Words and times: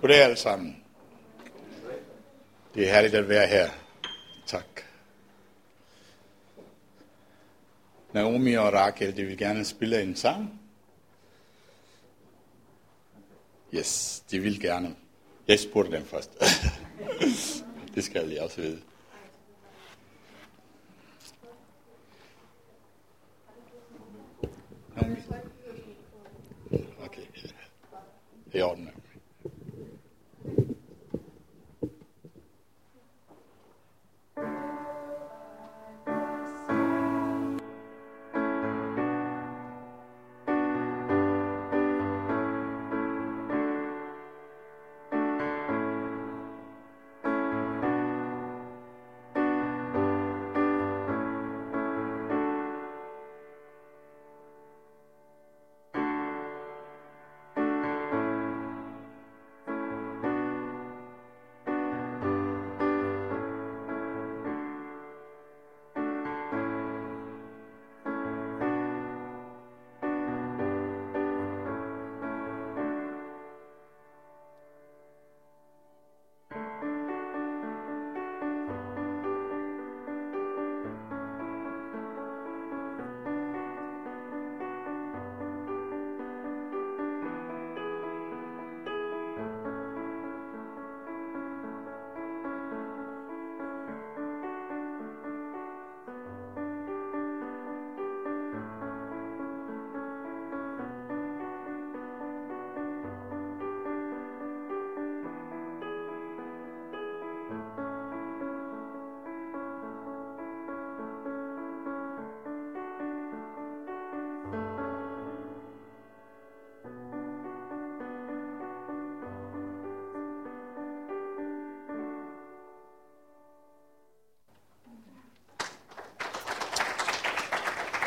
Goddag 0.00 0.22
alle 0.22 0.36
sammen. 0.36 0.84
Det 2.74 2.88
er 2.88 2.92
herligt 2.92 3.14
at 3.14 3.28
være 3.28 3.46
her. 3.46 3.70
Tak. 4.46 4.82
Naomi 8.12 8.54
og 8.54 8.72
Rakel, 8.72 9.16
de 9.16 9.24
vil 9.24 9.38
gerne 9.38 9.64
spille 9.64 10.02
en 10.02 10.16
sang. 10.16 10.60
Yes, 13.74 14.22
de 14.30 14.38
vil 14.38 14.60
gerne. 14.60 14.96
Jeg 15.48 15.60
spurgte 15.60 15.92
dem 15.92 16.04
først. 16.04 16.30
det 17.94 18.04
skal 18.04 18.28
jeg 18.28 18.42
også 18.42 18.60
vide. 18.60 18.82
Naomi. 24.96 25.16
Okay, 27.04 27.22
i 28.54 28.60
orden. 28.60 28.89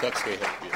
Tak 0.03 0.17
skal 0.17 0.33
I 0.33 0.35
have, 0.35 0.61
Pia. 0.61 0.75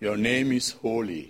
Your 0.00 0.16
name 0.16 0.56
is 0.56 0.72
holy. 0.72 1.24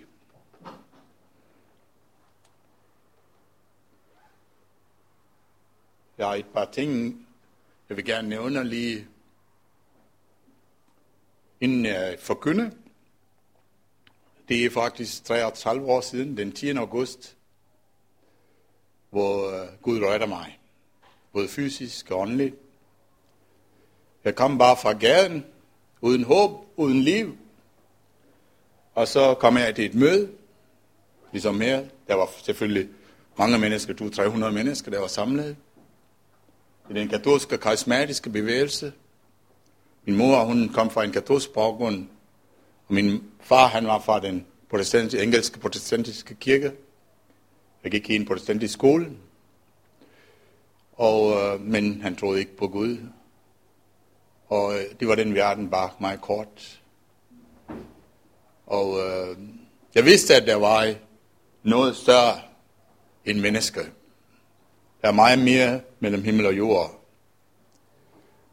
Der 6.17 6.27
er 6.27 6.33
et 6.33 6.45
par 6.53 6.65
ting, 6.65 7.27
jeg 7.89 7.97
vil 7.97 8.05
gerne 8.05 8.29
nævne 8.29 8.63
lige, 8.63 9.07
inden 11.61 11.85
jeg 11.85 12.17
forkynder. 12.19 12.69
Det 14.49 14.65
er 14.65 14.69
faktisk 14.69 15.25
33 15.25 15.85
år 15.85 16.01
siden, 16.01 16.37
den 16.37 16.51
10. 16.51 16.69
august, 16.69 17.37
hvor 19.09 19.61
øh, 19.61 19.67
Gud 19.81 19.99
rørte 19.99 20.27
mig 20.27 20.60
både 21.33 21.47
fysisk 21.47 22.11
og 22.11 22.19
åndeligt. 22.19 22.55
Jeg 24.23 24.35
kom 24.35 24.57
bare 24.57 24.77
fra 24.77 24.93
gaden, 24.93 25.45
uden 26.01 26.23
håb, 26.23 26.51
uden 26.75 27.01
liv. 27.01 27.37
Og 28.95 29.07
så 29.07 29.33
kom 29.33 29.57
jeg 29.57 29.75
til 29.75 29.85
et 29.85 29.95
møde, 29.95 30.29
ligesom 31.31 31.61
her. 31.61 31.85
Der 32.07 32.15
var 32.15 32.29
selvfølgelig 32.43 32.89
mange 33.37 33.59
mennesker, 33.59 33.93
200-300 33.93 34.49
mennesker, 34.49 34.91
der 34.91 34.99
var 34.99 35.07
samlet. 35.07 35.55
I 36.89 36.93
den 36.93 37.09
katolske 37.09 37.57
karismatiske 37.57 38.29
bevægelse. 38.29 38.93
Min 40.05 40.17
mor, 40.17 40.43
hun 40.43 40.69
kom 40.69 40.89
fra 40.89 41.03
en 41.03 41.11
katolsk 41.11 41.53
baggrund, 41.53 42.07
og 42.87 42.93
min 42.93 43.23
far, 43.39 43.67
han 43.67 43.87
var 43.87 43.99
fra 43.99 44.19
den 44.19 44.45
protestantiske, 44.69 45.23
engelske 45.23 45.59
protestantiske 45.59 46.35
kirke. 46.35 46.71
Jeg 47.83 47.91
gik 47.91 48.09
i 48.09 48.15
en 48.15 48.25
protestantisk 48.25 48.73
skole, 48.73 49.11
og, 51.01 51.33
øh, 51.33 51.61
men 51.61 52.01
han 52.01 52.15
troede 52.15 52.39
ikke 52.39 52.57
på 52.57 52.67
Gud. 52.67 52.97
Og 54.47 54.73
øh, 54.73 54.85
det 54.99 55.07
var 55.07 55.15
den 55.15 55.35
verden 55.35 55.69
bare 55.69 55.89
meget 55.99 56.21
kort. 56.21 56.81
Og 58.65 58.99
øh, 58.99 59.37
jeg 59.95 60.05
vidste, 60.05 60.35
at 60.35 60.47
der 60.47 60.55
var 60.55 60.93
noget 61.63 61.95
større 61.95 62.41
end 63.25 63.39
menneske. 63.39 63.79
Der 65.01 65.07
er 65.07 65.11
meget 65.11 65.39
mere 65.39 65.81
mellem 65.99 66.23
himmel 66.23 66.45
og 66.45 66.57
jord. 66.57 67.03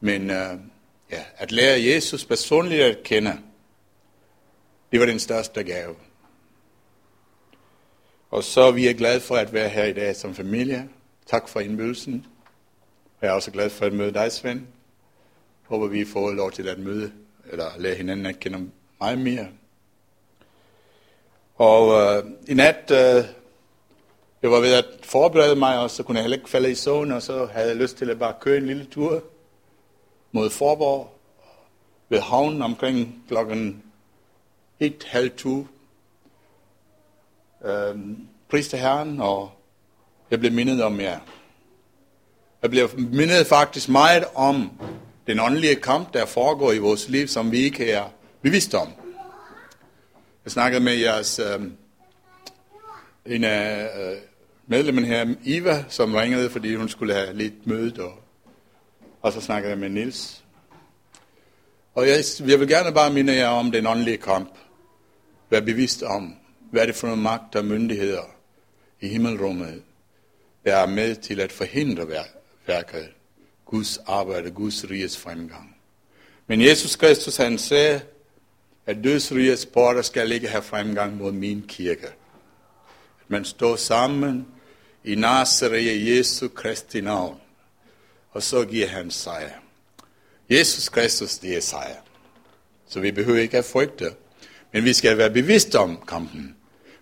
Men 0.00 0.30
øh, 0.30 0.58
ja, 1.10 1.24
at 1.36 1.52
lære 1.52 1.84
Jesus 1.84 2.24
personligt 2.24 2.82
at 2.82 3.02
kende, 3.02 3.38
det 4.92 5.00
var 5.00 5.06
den 5.06 5.18
største 5.18 5.64
gave. 5.64 5.94
Og 8.30 8.44
så 8.44 8.60
er 8.60 8.72
vi 8.72 8.92
glade 8.92 9.20
for 9.20 9.36
at 9.36 9.52
være 9.52 9.68
her 9.68 9.84
i 9.84 9.92
dag 9.92 10.16
som 10.16 10.34
familie. 10.34 10.88
Tak 11.26 11.48
for 11.48 11.60
indbydelsen. 11.60 12.26
Jeg 13.22 13.28
er 13.28 13.32
også 13.32 13.50
glad 13.50 13.70
for 13.70 13.86
at 13.86 13.92
møde 13.92 14.14
dig, 14.14 14.32
Svend. 14.32 14.66
Håber, 15.62 15.86
vi 15.86 16.04
får 16.04 16.30
lov 16.30 16.50
til 16.50 16.68
at 16.68 16.78
møde, 16.78 17.12
eller 17.50 17.66
lære 17.78 17.94
hinanden 17.94 18.26
at 18.26 18.40
kende 18.40 18.70
meget 19.00 19.18
mere. 19.18 19.48
Og 21.54 22.00
øh, 22.00 22.24
i 22.48 22.54
nat, 22.54 22.90
øh, 22.90 23.24
jeg 24.42 24.50
var 24.50 24.60
ved 24.60 24.74
at 24.74 24.84
forberede 25.02 25.56
mig, 25.56 25.78
og 25.78 25.90
så 25.90 26.02
kunne 26.02 26.16
jeg 26.16 26.22
heller 26.22 26.36
ikke 26.36 26.50
falde 26.50 26.70
i 26.70 26.74
søvn, 26.74 27.12
og 27.12 27.22
så 27.22 27.46
havde 27.46 27.68
jeg 27.68 27.76
lyst 27.76 27.96
til 27.96 28.10
at 28.10 28.18
bare 28.18 28.34
køre 28.40 28.56
en 28.56 28.66
lille 28.66 28.84
tur 28.84 29.22
mod 30.32 30.50
Forborg, 30.50 31.18
ved 32.08 32.20
havnen 32.20 32.62
omkring 32.62 33.24
klokken 33.28 33.82
et, 34.80 35.04
halv 35.04 35.30
to. 35.36 35.66
Øh, 37.64 37.96
pris 38.48 38.68
til 38.68 38.78
Herren, 38.78 39.20
og 39.20 39.50
jeg 40.30 40.40
blev 40.40 40.52
mindet 40.52 40.82
om 40.82 41.00
jer. 41.00 41.10
Ja. 41.10 41.18
Jeg 42.62 42.70
bliver 42.70 42.88
mindet 42.96 43.46
faktisk 43.46 43.88
meget 43.88 44.24
om 44.34 44.70
den 45.26 45.40
åndelige 45.40 45.74
kamp, 45.74 46.14
der 46.14 46.26
foregår 46.26 46.72
i 46.72 46.78
vores 46.78 47.08
liv, 47.08 47.28
som 47.28 47.52
vi 47.52 47.58
ikke 47.58 47.90
er 47.90 48.04
bevidst 48.42 48.74
om. 48.74 48.88
Jeg 50.44 50.52
snakkede 50.52 50.84
med 50.84 50.94
jeres, 50.94 51.38
øh, 51.38 51.62
en 53.26 53.44
af 53.44 53.90
øh, 54.00 54.16
medlemmen 54.66 55.04
her, 55.04 55.34
Iva, 55.44 55.84
som 55.88 56.14
ringede, 56.14 56.50
fordi 56.50 56.74
hun 56.74 56.88
skulle 56.88 57.14
have 57.14 57.36
lidt 57.36 57.66
møde, 57.66 58.04
og, 58.04 58.12
og 59.22 59.32
så 59.32 59.40
snakkede 59.40 59.70
jeg 59.70 59.78
med 59.78 59.88
Nils. 59.88 60.44
Og 61.94 62.08
jeg, 62.08 62.24
jeg 62.46 62.60
vil 62.60 62.68
gerne 62.68 62.94
bare 62.94 63.12
minde 63.12 63.34
jer 63.34 63.48
om 63.48 63.72
den 63.72 63.86
åndelige 63.86 64.16
kamp. 64.16 64.54
Vær 65.50 65.60
bevidst 65.60 66.02
om, 66.02 66.34
hvad 66.70 66.82
er 66.82 66.86
det 66.86 66.94
for 66.94 67.06
nogle 67.06 67.22
magt 67.22 67.56
og 67.56 67.64
myndigheder 67.64 68.22
i 69.00 69.08
himmelrummet, 69.08 69.82
der 70.64 70.76
er 70.76 70.86
med 70.86 71.16
til 71.16 71.40
at 71.40 71.52
forhindre 71.52 72.08
værket, 72.68 73.08
Guds 73.64 73.98
arbejde, 74.06 74.50
Guds 74.50 74.90
riges 74.90 75.18
fremgang. 75.18 75.76
Men 76.46 76.60
Jesus 76.60 76.96
Kristus 76.96 77.36
han 77.36 77.58
sagde, 77.58 78.00
at 78.86 78.96
dødsrigets 79.04 79.66
porter 79.66 80.02
skal 80.02 80.32
ikke 80.32 80.48
have 80.48 80.62
fremgang 80.62 81.16
mod 81.16 81.32
min 81.32 81.64
kirke. 81.68 82.06
At 83.20 83.28
man 83.28 83.44
står 83.44 83.76
sammen 83.76 84.46
i 85.04 85.14
Nazareth 85.14 86.08
Jesu 86.08 86.48
Kristi 86.48 87.00
navn, 87.00 87.40
og 88.30 88.42
så 88.42 88.64
giver 88.64 88.86
han 88.86 89.10
sejr. 89.10 89.50
Jesus 90.50 90.88
Kristus, 90.88 91.38
det 91.38 91.56
er 91.56 91.60
sejr. 91.60 91.96
Så 92.88 93.00
vi 93.00 93.12
behøver 93.12 93.38
ikke 93.38 93.58
at 93.58 93.64
frygte. 93.64 94.12
Men 94.72 94.84
vi 94.84 94.92
skal 94.92 95.18
være 95.18 95.30
bevidst 95.30 95.74
om 95.74 96.02
kampen. 96.08 96.56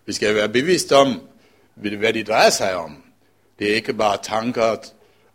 Vi 0.07 0.13
skal 0.13 0.35
være 0.35 0.49
bevidst 0.49 0.93
om, 0.93 1.21
hvad 1.75 2.13
det 2.13 2.27
drejer 2.27 2.51
sig 2.51 2.77
om. 2.77 3.03
Det 3.59 3.71
er 3.71 3.75
ikke 3.75 3.95
bare 3.95 4.19
tanker 4.23 4.63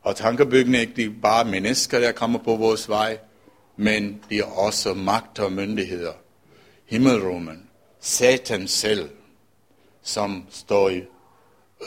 og 0.01 0.15
tankebygning, 0.15 0.81
ikke 0.81 0.93
det 0.95 1.21
bare 1.21 1.45
mennesker, 1.45 1.99
der 1.99 2.11
kommer 2.11 2.39
på 2.39 2.55
vores 2.55 2.89
vej, 2.89 3.17
men 3.77 4.23
det 4.29 4.37
er 4.37 4.43
også 4.43 4.93
magt 4.93 5.39
og 5.39 5.51
myndigheder. 5.51 6.13
Himmelrummen, 6.85 7.69
Satan 7.99 8.67
selv, 8.67 9.09
som 10.01 10.45
står 10.49 10.89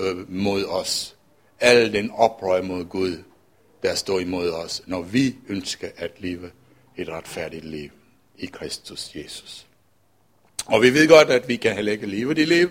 øh, 0.00 0.32
mod 0.32 0.64
os. 0.64 1.16
Al 1.60 1.92
den 1.92 2.10
oprør 2.10 2.62
mod 2.62 2.84
Gud, 2.84 3.22
der 3.82 3.94
står 3.94 4.18
imod 4.18 4.50
os, 4.50 4.82
når 4.86 5.02
vi 5.02 5.36
ønsker 5.48 5.88
at 5.96 6.10
leve 6.18 6.50
et 6.96 7.08
retfærdigt 7.08 7.64
liv 7.64 7.90
i 8.38 8.46
Kristus 8.46 9.10
Jesus. 9.14 9.66
Og 10.66 10.82
vi 10.82 10.94
ved 10.94 11.08
godt, 11.08 11.28
at 11.28 11.48
vi 11.48 11.56
kan 11.56 11.74
heller 11.74 11.92
ikke 11.92 12.06
leve 12.06 12.34
det 12.34 12.48
liv, 12.48 12.70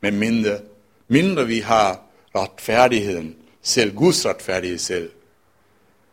men 0.00 0.18
mindre, 0.18 0.60
mindre 1.08 1.46
vi 1.46 1.58
har 1.58 2.02
retfærdigheden 2.34 3.36
selv, 3.62 3.96
Guds 3.96 4.26
retfærdighed 4.26 4.78
selv. 4.78 5.10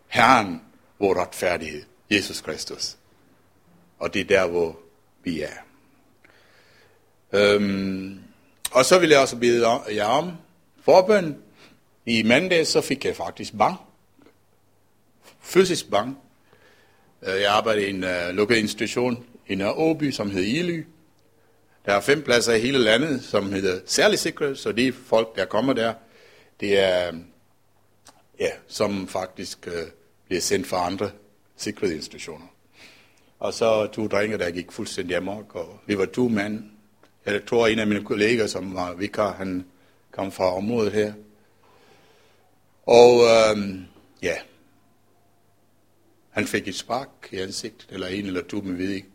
Herren, 0.07 0.61
vor 0.99 1.21
retfærdighed, 1.21 1.83
Jesus 2.11 2.41
Kristus. 2.41 2.97
Og 3.99 4.13
det 4.13 4.19
er 4.19 4.25
der, 4.25 4.47
hvor 4.47 4.79
vi 5.23 5.41
er. 5.41 5.57
Øhm, 7.33 8.19
og 8.71 8.85
så 8.85 8.99
vil 8.99 9.09
jeg 9.09 9.19
også 9.19 9.37
bede 9.37 9.69
jer 9.95 10.05
om 10.05 10.31
forbøn. 10.81 11.37
I 12.05 12.23
mandag 12.23 12.67
så 12.67 12.81
fik 12.81 13.05
jeg 13.05 13.15
faktisk 13.15 13.57
bang. 13.57 13.77
Fysisk 15.41 15.89
bang. 15.89 16.17
Øh, 17.21 17.41
jeg 17.41 17.51
arbejder 17.51 17.81
i 17.81 17.89
en 17.89 18.03
uh, 18.03 18.35
lukket 18.35 18.57
institution 18.57 19.25
i 19.47 19.55
Nørre 19.55 19.73
Åby, 19.73 20.11
som 20.11 20.31
hedder 20.31 20.61
Ily. 20.61 20.83
Der 21.85 21.93
er 21.93 22.01
fem 22.01 22.21
pladser 22.21 22.53
i 22.53 22.59
hele 22.59 22.77
landet, 22.77 23.23
som 23.23 23.51
hedder 23.51 23.79
særlig 23.85 24.19
sikre, 24.19 24.55
så 24.55 24.71
de 24.71 24.93
folk, 24.93 25.35
der 25.35 25.45
kommer 25.45 25.73
der, 25.73 25.93
det 26.59 26.79
er, 26.79 27.11
ja, 28.39 28.51
som 28.67 29.07
faktisk 29.07 29.67
øh, 29.67 29.87
bliver 30.25 30.41
sendt 30.41 30.67
fra 30.67 30.85
andre 30.85 31.11
sikrede 31.55 31.95
institutioner. 31.95 32.47
Og 33.39 33.53
så 33.53 33.87
to 33.87 34.07
drenge, 34.07 34.37
der 34.37 34.51
gik 34.51 34.71
fuldstændig 34.71 35.17
amok, 35.17 35.55
og 35.55 35.79
vi 35.85 35.97
var 35.97 36.05
to 36.05 36.27
mænd. 36.27 36.63
Jeg 37.25 37.45
tror, 37.45 37.67
en 37.67 37.79
af 37.79 37.87
mine 37.87 38.03
kolleger, 38.03 38.47
som 38.47 38.75
var 38.75 38.93
vikar, 38.93 39.33
han 39.33 39.65
kom 40.11 40.31
fra 40.31 40.55
området 40.55 40.93
her. 40.93 41.13
Og 42.85 43.21
øhm, 43.23 43.85
ja, 44.21 44.35
han 46.29 46.47
fik 46.47 46.67
et 46.67 46.75
spark 46.75 47.09
i 47.31 47.37
ansigtet, 47.37 47.87
eller 47.91 48.07
en 48.07 48.25
eller 48.25 48.41
to, 48.41 48.61
men 48.61 48.77
ved 48.77 48.89
ikke. 48.89 49.07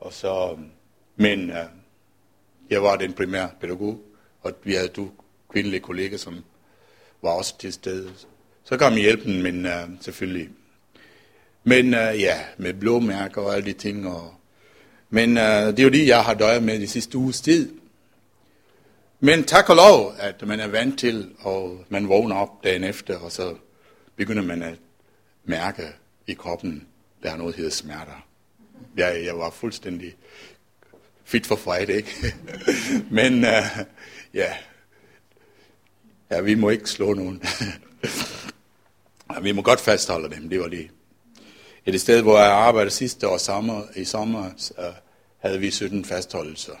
Og 0.00 0.12
så, 0.12 0.58
men 1.16 1.50
øh, 1.50 1.64
jeg 2.70 2.82
var 2.82 2.96
den 2.96 3.12
primære 3.12 3.50
pædagog, 3.60 4.00
og 4.40 4.52
vi 4.64 4.74
havde 4.74 4.88
to 4.88 5.08
kvindelige 5.50 5.80
kolleger, 5.80 6.16
som 6.16 6.44
var 7.22 7.30
også 7.30 7.58
til 7.58 7.72
stede. 7.72 8.10
Så 8.64 8.76
kom 8.76 8.94
hjælpen, 8.94 9.42
men 9.42 9.66
uh, 9.66 9.72
selvfølgelig. 10.00 10.48
Men 11.64 11.86
uh, 11.86 12.20
ja, 12.20 12.38
med 12.56 12.74
blåmærker 12.74 13.42
og 13.42 13.54
alle 13.54 13.66
de 13.66 13.72
ting. 13.72 14.08
Og, 14.08 14.34
men 15.10 15.30
uh, 15.36 15.42
det 15.42 15.78
er 15.78 15.84
jo 15.84 15.88
det, 15.88 16.06
jeg 16.06 16.24
har 16.24 16.34
døjet 16.34 16.62
med 16.62 16.80
de 16.80 16.88
sidste 16.88 17.18
uges 17.18 17.40
tid. 17.40 17.72
Men 19.20 19.44
tak 19.44 19.68
og 19.70 19.76
lov, 19.76 20.14
at 20.18 20.46
man 20.46 20.60
er 20.60 20.66
vant 20.66 20.98
til, 20.98 21.30
og 21.38 21.84
man 21.88 22.08
vågner 22.08 22.36
op 22.36 22.64
dagen 22.64 22.84
efter, 22.84 23.18
og 23.18 23.32
så 23.32 23.54
begynder 24.16 24.42
man 24.42 24.62
at 24.62 24.74
mærke 25.44 25.82
i 26.26 26.34
kroppen, 26.34 26.86
der 27.22 27.32
er 27.32 27.36
noget, 27.36 27.54
der 27.54 27.56
hedder 27.56 27.74
smerter. 27.74 28.26
Jeg, 28.96 29.22
jeg 29.24 29.38
var 29.38 29.50
fuldstændig 29.50 30.14
fit 31.24 31.46
for 31.46 31.56
fight, 31.56 31.90
ikke? 31.90 32.34
Men 33.10 33.34
uh, 33.34 33.84
ja, 34.34 34.52
ja, 36.30 36.40
vi 36.40 36.54
må 36.54 36.68
ikke 36.68 36.90
slå 36.90 37.14
nogen. 37.14 37.42
ja, 39.34 39.40
vi 39.40 39.52
må 39.52 39.62
godt 39.62 39.80
fastholde 39.80 40.36
dem, 40.36 40.48
det 40.48 40.60
var 40.60 40.68
det. 40.68 40.90
Et 41.86 42.00
sted, 42.00 42.22
hvor 42.22 42.38
jeg 42.38 42.52
arbejdede 42.52 42.90
sidste 42.90 43.28
år 43.28 43.36
sommer, 43.36 43.82
i 43.96 44.04
sommer, 44.04 44.44
uh, 44.78 44.84
havde 45.38 45.60
vi 45.60 45.70
17 45.70 46.04
fastholdelser. 46.04 46.74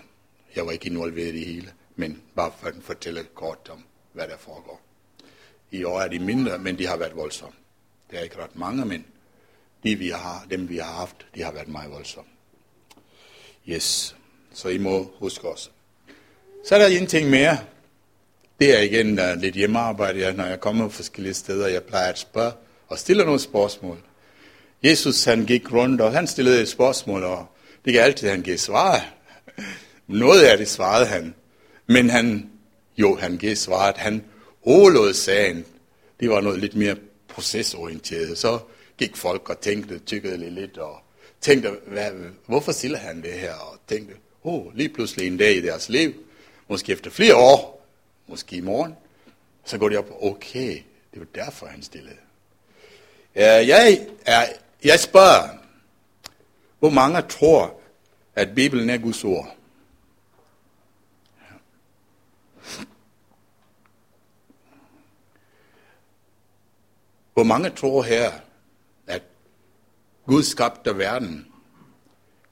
Jeg 0.56 0.66
var 0.66 0.72
ikke 0.72 0.86
involveret 0.86 1.34
i 1.34 1.38
det 1.38 1.46
hele, 1.46 1.72
men 1.96 2.22
bare 2.36 2.52
for 2.58 2.66
at 2.66 2.74
fortælle 2.80 3.24
kort 3.34 3.68
om, 3.72 3.84
hvad 4.12 4.28
der 4.28 4.36
foregår. 4.38 4.80
I 5.70 5.84
år 5.84 6.00
er 6.00 6.08
de 6.08 6.18
mindre, 6.18 6.58
men 6.58 6.78
de 6.78 6.86
har 6.86 6.96
været 6.96 7.16
voldsomme. 7.16 7.54
Det 8.10 8.18
er 8.18 8.22
ikke 8.22 8.42
ret 8.42 8.56
mange, 8.56 8.84
men 8.84 9.04
de, 9.84 9.94
vi 9.94 10.08
har, 10.08 10.46
dem 10.50 10.68
vi 10.68 10.76
har 10.76 10.92
haft, 10.92 11.26
de 11.34 11.42
har 11.42 11.52
været 11.52 11.68
meget 11.68 11.90
voldsomme. 11.90 12.30
Yes, 13.68 14.16
så 14.52 14.68
I 14.68 14.78
må 14.78 15.10
huske 15.18 15.48
os. 15.48 15.70
Så 16.64 16.74
er 16.74 16.78
der 16.78 16.86
en 16.86 17.06
ting 17.06 17.30
mere. 17.30 17.58
Det 18.58 18.76
er 18.76 18.80
igen 18.80 19.18
uh, 19.18 19.40
lidt 19.40 19.54
hjemmearbejde, 19.54 20.18
ja, 20.18 20.32
når 20.32 20.44
jeg 20.44 20.60
kommer 20.60 20.88
forskellige 20.88 21.34
steder. 21.34 21.66
Jeg 21.66 21.82
plejer 21.82 22.08
at 22.08 22.18
spørge 22.18 22.52
og 22.88 22.98
stille 22.98 23.24
nogle 23.24 23.40
spørgsmål. 23.40 23.98
Jesus 24.82 25.24
han 25.24 25.44
gik 25.46 25.72
rundt, 25.72 26.00
og 26.00 26.12
han 26.12 26.26
stillede 26.26 26.62
et 26.62 26.68
spørgsmål, 26.68 27.24
og 27.24 27.46
det 27.84 27.92
kan 27.92 28.02
altid, 28.02 28.28
han 28.28 28.42
give 28.42 28.58
svar. 28.58 29.14
Noget 30.06 30.42
af 30.42 30.58
det 30.58 30.68
svarede 30.68 31.06
han. 31.06 31.34
Men 31.86 32.10
han, 32.10 32.50
jo, 32.96 33.16
han 33.16 33.36
gav 33.38 33.54
svaret. 33.54 33.96
Han 33.96 34.24
overlod 34.62 35.14
sagen. 35.14 35.64
Det 36.20 36.30
var 36.30 36.40
noget 36.40 36.58
lidt 36.58 36.76
mere 36.76 36.96
procesorienteret. 37.28 38.38
Så 38.38 38.58
gik 38.98 39.16
folk 39.16 39.50
og 39.50 39.60
tænkte, 39.60 39.98
tykkede 39.98 40.50
lidt 40.50 40.78
og 40.78 40.96
tænkte, 41.40 41.70
hvad, 41.86 42.10
hvorfor 42.46 42.72
stiller 42.72 42.98
han 42.98 43.22
det 43.22 43.32
her? 43.32 43.54
Og 43.54 43.78
tænkte, 43.88 44.14
oh, 44.44 44.76
lige 44.76 44.88
pludselig 44.88 45.26
en 45.26 45.36
dag 45.36 45.56
i 45.56 45.60
deres 45.60 45.88
liv, 45.88 46.12
måske 46.68 46.92
efter 46.92 47.10
flere 47.10 47.36
år, 47.36 47.77
måske 48.28 48.56
i 48.56 48.60
morgen, 48.60 48.96
så 49.64 49.78
går 49.78 49.88
de 49.88 49.96
op, 49.96 50.10
okay, 50.20 50.82
det 51.12 51.20
var 51.20 51.26
derfor, 51.34 51.66
han 51.66 51.82
stillede. 51.82 52.16
Jeg, 53.34 54.06
er, 54.26 54.46
jeg 54.84 55.00
spørger, 55.00 55.48
hvor 56.78 56.90
mange 56.90 57.22
tror, 57.22 57.80
at 58.34 58.54
Bibelen 58.54 58.90
er 58.90 58.98
Guds 58.98 59.24
ord? 59.24 59.54
Hvor 67.34 67.44
mange 67.44 67.70
tror 67.70 68.02
her, 68.02 68.32
at 69.06 69.22
Gud 70.26 70.42
skabte 70.42 70.98
verden 70.98 71.46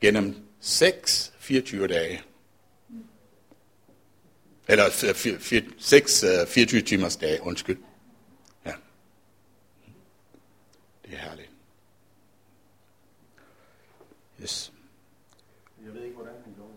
gennem 0.00 0.37
6 0.61 1.32
24 1.38 1.87
dage? 1.87 2.22
Eller 4.69 4.91
6 5.79 6.25
24 6.49 6.82
timers 6.82 7.17
dage, 7.17 7.43
undskyld. 7.43 7.79
Ja. 8.67 8.73
Det 11.05 11.15
er 11.15 11.19
herligt. 11.19 11.51
Yes. 14.43 14.73
Jeg 15.85 15.94
ved 15.94 16.03
ikke, 16.03 16.15
hvordan 16.15 16.35
han 16.44 16.55
gjorde 16.55 16.73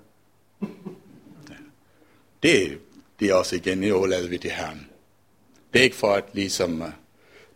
det. 1.47 1.57
det. 2.43 2.81
Det 3.19 3.29
er 3.29 3.33
også 3.33 3.55
igen, 3.55 3.81
det 3.81 3.93
overlader 3.93 4.29
vi 4.29 4.37
til 4.37 4.51
Herren. 4.51 4.89
Det 5.73 5.79
er 5.79 5.83
ikke 5.83 5.95
for 5.95 6.13
at 6.13 6.23
ligesom 6.33 6.81
uh, 6.81 6.89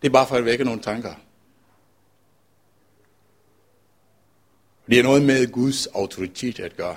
det 0.02 0.08
er 0.08 0.12
bare 0.12 0.26
for 0.26 0.36
at 0.36 0.44
vække 0.44 0.64
nogle 0.64 0.82
tanker. 0.82 1.14
Det 4.86 4.98
er 4.98 5.02
noget 5.02 5.22
med 5.22 5.52
Guds 5.52 5.86
autoritet 5.86 6.60
at 6.60 6.76
gøre. 6.76 6.96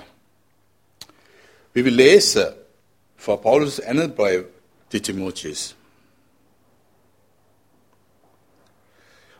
Vi 1.72 1.82
vil 1.82 1.92
læse 1.92 2.40
fra 3.18 3.36
Paulus 3.36 3.78
andet 3.78 4.14
brev 4.14 4.44
til 4.90 5.02
Timotheus. 5.02 5.76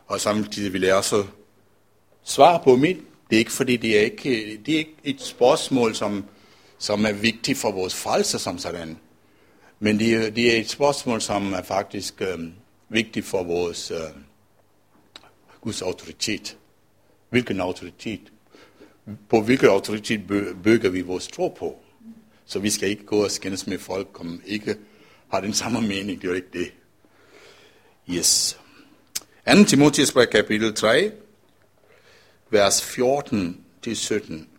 Og 0.07 0.21
samtidig 0.21 0.73
vil 0.73 0.81
jeg 0.81 0.95
også 0.95 1.25
svare 2.23 2.61
på 2.63 2.75
mit. 2.75 2.97
Det 3.29 3.35
er 3.35 3.39
ikke 3.39 3.51
fordi, 3.51 3.77
det 3.77 3.97
er 3.97 4.01
ikke, 4.01 4.57
det 4.65 4.73
er 4.73 4.77
ikke 4.77 4.95
et 5.03 5.21
spørgsmål, 5.21 5.95
som, 5.95 6.25
som 6.77 7.05
er 7.05 7.11
vigtigt 7.11 7.57
for 7.57 7.71
vores 7.71 7.95
frelse 7.95 8.39
som 8.39 8.57
sådan. 8.57 8.99
Men 9.79 9.99
det 9.99 10.13
er, 10.13 10.29
det 10.29 10.55
er 10.55 10.59
et 10.59 10.69
spørgsmål, 10.69 11.21
som 11.21 11.53
er 11.53 11.61
faktisk 11.61 12.21
øh, 12.21 12.39
vigtigt 12.89 13.25
for 13.25 13.43
vores 13.43 13.91
øh, 13.91 13.97
Guds 15.61 15.81
autoritet. 15.81 16.57
Hvilken 17.29 17.59
autoritet? 17.59 18.21
På 19.29 19.41
hvilken 19.41 19.69
autoritet 19.69 20.27
bygger 20.63 20.89
vi 20.89 21.01
vores 21.01 21.27
tro 21.27 21.47
på? 21.47 21.79
Så 22.49 22.59
vi 22.59 22.69
skal 22.69 22.89
ikke 22.89 23.05
gå 23.05 23.23
og 23.23 23.31
skændes 23.31 23.67
med 23.67 23.79
folk, 23.79 24.07
som 24.17 24.41
ikke 24.45 24.75
har 25.31 25.41
den 25.41 25.53
samme 25.53 25.81
mening. 25.81 26.21
Det 26.21 26.29
er 26.29 26.35
ikke 26.35 26.47
det. 26.53 26.71
Yes. 28.09 28.59
2. 29.47 29.63
Timotheus 29.63 30.11
brev 30.11 30.27
kapitel 30.27 30.75
3, 30.75 31.11
vers 32.49 32.83
14 32.83 33.63
til 33.81 33.97
17. 33.97 34.49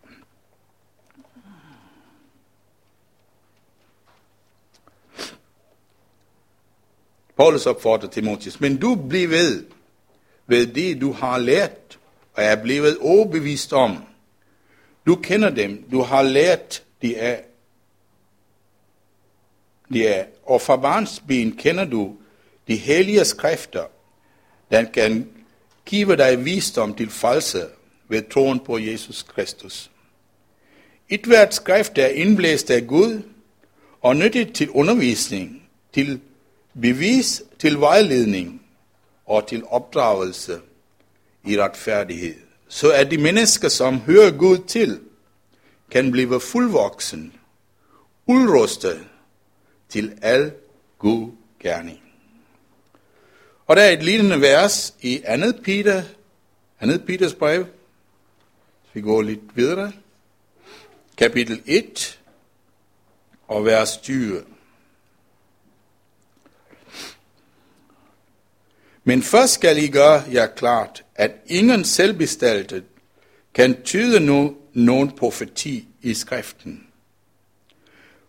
Paulus 7.37 7.65
opfordrer 7.65 8.09
Timotheus, 8.09 8.59
men 8.59 8.77
du 8.77 8.95
bliv 9.09 9.29
ved, 9.29 9.65
ved 10.47 10.67
det 10.67 11.01
du 11.01 11.11
har 11.11 11.37
lært 11.37 11.99
og 12.33 12.43
er 12.43 12.55
blevet 12.63 12.97
overbevist 12.97 13.73
om. 13.73 13.97
Du 15.05 15.15
kender 15.15 15.49
dem, 15.49 15.83
du 15.91 16.01
har 16.01 16.21
lært 16.21 16.83
de 17.01 17.17
af. 17.17 17.45
De 19.93 20.07
er, 20.07 20.25
og 20.45 20.61
fra 20.61 20.75
barnsben 20.75 21.51
kender 21.51 21.85
du 21.85 22.15
de 22.67 22.75
hellige 22.75 23.25
skrifter, 23.25 23.85
den 24.71 24.87
kan 24.93 25.29
give 25.85 26.15
dig 26.15 26.45
visdom 26.45 26.93
til 26.95 27.09
false 27.09 27.65
ved 28.07 28.29
troen 28.29 28.59
på 28.59 28.77
Jesus 28.77 29.23
Kristus. 29.23 29.91
Et 31.09 31.25
hvert 31.25 31.53
skrift 31.53 31.97
er 31.97 32.07
indblæst 32.07 32.71
af 32.71 32.87
Gud 32.87 33.21
og 34.01 34.15
nyttigt 34.15 34.55
til 34.55 34.69
undervisning, 34.69 35.63
til 35.93 36.19
bevis, 36.81 37.43
til 37.59 37.79
vejledning 37.79 38.61
og 39.25 39.47
til 39.47 39.63
opdragelse 39.67 40.59
i 41.45 41.61
retfærdighed, 41.61 42.35
så 42.67 42.91
at 42.91 43.11
de 43.11 43.17
mennesker, 43.17 43.69
som 43.69 43.99
hører 43.99 44.31
Gud 44.31 44.57
til, 44.57 44.99
kan 45.91 46.11
blive 46.11 46.39
fuldvoksen, 46.39 47.33
udrustet 48.25 48.99
til 49.91 50.17
al 50.21 50.53
god 50.97 51.31
gerning. 51.59 51.99
Og 53.67 53.75
der 53.75 53.81
er 53.81 53.89
et 53.89 54.03
lignende 54.03 54.41
vers 54.41 54.95
i 55.01 55.17
2. 55.17 55.61
Peter, 55.63 56.03
2. 56.81 56.87
Peters 57.07 57.33
brev. 57.33 57.65
Vi 58.93 59.01
går 59.01 59.21
lidt 59.21 59.55
videre. 59.55 59.91
Kapitel 61.17 61.61
1 61.65 62.19
og 63.47 63.65
vers 63.65 63.97
20. 63.97 64.43
Men 69.03 69.23
først 69.23 69.53
skal 69.53 69.77
I 69.77 69.87
gøre 69.87 70.23
jer 70.33 70.47
klart, 70.47 71.03
at 71.15 71.31
ingen 71.45 71.85
selvbestaltet 71.85 72.83
kan 73.53 73.83
tyde 73.83 74.19
no, 74.19 74.49
nogen 74.73 75.11
profeti 75.11 75.87
i 76.01 76.13
skriften. 76.13 76.90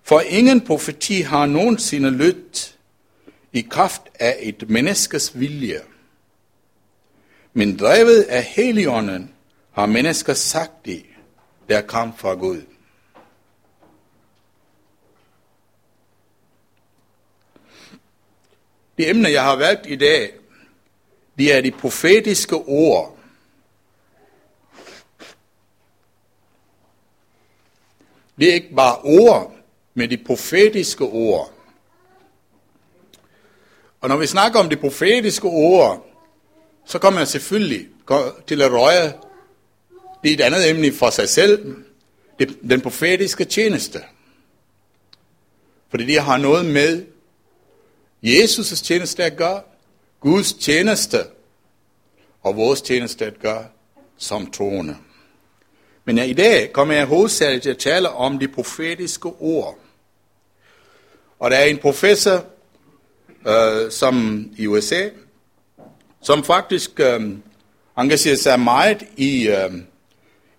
For 0.02 0.20
ingen 0.20 0.60
profeti 0.60 1.20
har 1.20 1.46
nogensinde 1.46 2.10
lyttet 2.10 2.78
i 3.52 3.60
kraft 3.60 4.02
af 4.14 4.36
et 4.40 4.70
menneskes 4.70 5.40
vilje. 5.40 5.80
Men 7.52 7.76
drevet 7.76 8.22
af 8.22 8.42
heligånden 8.42 9.34
har 9.72 9.86
mennesker 9.86 10.34
sagt 10.34 10.84
det, 10.84 11.04
der 11.68 11.80
kom 11.80 12.16
fra 12.16 12.34
Gud. 12.34 12.62
Det 18.96 19.10
emne, 19.10 19.30
jeg 19.30 19.42
har 19.42 19.56
valgt 19.56 19.86
i 19.86 19.96
dag, 19.96 20.32
det 21.38 21.56
er 21.56 21.60
de 21.60 21.70
profetiske 21.70 22.56
ord. 22.56 23.18
Det 28.38 28.50
er 28.50 28.54
ikke 28.54 28.74
bare 28.74 28.98
ord, 28.98 29.61
med 29.94 30.08
de 30.08 30.16
profetiske 30.16 31.04
ord. 31.04 31.52
Og 34.00 34.08
når 34.08 34.16
vi 34.16 34.26
snakker 34.26 34.60
om 34.60 34.68
de 34.68 34.76
profetiske 34.76 35.46
ord, 35.46 36.06
så 36.84 36.98
kommer 36.98 37.20
jeg 37.20 37.28
selvfølgelig 37.28 37.88
til 38.46 38.62
at 38.62 38.72
røje, 38.72 39.14
det 40.22 40.30
er 40.30 40.34
et 40.34 40.40
andet 40.40 40.70
emne 40.70 40.92
for 40.92 41.10
sig 41.10 41.28
selv, 41.28 41.76
det, 42.38 42.58
den 42.68 42.80
profetiske 42.80 43.44
tjeneste. 43.44 44.00
Fordi 45.88 46.04
det 46.04 46.22
har 46.22 46.36
noget 46.36 46.66
med 46.66 47.06
Jesus' 48.24 48.84
tjeneste 48.84 49.24
at 49.24 49.36
gøre, 49.36 49.62
Guds 50.20 50.52
tjeneste 50.52 51.18
og 52.42 52.56
vores 52.56 52.82
tjeneste 52.82 53.26
at 53.26 53.38
gøre 53.38 53.64
som 54.16 54.50
troende. 54.50 54.96
Men 56.04 56.18
i 56.18 56.32
dag 56.32 56.72
kommer 56.72 56.94
jeg 56.94 57.06
hovedsageligt 57.06 57.62
til 57.62 57.70
at 57.70 57.78
tale 57.78 58.08
om 58.08 58.38
de 58.38 58.48
profetiske 58.48 59.28
ord. 59.28 59.78
Og 61.38 61.50
der 61.50 61.56
er 61.56 61.64
en 61.64 61.78
professor, 61.78 62.44
øh, 63.48 63.90
som 63.90 64.46
i 64.56 64.66
USA, 64.66 65.08
som 66.22 66.44
faktisk 66.44 67.00
øh, 67.00 67.20
engagerer 67.98 68.36
sig 68.36 68.60
meget 68.60 69.02
i, 69.16 69.48
øh, 69.48 69.70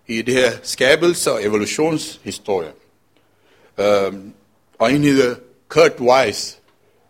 i 0.08 0.22
det 0.22 0.34
her 0.34 0.52
skabelse- 0.64 1.32
og 1.32 1.46
evolutionshistorie. 1.46 2.72
Øh, 3.78 4.14
og 4.80 4.94
en 4.94 5.04
hedder 5.04 5.36
Kurt 5.68 6.00
Weiss. 6.00 6.58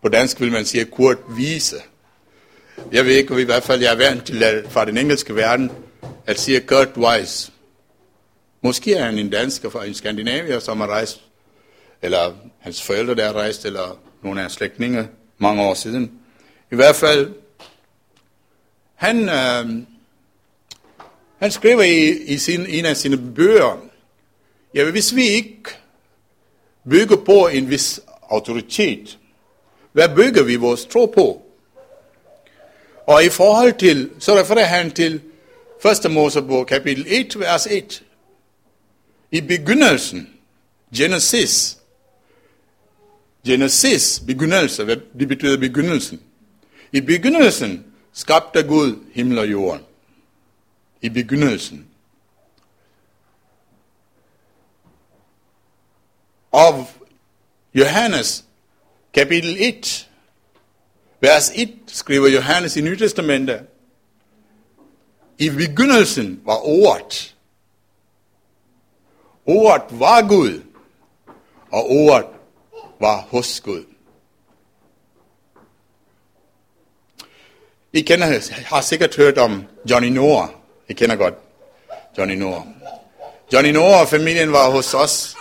På 0.02 0.08
dansk 0.08 0.40
vil 0.40 0.52
man 0.52 0.64
sige 0.64 0.84
Kurt 0.84 1.18
Wiese. 1.36 1.76
Jeg 2.92 3.04
ved 3.04 3.12
ikke, 3.12 3.40
i 3.40 3.44
hvert 3.44 3.62
fald 3.62 3.82
jeg 3.82 3.92
er 3.92 3.96
vant 3.96 4.26
til 4.26 4.42
at, 4.42 4.64
fra 4.70 4.84
den 4.84 4.98
engelske 4.98 5.36
verden 5.36 5.72
at 6.26 6.40
sige 6.40 6.60
Kurt 6.60 6.96
Weiss. 6.96 7.52
Måske 8.64 8.94
er 8.94 9.04
han 9.04 9.18
en 9.18 9.30
dansker 9.30 9.70
fra 9.70 9.84
en 9.84 9.94
Skandinavier, 9.94 10.58
som 10.58 10.80
har 10.80 10.86
rejst, 10.86 11.20
eller 12.02 12.34
hans 12.58 12.82
forældre, 12.82 13.14
der 13.14 13.26
har 13.26 13.32
rejst, 13.32 13.64
eller 13.64 13.98
nogle 14.22 14.40
af 14.40 14.44
hans 14.44 14.52
slægtninge 14.52 15.08
mange 15.38 15.62
år 15.62 15.74
siden. 15.74 16.12
I 16.72 16.74
hvert 16.74 16.96
fald, 16.96 17.34
han, 18.94 19.28
øh, 19.28 19.82
han 21.38 21.50
skriver 21.50 21.82
i, 21.82 22.10
i 22.10 22.38
sin, 22.38 22.66
en 22.66 22.84
af 22.84 22.96
sine 22.96 23.34
bøger, 23.34 23.88
ja, 24.74 24.90
hvis 24.90 25.14
vi 25.14 25.22
ikke 25.22 25.62
bygger 26.90 27.16
på 27.16 27.48
en 27.48 27.70
vis 27.70 28.00
autoritet, 28.30 29.18
hvad 29.92 30.08
bygger 30.16 30.42
vi 30.42 30.56
vores 30.56 30.86
tro 30.86 31.06
på? 31.06 31.42
Og 33.06 33.24
i 33.24 33.28
forhold 33.28 33.78
til, 33.78 34.10
så 34.18 34.38
refererer 34.38 34.66
han 34.66 34.90
til 34.90 35.20
1. 36.04 36.10
Mosebog 36.10 36.66
kapitel 36.66 37.04
1, 37.08 37.40
vers 37.40 37.66
1. 37.70 38.02
I 39.34 39.40
begyndelsen, 39.40 40.34
Genesis, 40.96 41.78
Genesis, 43.46 44.20
begyndelse, 44.26 45.00
det 45.18 45.28
betyder 45.28 45.58
begyndelsen. 45.58 46.20
I 46.92 47.00
begyndelsen 47.00 47.84
skabte 48.12 48.62
Gud 48.62 49.04
himmel 49.12 49.38
og 49.38 49.50
jorden. 49.50 49.82
I 51.02 51.08
begyndelsen. 51.08 51.86
Og 56.52 56.88
Johannes, 57.74 58.44
kapitel 59.14 59.56
1, 59.58 60.10
vers 61.20 61.50
1, 61.54 61.74
skriver 61.86 62.28
Johannes 62.28 62.76
i 62.76 62.80
Nye 62.80 62.96
Testamentet, 62.96 63.60
i 65.38 65.50
begyndelsen 65.50 66.40
var 66.44 66.58
ordet. 66.68 67.33
Ordet 69.46 70.00
var 70.00 70.28
Gud, 70.28 70.62
og 71.72 71.90
ordet 71.90 72.26
var 73.00 73.20
hos 73.20 73.60
Gud. 73.60 73.84
I 77.92 78.00
kender, 78.00 78.26
har 78.66 78.80
sikkert 78.80 79.16
hørt 79.16 79.38
om 79.38 79.64
Johnny 79.90 80.08
Noor. 80.08 80.54
I 80.88 80.92
kender 80.92 81.16
godt 81.16 81.34
Johnny 82.18 82.34
Noor. 82.34 82.66
Johnny 83.52 83.70
Noah 83.70 84.00
og 84.00 84.08
familien 84.08 84.52
var 84.52 84.70
hos 84.70 84.94
os 84.94 85.36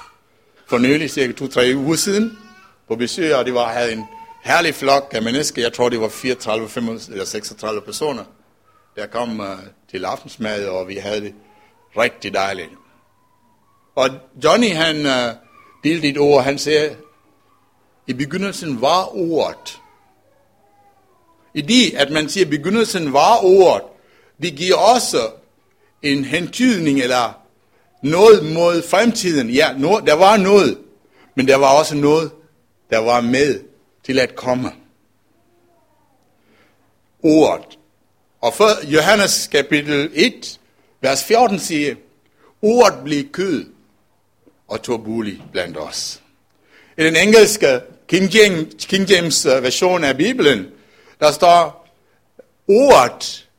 for 0.68 0.78
nylig, 0.78 1.10
cirka 1.10 1.34
to-tre 1.34 1.74
uger 1.76 1.96
siden, 1.96 2.38
på 2.88 2.96
besøg, 2.96 3.36
og 3.36 3.46
det 3.46 3.54
var, 3.54 3.68
havde 3.68 3.94
en 3.94 4.06
herlig 4.44 4.76
flok 4.76 5.14
af 5.16 5.22
mennesker. 5.22 5.62
Jeg 5.62 5.74
tror, 5.74 5.90
det 5.90 6.02
var 6.02 6.10
34, 6.10 6.70
35 6.70 7.12
eller 7.12 7.26
36 7.26 7.82
personer, 7.82 8.24
der 8.96 9.08
kom 9.08 9.40
uh, 9.40 9.48
til 9.92 10.06
aftensmad, 10.06 10.66
og 10.66 10.88
vi 10.88 10.96
havde 10.96 11.22
det 11.22 11.34
rigtig 11.98 12.34
dejligt. 12.34 12.70
Og 13.96 14.10
Johnny, 14.44 14.70
han 14.70 15.06
uh, 15.06 15.36
delte 15.84 16.08
et 16.08 16.18
ord, 16.18 16.44
han 16.44 16.58
sagde, 16.58 16.96
i 18.08 18.14
begyndelsen 18.14 18.82
var 18.82 19.16
ordet. 19.16 19.80
I 21.54 21.62
det, 21.62 21.94
at 21.94 22.12
man 22.12 22.30
siger, 22.30 22.46
at 22.46 22.50
begyndelsen 22.50 23.14
var 23.14 23.44
ordet, 23.44 23.84
det 24.42 24.56
giver 24.56 24.76
også 24.76 25.32
en 26.02 26.26
hentydning 26.26 27.00
eller 27.00 27.40
noget 28.04 28.54
mod 28.54 28.82
fremtiden. 28.82 29.50
Ja, 29.50 29.74
no, 29.78 30.00
der 30.00 30.14
var 30.14 30.38
noget, 30.38 30.78
men 31.36 31.48
der 31.48 31.56
var 31.56 31.78
også 31.80 31.96
noget, 31.96 32.32
der 32.90 33.00
var 33.00 33.22
med 33.22 33.60
til 34.04 34.20
at 34.20 34.36
komme. 34.36 34.72
Ordet. 37.24 37.80
Og 38.42 38.54
for 38.54 38.86
Johannes 38.86 39.48
kapitel 39.48 40.10
1, 40.14 40.60
vers 41.02 41.24
14 41.24 41.60
siger, 41.60 41.96
ordet 42.62 43.04
blev 43.04 43.30
kød 43.30 43.73
og 44.74 44.82
tog 44.82 45.04
bolig 45.04 45.42
blandt 45.52 45.78
os. 45.78 46.22
I 46.98 47.04
den 47.04 47.16
engelske 47.16 47.82
King 48.08 48.30
James, 48.30 48.86
King 48.86 49.10
James 49.10 49.46
øh, 49.46 49.64
version 49.64 50.04
af 50.04 50.18
Bibelen, 50.18 50.68
der 51.20 51.32
står 51.32 51.88
ordet, 52.68 53.50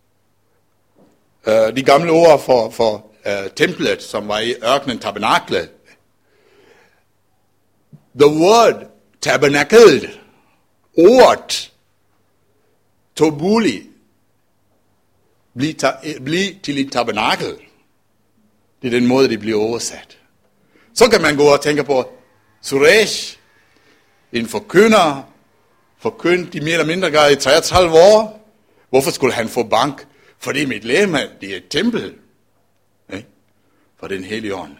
uh, 1.46 1.76
de 1.76 1.82
gamle 1.82 2.10
ord 2.10 2.40
for, 2.40 2.70
for 2.70 3.06
uh, 3.26 3.50
templet, 3.56 4.02
som 4.02 4.28
var 4.28 4.38
i 4.38 4.54
ørkenen 4.64 4.98
tabernaklet. 4.98 5.70
The 8.20 8.28
word 8.28 8.90
tabernacled, 9.20 10.08
ordet, 10.98 11.72
tog 13.16 13.38
bolig, 13.38 13.82
blive, 15.56 15.72
ta, 15.72 15.92
blive 16.24 16.54
til 16.62 16.86
et 16.86 16.92
tabernakel. 16.92 17.56
Det 18.82 18.94
er 18.94 18.98
den 19.00 19.06
måde, 19.06 19.28
det 19.28 19.40
bliver 19.40 19.60
oversat. 19.60 20.18
Så 20.94 21.10
kan 21.10 21.22
man 21.22 21.36
gå 21.36 21.42
og 21.42 21.60
tænke 21.60 21.84
på, 21.84 22.12
Suresh, 22.60 23.38
en 24.32 24.48
forkynder, 24.48 25.32
forkyndt 25.98 26.54
i 26.54 26.60
mere 26.60 26.72
eller 26.72 26.86
mindre 26.86 27.10
grad 27.10 27.32
i 27.32 27.36
33 27.36 27.94
år. 27.98 28.50
Hvorfor 28.90 29.10
skulle 29.10 29.34
han 29.34 29.48
få 29.48 29.62
bank? 29.62 30.06
Fordi 30.38 30.64
mit 30.64 30.84
læme, 30.84 31.18
det 31.40 31.52
er 31.52 31.56
et 31.56 31.68
tempel. 31.70 32.14
Ikke? 33.12 33.28
For 33.96 34.08
den 34.08 34.24
hellige 34.24 34.54
ånd. 34.54 34.76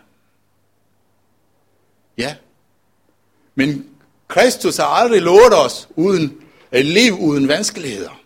Ja. 2.18 2.36
Men 3.54 3.90
Kristus 4.28 4.76
har 4.76 4.86
aldrig 4.86 5.22
lovet 5.22 5.64
os 5.64 5.88
uden 5.96 6.42
et 6.72 6.84
liv 6.84 7.18
uden 7.20 7.48
vanskeligheder. 7.48 8.20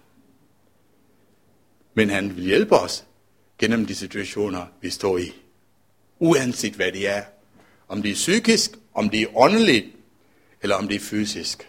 Men 1.94 2.10
han 2.10 2.36
vil 2.36 2.44
hjælpe 2.44 2.76
os 2.76 3.04
gennem 3.58 3.86
de 3.86 3.94
situationer, 3.94 4.66
vi 4.80 4.90
står 4.90 5.18
i. 5.18 5.32
Uanset 6.18 6.72
hvad 6.72 6.92
det 6.92 7.08
er. 7.08 7.22
Om 7.88 8.02
det 8.02 8.10
er 8.10 8.14
psykisk, 8.14 8.70
om 8.94 9.10
det 9.10 9.22
er 9.22 9.36
åndeligt, 9.36 9.86
eller 10.62 10.76
om 10.76 10.88
det 10.88 10.94
er 10.94 11.00
fysisk. 11.00 11.68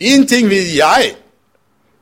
En 0.00 0.26
ting 0.26 0.48
ved 0.50 0.62
jeg 0.76 1.16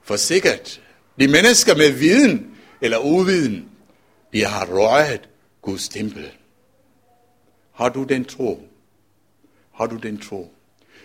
for 0.02 0.16
sikkert. 0.16 0.80
De 1.20 1.28
mennesker 1.28 1.76
med 1.76 1.90
viden 1.90 2.46
eller 2.80 2.98
uviden, 2.98 3.68
de 4.32 4.44
har 4.44 4.66
røget 4.66 5.28
Guds 5.62 5.88
tempel. 5.88 6.30
Har 7.72 7.88
du 7.88 8.02
den 8.02 8.24
tro? 8.24 8.68
Har 9.74 9.86
du 9.86 9.96
den 9.96 10.18
tro? 10.18 10.52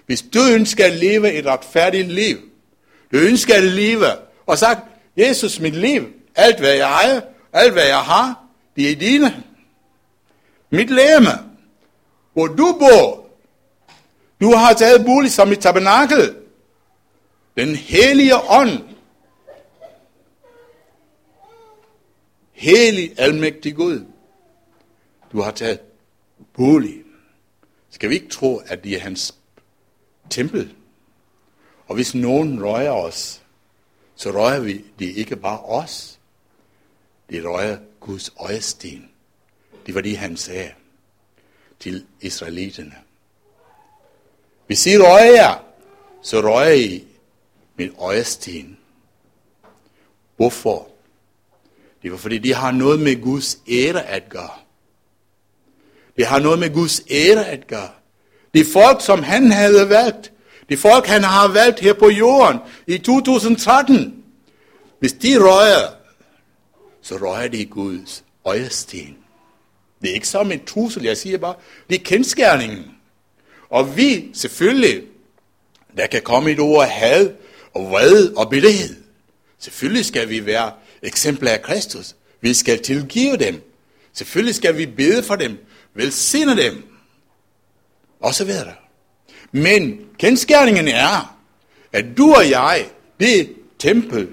Hvis 0.06 0.22
du 0.22 0.40
ønsker 0.52 0.86
at 0.86 0.94
leve 0.94 1.34
et 1.34 1.46
retfærdigt 1.46 2.08
liv, 2.08 2.38
du 3.12 3.18
ønsker 3.18 3.56
at 3.56 3.64
leve, 3.64 4.06
og 4.46 4.58
sagt, 4.58 4.80
Jesus, 5.18 5.60
mit 5.60 5.76
liv, 5.76 6.08
alt 6.36 6.60
hvad 6.60 6.74
jeg 6.74 6.90
ejer, 6.90 7.22
alt 7.54 7.74
hvad 7.74 7.86
jeg 7.86 8.00
har, 8.00 8.46
det 8.76 8.92
er 8.92 8.96
dine. 8.96 9.44
Mit 10.70 10.90
læme, 10.90 11.32
hvor 12.38 12.48
du 12.48 12.78
bor, 12.80 13.30
du 14.42 14.56
har 14.56 14.74
taget 14.74 15.06
bolig 15.06 15.32
som 15.32 15.52
et 15.52 15.60
tabernakel. 15.60 16.36
Den 17.58 17.76
hellige 17.76 18.36
ånd. 18.36 18.84
Hellig 22.52 23.20
almægtig 23.20 23.76
Gud. 23.76 24.06
Du 25.32 25.42
har 25.42 25.52
taget 25.52 25.80
bolig. 26.54 27.04
Skal 27.90 28.10
vi 28.10 28.16
ikke 28.16 28.30
tro, 28.30 28.58
at 28.58 28.84
det 28.84 28.92
er 28.92 29.00
hans 29.00 29.36
tempel? 30.30 30.74
Og 31.88 31.96
hvis 31.96 32.16
nogen 32.16 32.64
rører 32.64 32.92
os, 32.92 33.42
så 34.16 34.32
rører 34.32 34.60
vi 34.60 34.86
det 35.00 35.16
ikke 35.16 35.36
bare 35.36 35.60
os. 35.60 36.20
Det 37.30 37.46
rører 37.46 37.78
Guds 38.00 38.30
øjesten. 38.40 39.10
Det 39.86 39.96
var 39.96 40.02
det, 40.02 40.18
han 40.18 40.38
sagde 40.38 40.72
til 41.80 42.06
israeliterne. 42.22 42.96
Hvis 44.68 44.86
I 44.86 44.98
rører, 44.98 45.64
så 46.22 46.42
rører 46.42 46.74
I 46.74 47.04
min 47.76 47.92
øjesten. 48.00 48.78
Hvorfor? 50.36 50.88
Det 52.04 52.12
var 52.12 52.18
fordi, 52.18 52.38
de 52.38 52.54
har 52.54 52.72
noget 52.72 53.00
med 53.00 53.22
Guds 53.22 53.60
ære 53.70 54.06
at 54.06 54.30
gøre. 54.30 54.58
Det 56.18 56.26
har 56.26 56.40
noget 56.40 56.60
med 56.60 56.74
Guds 56.74 57.02
ære 57.12 57.46
at 57.46 57.68
gøre. 57.68 57.90
Det 58.54 58.68
folk, 58.68 59.06
som 59.06 59.24
han 59.24 59.52
havde 59.52 59.90
valgt, 59.90 60.32
det 60.70 60.80
folk, 60.80 61.06
han 61.06 61.24
har 61.24 61.48
valgt 61.48 61.80
her 61.80 61.94
på 61.94 62.10
jorden 62.10 62.60
i 62.88 62.98
2013, 62.98 64.24
hvis 65.00 65.14
de 65.14 65.38
rører, 65.38 65.94
så 67.02 67.16
rører 67.16 67.48
de 67.48 67.66
Guds 67.66 68.24
øjesten. 68.46 69.18
Det 70.02 70.10
er 70.10 70.14
ikke 70.14 70.28
som 70.28 70.52
en 70.52 70.66
trussel, 70.66 71.04
jeg 71.04 71.18
siger 71.18 71.38
bare, 71.38 71.56
det 71.90 71.96
er 72.00 72.04
kendskærningen. 72.04 72.86
Og 73.70 73.98
vi, 73.98 74.30
selvfølgelig, 74.34 75.04
der 75.98 76.08
kan 76.08 76.22
komme 76.22 76.52
et 76.52 76.60
ord 76.60 76.84
af 76.84 76.92
had 76.92 77.32
og 77.74 77.90
vrede 77.90 78.34
og 78.38 78.50
billighed. 78.50 78.96
Selvfølgelig 79.60 80.06
skal 80.06 80.30
vi 80.30 80.46
være 80.46 80.72
eksempler 81.02 81.52
af 81.52 81.62
Kristus. 81.62 82.16
Vi 82.42 82.54
skal 82.54 82.84
tilgive 82.84 83.38
dem. 83.38 83.74
Selvfølgelig 84.14 84.56
skal 84.56 84.78
vi 84.78 84.86
bede 84.86 85.24
for 85.24 85.36
dem, 85.36 85.66
velsigne 85.94 86.58
dem, 86.58 86.84
og 88.20 88.34
så 88.34 88.46
videre. 88.46 88.74
Men 89.52 90.00
kendskærningen 90.20 90.88
er, 90.88 91.40
at 91.94 92.06
du 92.18 92.34
og 92.34 92.50
jeg, 92.50 92.90
det 93.20 93.56
tempel, 93.80 94.30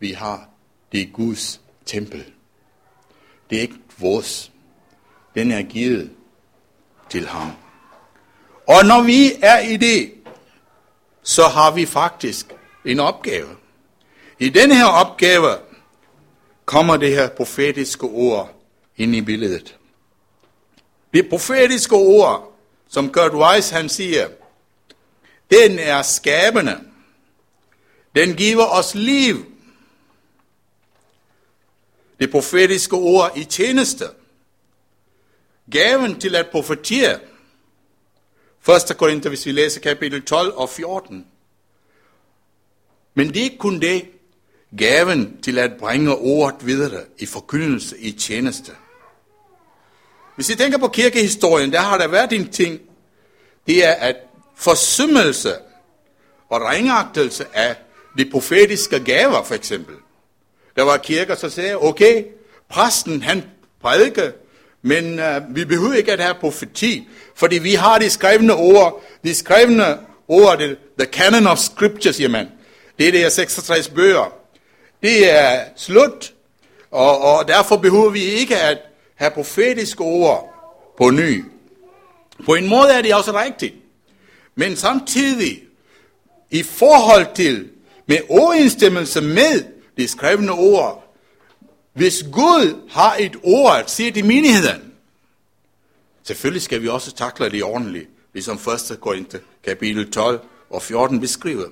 vi 0.00 0.12
har, 0.12 0.48
det 0.92 1.02
er 1.02 1.06
Guds 1.12 1.60
tempel. 1.86 2.24
Det 3.52 3.58
er 3.58 3.62
ikke 3.62 3.78
vores. 3.98 4.52
Den 5.34 5.50
er 5.50 5.62
givet 5.62 6.10
til 7.10 7.26
ham. 7.26 7.50
Og 8.68 8.84
når 8.84 9.02
vi 9.02 9.32
er 9.42 9.58
i 9.58 9.76
det, 9.76 10.12
så 11.22 11.42
har 11.42 11.70
vi 11.70 11.86
faktisk 11.86 12.46
en 12.84 13.00
opgave. 13.00 13.48
I 14.38 14.48
denne 14.48 14.74
her 14.74 14.86
opgave 14.86 15.48
kommer 16.64 16.96
det 16.96 17.10
her 17.10 17.28
profetiske 17.28 18.06
ord 18.06 18.62
ind 18.96 19.14
i 19.14 19.20
billedet. 19.20 19.78
Det 21.14 21.28
profetiske 21.28 21.94
ord, 21.94 22.58
som 22.88 23.12
Kurt 23.12 23.34
Weiss 23.34 23.70
han 23.70 23.88
siger, 23.88 24.28
den 25.50 25.78
er 25.78 26.02
skabende. 26.02 26.78
Den 28.16 28.34
giver 28.34 28.66
os 28.66 28.94
liv. 28.94 29.51
Det 32.22 32.30
profetiske 32.30 32.96
ord 32.96 33.32
i 33.36 33.44
tjeneste. 33.44 34.04
Gaven 35.70 36.20
til 36.20 36.36
at 36.36 36.46
profetere. 36.52 37.18
1. 38.90 38.96
Korinther, 38.96 39.28
hvis 39.28 39.46
vi 39.46 39.52
læser 39.52 39.80
kapitel 39.80 40.22
12 40.22 40.52
og 40.56 40.68
14. 40.68 41.26
Men 43.14 43.28
det 43.28 43.36
er 43.36 43.42
ikke 43.42 43.58
kun 43.58 43.80
det. 43.80 44.06
Gaven 44.78 45.42
til 45.42 45.58
at 45.58 45.72
bringe 45.78 46.16
ordet 46.16 46.66
videre 46.66 47.04
i 47.18 47.26
forkyndelse 47.26 47.98
i 47.98 48.12
tjeneste. 48.12 48.72
Hvis 50.34 50.50
I 50.50 50.56
tænker 50.56 50.78
på 50.78 50.88
kirkehistorien, 50.88 51.72
der 51.72 51.80
har 51.80 51.98
der 51.98 52.08
været 52.08 52.32
en 52.32 52.52
ting. 52.52 52.80
Det 53.66 53.86
er 53.86 53.92
at 53.92 54.16
forsømmelse 54.54 55.54
og 56.48 56.60
ringagtelse 56.60 57.46
af 57.52 57.76
de 58.18 58.30
profetiske 58.30 59.04
gaver, 59.04 59.42
for 59.42 59.54
eksempel. 59.54 59.94
Der 60.76 60.82
var 60.82 60.96
kirker, 60.96 61.34
så 61.34 61.50
sagde 61.50 61.76
okay, 61.82 62.24
præsten 62.68 63.22
han 63.22 63.44
prædike, 63.82 64.32
men 64.82 65.18
uh, 65.18 65.56
vi 65.56 65.64
behøver 65.64 65.94
ikke 65.94 66.12
at 66.12 66.20
have 66.20 66.34
profeti, 66.40 67.08
fordi 67.34 67.58
vi 67.58 67.74
har 67.74 67.98
de 67.98 68.10
skrevne 68.10 68.54
ord, 68.54 69.02
de 69.24 69.34
skrevne 69.34 69.98
ord, 70.28 70.58
the, 70.58 70.76
the 70.98 71.06
canon 71.12 71.46
of 71.46 71.58
scripture, 71.58 72.12
siger 72.12 72.28
man. 72.28 72.48
Det 72.98 73.08
er 73.08 73.12
det 73.12 73.32
66 73.32 73.88
bøger. 73.88 74.34
Det 75.02 75.30
er 75.30 75.60
slut, 75.76 76.32
og, 76.90 77.20
og 77.20 77.48
derfor 77.48 77.76
behøver 77.76 78.10
vi 78.10 78.22
ikke 78.22 78.56
at 78.56 78.78
have 79.14 79.30
profetiske 79.30 80.00
ord 80.00 80.54
på 80.98 81.10
ny. 81.10 81.44
På 82.44 82.54
en 82.54 82.68
måde 82.68 82.92
er 82.92 83.02
det 83.02 83.14
også 83.14 83.32
rigtigt. 83.32 83.74
Men 84.54 84.76
samtidig, 84.76 85.62
i 86.50 86.62
forhold 86.62 87.26
til, 87.34 87.68
med 88.06 88.18
overensstemmelse 88.28 89.20
med 89.20 89.64
de 89.96 90.08
skrevne 90.08 90.52
ord, 90.52 91.16
hvis 91.92 92.24
Gud 92.32 92.88
har 92.90 93.16
et 93.20 93.36
ord 93.42 93.76
at 93.76 93.90
sige 93.90 94.12
til 94.12 94.24
menigheden, 94.24 94.92
selvfølgelig 96.22 96.62
skal 96.62 96.82
vi 96.82 96.88
også 96.88 97.12
takle 97.12 97.50
det 97.50 97.62
ordentligt, 97.62 98.08
ligesom 98.32 98.56
1. 98.90 99.00
Korinther 99.00 99.38
kapitel 99.64 100.10
12 100.10 100.40
og 100.70 100.82
14 100.82 101.20
beskriver. 101.20 101.66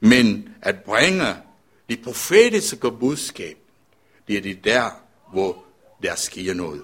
Men 0.00 0.48
at 0.62 0.82
bringe 0.82 1.26
det 1.88 2.02
profetiske 2.04 2.90
budskab, 2.90 3.56
det 4.28 4.36
er 4.36 4.40
det 4.40 4.64
der, 4.64 4.90
hvor 5.32 5.64
der 6.02 6.14
sker 6.14 6.54
noget. 6.54 6.82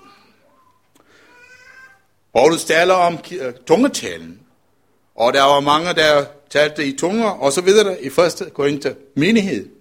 Paulus 2.35 2.65
taler 2.65 2.95
om 2.95 3.19
øh, 3.33 3.55
tungetalen, 3.67 4.41
og 5.15 5.33
der 5.33 5.43
var 5.43 5.61
mange, 5.61 5.95
der 5.95 6.25
talte 6.51 6.87
i 6.87 6.97
tunger, 6.97 7.29
og 7.29 7.53
så 7.53 7.61
videre 7.61 8.03
i 8.03 8.07
1. 8.07 8.51
Korinther 8.55 8.95
menighed. 9.15 9.76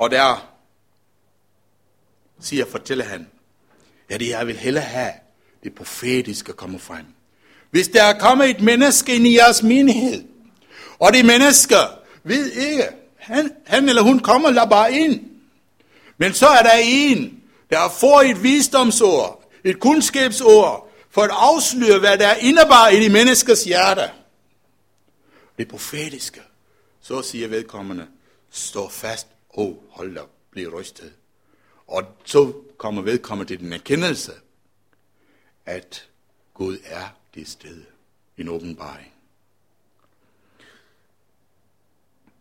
Og 0.00 0.10
der 0.10 0.50
siger, 2.40 2.66
fortæller 2.66 3.04
han, 3.04 3.28
ja, 4.10 4.16
det 4.16 4.28
jeg 4.28 4.46
vil 4.46 4.56
hellere 4.56 4.84
have, 4.84 5.12
det 5.64 5.74
profetiske 5.74 6.52
komme 6.52 6.78
frem. 6.78 7.04
Hvis 7.70 7.88
der 7.88 8.02
er 8.02 8.18
kommet 8.18 8.50
et 8.50 8.60
menneske 8.60 9.14
ind 9.14 9.26
i 9.26 9.36
jeres 9.36 9.62
menighed, 9.62 10.24
og 10.98 11.12
det 11.12 11.24
menneske 11.24 11.74
ved 12.22 12.52
ikke, 12.52 12.84
han, 13.16 13.52
han 13.66 13.88
eller 13.88 14.02
hun 14.02 14.18
kommer 14.18 14.50
der 14.50 14.66
bare 14.66 14.92
ind. 14.92 15.30
Men 16.18 16.34
så 16.34 16.46
er 16.46 16.62
der 16.62 16.78
en, 16.82 17.42
der 17.70 17.88
får 17.88 18.20
et 18.20 18.42
visdomsord, 18.42 19.50
et 19.64 19.80
kundskabsord, 19.80 20.92
for 21.10 21.22
at 21.22 21.30
afsløre, 21.32 21.98
hvad 21.98 22.18
der 22.18 22.34
indebar 22.34 22.88
i 22.88 23.04
de 23.04 23.12
menneskers 23.12 23.64
hjerte. 23.64 24.10
Det 25.58 25.68
profetiske. 25.68 26.40
Så 27.00 27.22
siger 27.22 27.48
vedkommende, 27.48 28.06
stå 28.50 28.88
fast, 28.88 29.26
oh, 29.54 29.74
hold 29.90 30.14
da, 30.14 30.20
bliv 30.50 30.74
rystet. 30.74 31.12
Og 31.86 32.04
så 32.24 32.52
kommer 32.76 33.02
vedkommende 33.02 33.50
til 33.52 33.60
den 33.60 33.72
erkendelse, 33.72 34.32
at 35.66 36.08
Gud 36.54 36.78
er 36.84 37.16
det 37.34 37.48
sted. 37.48 37.82
En 38.38 38.48
åbenbaring. 38.48 39.12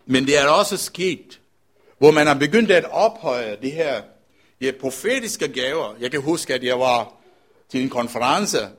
Men 0.06 0.26
det 0.26 0.38
er 0.38 0.48
også 0.48 0.78
sket, 0.78 1.40
hvor 1.98 2.12
man 2.12 2.28
har 2.28 2.34
begyndt 2.34 2.72
at 2.72 2.86
ophøje 2.92 3.58
det 3.62 3.72
her 3.72 4.02
ja, 4.62 4.72
profetiske 4.82 5.48
gaver. 5.48 5.96
Jeg 6.00 6.12
kan 6.12 6.22
huske, 6.22 6.54
at 6.54 6.64
jeg 6.64 6.80
var 6.80 7.14
til 7.70 7.84
en 7.84 7.90
konference, 7.90 8.70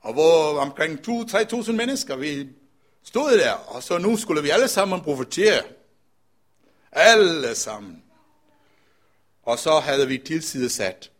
og 0.00 0.12
hvor 0.12 0.58
omkring 0.58 1.08
2-3.000 1.08 1.72
mennesker, 1.72 2.16
vi 2.16 2.48
stod 3.04 3.38
der, 3.38 3.52
og 3.52 3.82
så 3.82 3.98
nu 3.98 4.16
skulle 4.16 4.42
vi 4.42 4.50
alle 4.50 4.68
sammen 4.68 5.00
profetere. 5.00 5.62
Alle 7.00 7.54
sammen. 7.54 8.02
Og 9.42 9.58
så 9.58 9.78
havde 9.78 10.08
vi 10.08 10.18
tilsidesat 10.18 11.10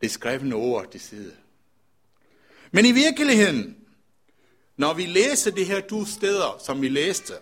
det 0.00 0.10
skrevne 0.10 0.54
ord 0.54 0.90
til 0.90 1.00
side. 1.00 1.36
Men 2.70 2.86
i 2.86 2.92
virkeligheden, 2.92 3.76
når 4.76 4.94
vi 4.94 5.06
læser 5.06 5.50
de 5.50 5.64
her 5.64 5.80
to 5.80 6.04
steder, 6.04 6.58
som 6.64 6.82
vi 6.82 6.88
læste, 6.88 7.34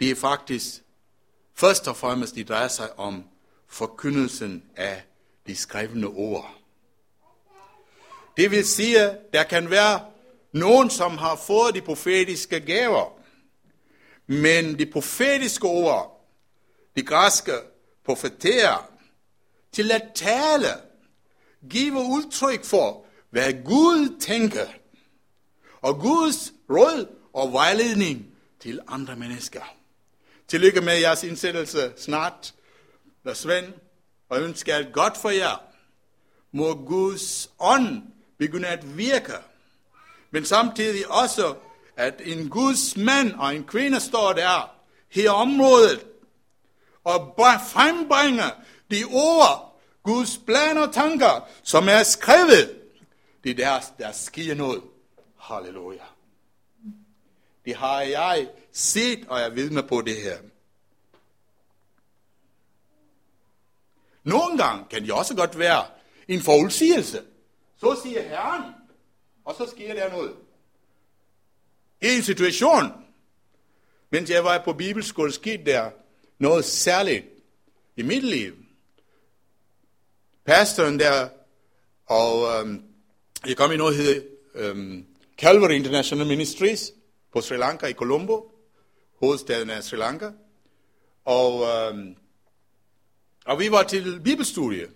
det 0.00 0.10
er 0.10 0.14
faktisk 0.14 0.82
først 1.54 1.88
og 1.88 1.96
fremmest, 1.96 2.34
det 2.34 2.48
drejer 2.48 2.68
sig 2.68 2.98
om 2.98 3.24
forkyndelsen 3.66 4.64
af 4.76 5.02
de 5.46 5.56
skrevne 5.56 6.06
ord. 6.06 6.54
Det 8.36 8.50
vil 8.50 8.66
sige, 8.66 9.18
der 9.32 9.42
kan 9.42 9.70
være 9.70 10.00
nogen, 10.52 10.90
som 10.90 11.18
har 11.18 11.36
fået 11.36 11.74
de 11.74 11.80
profetiske 11.80 12.60
gaver, 12.60 13.21
men 14.32 14.78
de 14.78 14.86
profetiske 14.86 15.66
ord, 15.66 16.28
de 16.96 17.02
græske 17.02 17.52
profeterer, 18.04 18.90
til 19.72 19.92
at 19.92 20.02
tale, 20.14 20.68
give 21.70 21.92
udtryk 21.92 22.64
for, 22.64 23.04
hvad 23.30 23.64
Gud 23.64 24.20
tænker, 24.20 24.66
og 25.80 26.00
Guds 26.00 26.52
råd 26.70 27.16
og 27.32 27.52
vejledning 27.52 28.26
til 28.60 28.80
andre 28.88 29.16
mennesker. 29.16 29.74
Tillykke 30.48 30.80
med 30.80 30.98
jeres 30.98 31.22
indsættelse 31.24 31.92
snart, 31.96 32.54
der 33.24 33.34
Svend, 33.34 33.72
og 34.28 34.42
ønsker 34.42 34.74
alt 34.74 34.92
godt 34.92 35.16
for 35.16 35.30
jer. 35.30 35.62
Må 36.52 36.74
Guds 36.74 37.50
ånd 37.58 38.02
begynde 38.38 38.68
at 38.68 38.96
virke, 38.96 39.32
men 40.30 40.44
samtidig 40.44 41.10
også, 41.10 41.54
at 41.96 42.20
en 42.24 42.48
Guds 42.48 42.96
mand 42.96 43.32
og 43.34 43.56
en 43.56 43.64
kvinde 43.64 44.00
står 44.00 44.32
der 44.32 44.70
her 45.08 45.30
området 45.30 46.06
og 47.04 47.34
frembringer 47.72 48.50
de 48.90 49.04
ord, 49.12 49.80
Guds 50.02 50.40
plan 50.46 50.78
og 50.78 50.94
tanker, 50.94 51.48
som 51.62 51.88
er 51.88 52.02
skrevet. 52.02 52.80
Det 53.44 53.50
er 53.50 53.54
der, 53.54 53.80
der 53.98 54.12
sker 54.12 54.54
noget. 54.54 54.82
Halleluja. 55.38 56.04
Det 57.64 57.76
har 57.76 58.00
jeg 58.00 58.48
set, 58.72 59.26
og 59.28 59.40
jeg 59.40 59.56
vidner 59.56 59.82
på 59.82 60.00
det 60.00 60.16
her. 60.16 60.38
Nogle 64.24 64.58
gange 64.58 64.84
kan 64.90 65.02
det 65.02 65.12
også 65.12 65.36
godt 65.36 65.58
være 65.58 65.84
en 66.28 66.40
forudsigelse. 66.40 67.22
Så 67.76 68.00
siger 68.02 68.22
Herren, 68.22 68.74
og 69.44 69.54
så 69.54 69.70
sker 69.70 69.94
der 69.94 70.10
noget. 70.10 70.34
I 72.02 72.16
en 72.16 72.22
situation, 72.22 72.92
mens 74.10 74.30
jeg 74.30 74.44
var 74.44 74.62
på 74.64 74.72
bibelskole, 74.72 75.32
skete 75.32 75.64
der 75.64 75.90
noget 76.38 76.64
særligt 76.64 77.24
i 77.96 78.02
mit 78.02 78.24
liv. 78.24 78.54
Pastoren 80.44 80.98
der, 80.98 81.28
og 82.06 82.60
øhm, 82.60 82.82
jeg 83.46 83.56
kom 83.56 83.72
i 83.72 83.76
noget, 83.76 83.98
der 83.98 84.02
hedder 84.02 84.20
øhm, 84.54 85.06
Calvary 85.38 85.72
International 85.72 86.26
Ministries 86.26 86.92
på 87.32 87.40
Sri 87.40 87.56
Lanka 87.56 87.86
i 87.86 87.92
Colombo, 87.92 88.52
hovedstaden 89.20 89.70
af 89.70 89.84
Sri 89.84 89.96
Lanka. 89.96 90.30
Og, 91.24 91.62
øhm, 91.62 92.16
og 93.44 93.60
vi 93.60 93.70
var 93.70 93.82
til 93.82 94.20
bibelstudie, 94.24 94.88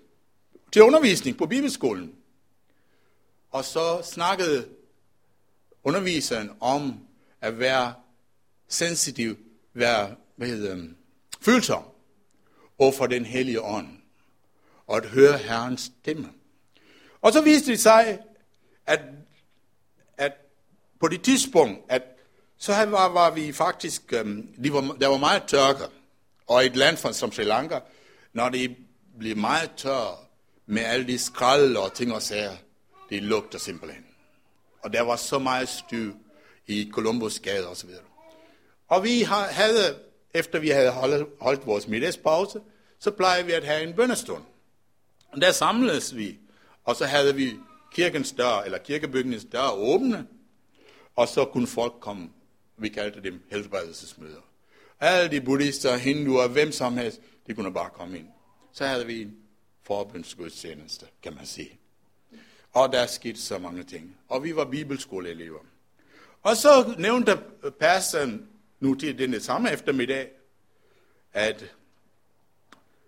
til 0.73 0.83
undervisning 0.83 1.39
på 1.39 1.47
bibelskolen. 1.47 2.15
Og 3.51 3.65
så 3.65 4.03
snakkede 4.05 4.69
underviseren 5.87 6.51
om 6.61 7.01
at 7.41 7.59
være 7.59 7.95
sensitiv, 8.69 9.37
være 9.75 10.15
hvad 10.37 10.49
hedder, 10.49 10.89
følsom 11.41 11.83
over 12.79 12.93
for 12.93 13.07
den 13.07 13.25
hellige 13.25 13.63
ånd, 13.63 13.89
og 14.87 14.97
at 14.97 15.07
høre 15.07 15.39
Herrens 15.39 15.91
stemme. 16.03 16.29
Og 17.21 17.33
så 17.33 17.41
viste 17.41 17.71
det 17.71 17.81
sig, 17.81 18.19
at, 18.87 19.01
at 20.17 20.33
på 21.01 21.09
det 21.09 21.23
tidspunkt, 21.23 21.81
at 21.89 22.03
så 22.59 22.73
var, 22.73 23.09
var 23.09 23.31
vi 23.31 23.53
faktisk, 23.53 24.13
øhm, 24.13 24.55
de 24.65 24.73
var, 24.73 24.81
der 24.81 25.09
var 25.09 25.17
meget 25.17 25.43
tørke, 25.47 25.85
og 26.47 26.67
et 26.67 26.77
land 26.77 26.97
som 26.97 27.33
Sri 27.33 27.45
Lanka, 27.45 27.79
når 28.33 28.49
det 28.49 28.77
bliver 29.19 29.37
meget 29.37 29.71
tør 29.77 30.29
med 30.67 30.83
alle 30.83 31.07
de 31.07 31.19
skrald 31.19 31.77
og 31.77 31.95
ting 31.95 32.13
og 32.13 32.23
sager, 32.23 32.57
det 33.11 33.23
lugter 33.23 33.59
simpelthen. 33.59 34.06
Og 34.87 34.93
der 34.93 35.03
var 35.03 35.17
så 35.17 35.39
meget 35.39 35.69
styr 35.69 36.13
i 36.67 36.91
Columbus 36.93 37.41
gade 37.41 37.69
og 37.69 37.77
videre. 37.87 38.03
Og 38.89 39.05
vi 39.05 39.23
havde, 39.51 39.99
efter 40.35 40.59
vi 40.59 40.69
havde 40.69 40.91
holdt, 40.91 41.29
holdt 41.41 41.67
vores 41.67 41.89
middagspause, 41.89 42.61
så 42.99 43.11
plejede 43.11 43.47
vi 43.47 43.53
at 43.53 43.65
have 43.65 43.83
en 43.83 43.95
bønnestund. 43.95 44.43
Og 45.29 45.41
der 45.41 45.53
samledes 45.53 46.17
vi, 46.17 46.39
og 46.85 46.97
så 46.97 47.05
havde 47.05 47.35
vi 47.35 47.53
kirkens 47.93 48.33
dør, 48.33 48.61
eller 48.61 48.79
kirkebygningens 48.79 49.47
dør 49.53 49.71
åbne, 49.71 50.27
og 51.17 51.29
så 51.29 51.45
kunne 51.45 51.67
folk 51.67 51.95
komme, 52.01 52.31
vi 52.77 52.89
kaldte 52.89 53.23
dem 53.23 53.43
helbredelsesmøder. 53.51 54.41
Alle 55.01 55.31
de 55.31 55.41
buddhister, 55.41 55.97
hinduer, 55.97 56.49
hvem 56.49 56.73
som 56.73 56.97
helst, 56.97 57.21
de 57.47 57.55
kunne 57.55 57.73
bare 57.73 57.91
komme 57.91 58.19
ind. 58.19 58.29
Så 58.73 58.87
havde 58.87 59.07
vi 59.07 59.23
en 59.23 59.37
forbundsgudstjeneste, 59.87 61.07
kan 61.23 61.35
man 61.35 61.47
sige. 61.47 61.79
Og 62.77 62.93
der 62.93 63.07
skete 63.07 63.41
så 63.41 63.59
mange 63.59 63.83
ting. 63.83 64.17
Og 64.29 64.45
vi 64.45 64.57
var 64.57 64.65
bibelskoleelever. 64.65 65.59
Og 66.43 66.57
så 66.57 66.95
nævnte 66.99 67.39
pastoren 67.81 68.49
nu 68.81 68.95
til 68.95 69.19
denne 69.19 69.41
samme 69.41 69.73
eftermiddag, 69.73 70.29
at 71.33 71.65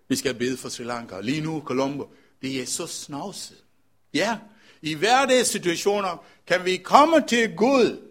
vi 0.07 0.15
skal 0.15 0.33
bede 0.33 0.57
for 0.57 0.69
Sri 0.69 0.83
Lanka. 0.83 1.19
Lige 1.19 1.41
nu, 1.41 1.61
Colombo, 1.65 2.13
det 2.41 2.61
er 2.61 2.65
så 2.65 2.87
snavset. 2.87 3.57
Ja, 4.13 4.37
i 4.81 4.93
hverdagssituationer 4.93 6.25
kan 6.47 6.65
vi 6.65 6.77
komme 6.77 7.23
til 7.27 7.55
Gud 7.55 8.09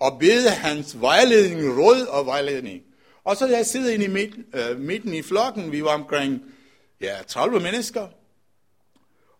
og 0.00 0.18
bede 0.18 0.50
hans 0.50 1.00
vejledning, 1.00 1.78
råd 1.78 2.06
og 2.06 2.26
vejledning. 2.26 2.82
Og 3.24 3.36
så 3.36 3.46
jeg 3.46 3.66
sidder 3.66 3.92
inde 3.92 4.04
i 4.04 4.08
midten, 4.08 4.44
øh, 4.54 4.80
midten 4.80 5.14
i 5.14 5.22
flokken, 5.22 5.72
vi 5.72 5.84
var 5.84 5.94
omkring 5.94 6.42
ja, 7.00 7.16
30 7.26 7.60
mennesker, 7.60 8.08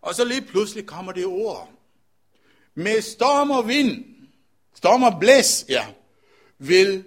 og 0.01 0.15
så 0.15 0.25
lige 0.25 0.41
pludselig 0.41 0.85
kommer 0.85 1.11
det 1.11 1.25
ord. 1.25 1.71
Med 2.75 3.01
storm 3.01 3.51
og 3.51 3.67
vind, 3.67 4.05
storm 4.75 5.03
og 5.03 5.19
blæs, 5.19 5.65
ja, 5.69 5.87
vil 6.57 7.03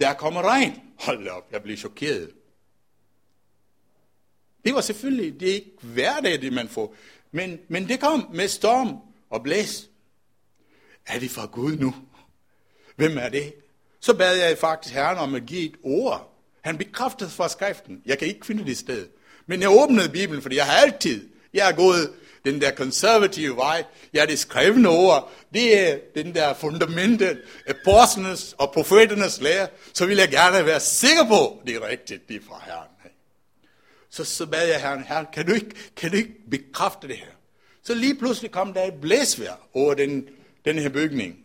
der 0.00 0.12
komme 0.14 0.42
regn. 0.42 0.80
Hold 0.98 1.28
op, 1.28 1.52
jeg 1.52 1.62
bliver 1.62 1.76
chokeret. 1.76 2.30
Det 4.64 4.74
var 4.74 4.80
selvfølgelig, 4.80 5.40
det 5.40 5.50
er 5.50 5.54
ikke 5.54 5.76
hverdag, 5.80 6.42
det 6.42 6.52
man 6.52 6.68
får. 6.68 6.94
Men, 7.30 7.60
men 7.68 7.88
det 7.88 8.00
kom 8.00 8.30
med 8.34 8.48
storm 8.48 8.96
og 9.30 9.42
blæs. 9.42 9.90
Er 11.06 11.18
det 11.18 11.30
fra 11.30 11.46
Gud 11.46 11.76
nu? 11.76 11.94
Hvem 12.96 13.18
er 13.18 13.28
det? 13.28 13.54
Så 14.00 14.14
bad 14.14 14.36
jeg 14.36 14.58
faktisk 14.58 14.94
Herren 14.94 15.18
om 15.18 15.34
at 15.34 15.46
give 15.46 15.64
et 15.64 15.76
ord. 15.82 16.32
Han 16.60 16.78
bekræftede 16.78 17.30
fra 17.30 17.48
skriften. 17.48 18.02
Jeg 18.06 18.18
kan 18.18 18.28
ikke 18.28 18.46
finde 18.46 18.64
det 18.64 18.78
sted. 18.78 19.08
Men 19.46 19.60
jeg 19.60 19.70
åbnede 19.70 20.08
Bibelen, 20.08 20.42
fordi 20.42 20.56
jeg 20.56 20.66
har 20.66 20.72
altid, 20.72 21.28
jeg 21.52 21.70
er 21.70 21.76
gået 21.76 22.12
den 22.44 22.60
der 22.60 22.70
konservative 22.70 23.56
vej, 23.56 23.84
ja, 24.14 24.26
det 24.26 24.38
skrevne 24.38 24.88
ord, 24.88 25.32
det 25.54 25.78
er 25.78 25.98
den 26.14 26.34
der 26.34 26.54
fundamentet, 26.54 27.42
apostlenes 27.66 28.54
og 28.58 28.72
profeternes 28.72 29.40
lære, 29.40 29.68
så 29.92 30.06
vil 30.06 30.16
jeg 30.16 30.28
gerne 30.28 30.66
være 30.66 30.80
sikker 30.80 31.24
på, 31.28 31.62
det 31.66 31.74
er 31.74 31.88
rigtigt, 31.88 32.28
det 32.28 32.36
er 32.36 32.40
fra 32.48 32.62
Herren. 32.64 32.88
Så, 34.10 34.24
så 34.24 34.46
bad 34.46 34.68
jeg 34.68 34.80
Herren, 34.80 35.04
Herren, 35.04 35.26
kan 35.32 35.46
du, 35.46 35.52
ikke, 35.52 35.74
kan 35.96 36.10
du 36.10 36.16
ikke 36.16 36.34
bekræfte 36.50 37.08
det 37.08 37.16
her? 37.16 37.32
Så 37.82 37.94
lige 37.94 38.14
pludselig 38.14 38.50
kom 38.50 38.72
der 38.72 38.84
et 38.84 39.00
blæsvær 39.00 39.68
over 39.74 39.94
den, 39.94 40.28
den 40.64 40.78
her 40.78 40.88
bygning, 40.88 41.38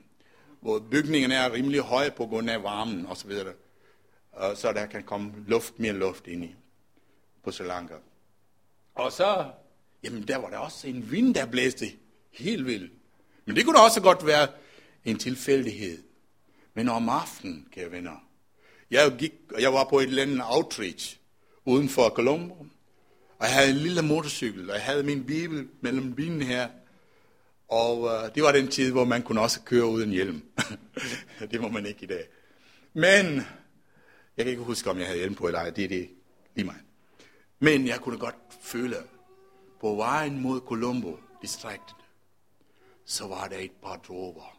hvor 0.59 0.79
bygningen 0.91 1.31
er 1.31 1.53
rimelig 1.53 1.81
høj 1.81 2.09
på 2.09 2.25
grund 2.25 2.49
af 2.49 2.63
varmen 2.63 3.05
og 3.05 3.17
så 3.17 3.27
videre. 3.27 3.53
Så 4.55 4.71
der 4.71 4.85
kan 4.85 5.03
komme 5.03 5.33
luft, 5.47 5.79
mere 5.79 5.93
luft 5.93 6.27
ind 6.27 6.43
i 6.43 6.55
på 7.43 7.51
Sri 7.51 7.65
Lanka. 7.65 7.93
Og 8.95 9.11
så 9.11 9.45
Jamen, 10.07 10.27
der 10.27 10.37
var 10.37 10.49
der 10.49 10.57
også 10.57 10.87
en 10.87 11.11
vind, 11.11 11.35
der 11.35 11.45
blæste 11.45 11.85
helt 12.31 12.65
vildt. 12.65 12.91
Men 13.45 13.55
det 13.55 13.65
kunne 13.65 13.77
da 13.77 13.83
også 13.83 14.01
godt 14.01 14.25
være 14.25 14.47
en 15.05 15.17
tilfældighed. 15.17 16.03
Men 16.73 16.89
om 16.89 17.09
aftenen, 17.09 17.67
kære 17.71 17.91
venner, 17.91 18.27
jeg, 18.91 19.15
gik, 19.19 19.33
jeg 19.59 19.73
var 19.73 19.87
på 19.89 19.99
et 19.99 20.07
eller 20.07 20.21
andet 20.21 20.41
outreach 20.43 21.19
uden 21.65 21.89
for 21.89 22.09
Colombo, 22.09 22.65
Og 23.39 23.45
jeg 23.45 23.53
havde 23.53 23.69
en 23.69 23.75
lille 23.75 24.01
motorcykel, 24.01 24.69
og 24.69 24.75
jeg 24.75 24.83
havde 24.83 25.03
min 25.03 25.23
bibel 25.23 25.67
mellem 25.81 26.15
benene 26.15 26.45
her. 26.45 26.67
Og 27.67 28.07
øh, 28.07 28.35
det 28.35 28.43
var 28.43 28.51
den 28.51 28.67
tid, 28.67 28.91
hvor 28.91 29.05
man 29.05 29.21
kunne 29.21 29.41
også 29.41 29.61
køre 29.61 29.85
uden 29.85 30.09
hjelm. 30.09 30.41
det 31.51 31.61
må 31.61 31.69
man 31.69 31.85
ikke 31.85 32.03
i 32.03 32.07
dag. 32.07 32.27
Men, 32.93 33.25
jeg 34.37 34.45
kan 34.45 34.47
ikke 34.47 34.63
huske, 34.63 34.89
om 34.89 34.97
jeg 34.97 35.05
havde 35.05 35.19
hjelm 35.19 35.35
på 35.35 35.47
eller 35.47 35.59
ej, 35.59 35.69
det 35.69 35.83
er 35.83 35.87
det 35.87 36.09
lige 36.55 36.65
mig. 36.65 36.75
Men 37.59 37.87
jeg 37.87 37.99
kunne 37.99 38.17
godt 38.17 38.35
føle, 38.61 38.95
på 39.81 39.95
vejen 39.95 40.41
mod 40.41 40.61
Colombo 40.61 41.17
distriktet, 41.41 41.95
så 43.05 43.27
var 43.27 43.47
der 43.47 43.57
et 43.57 43.71
par 43.83 43.95
dråber 44.07 44.57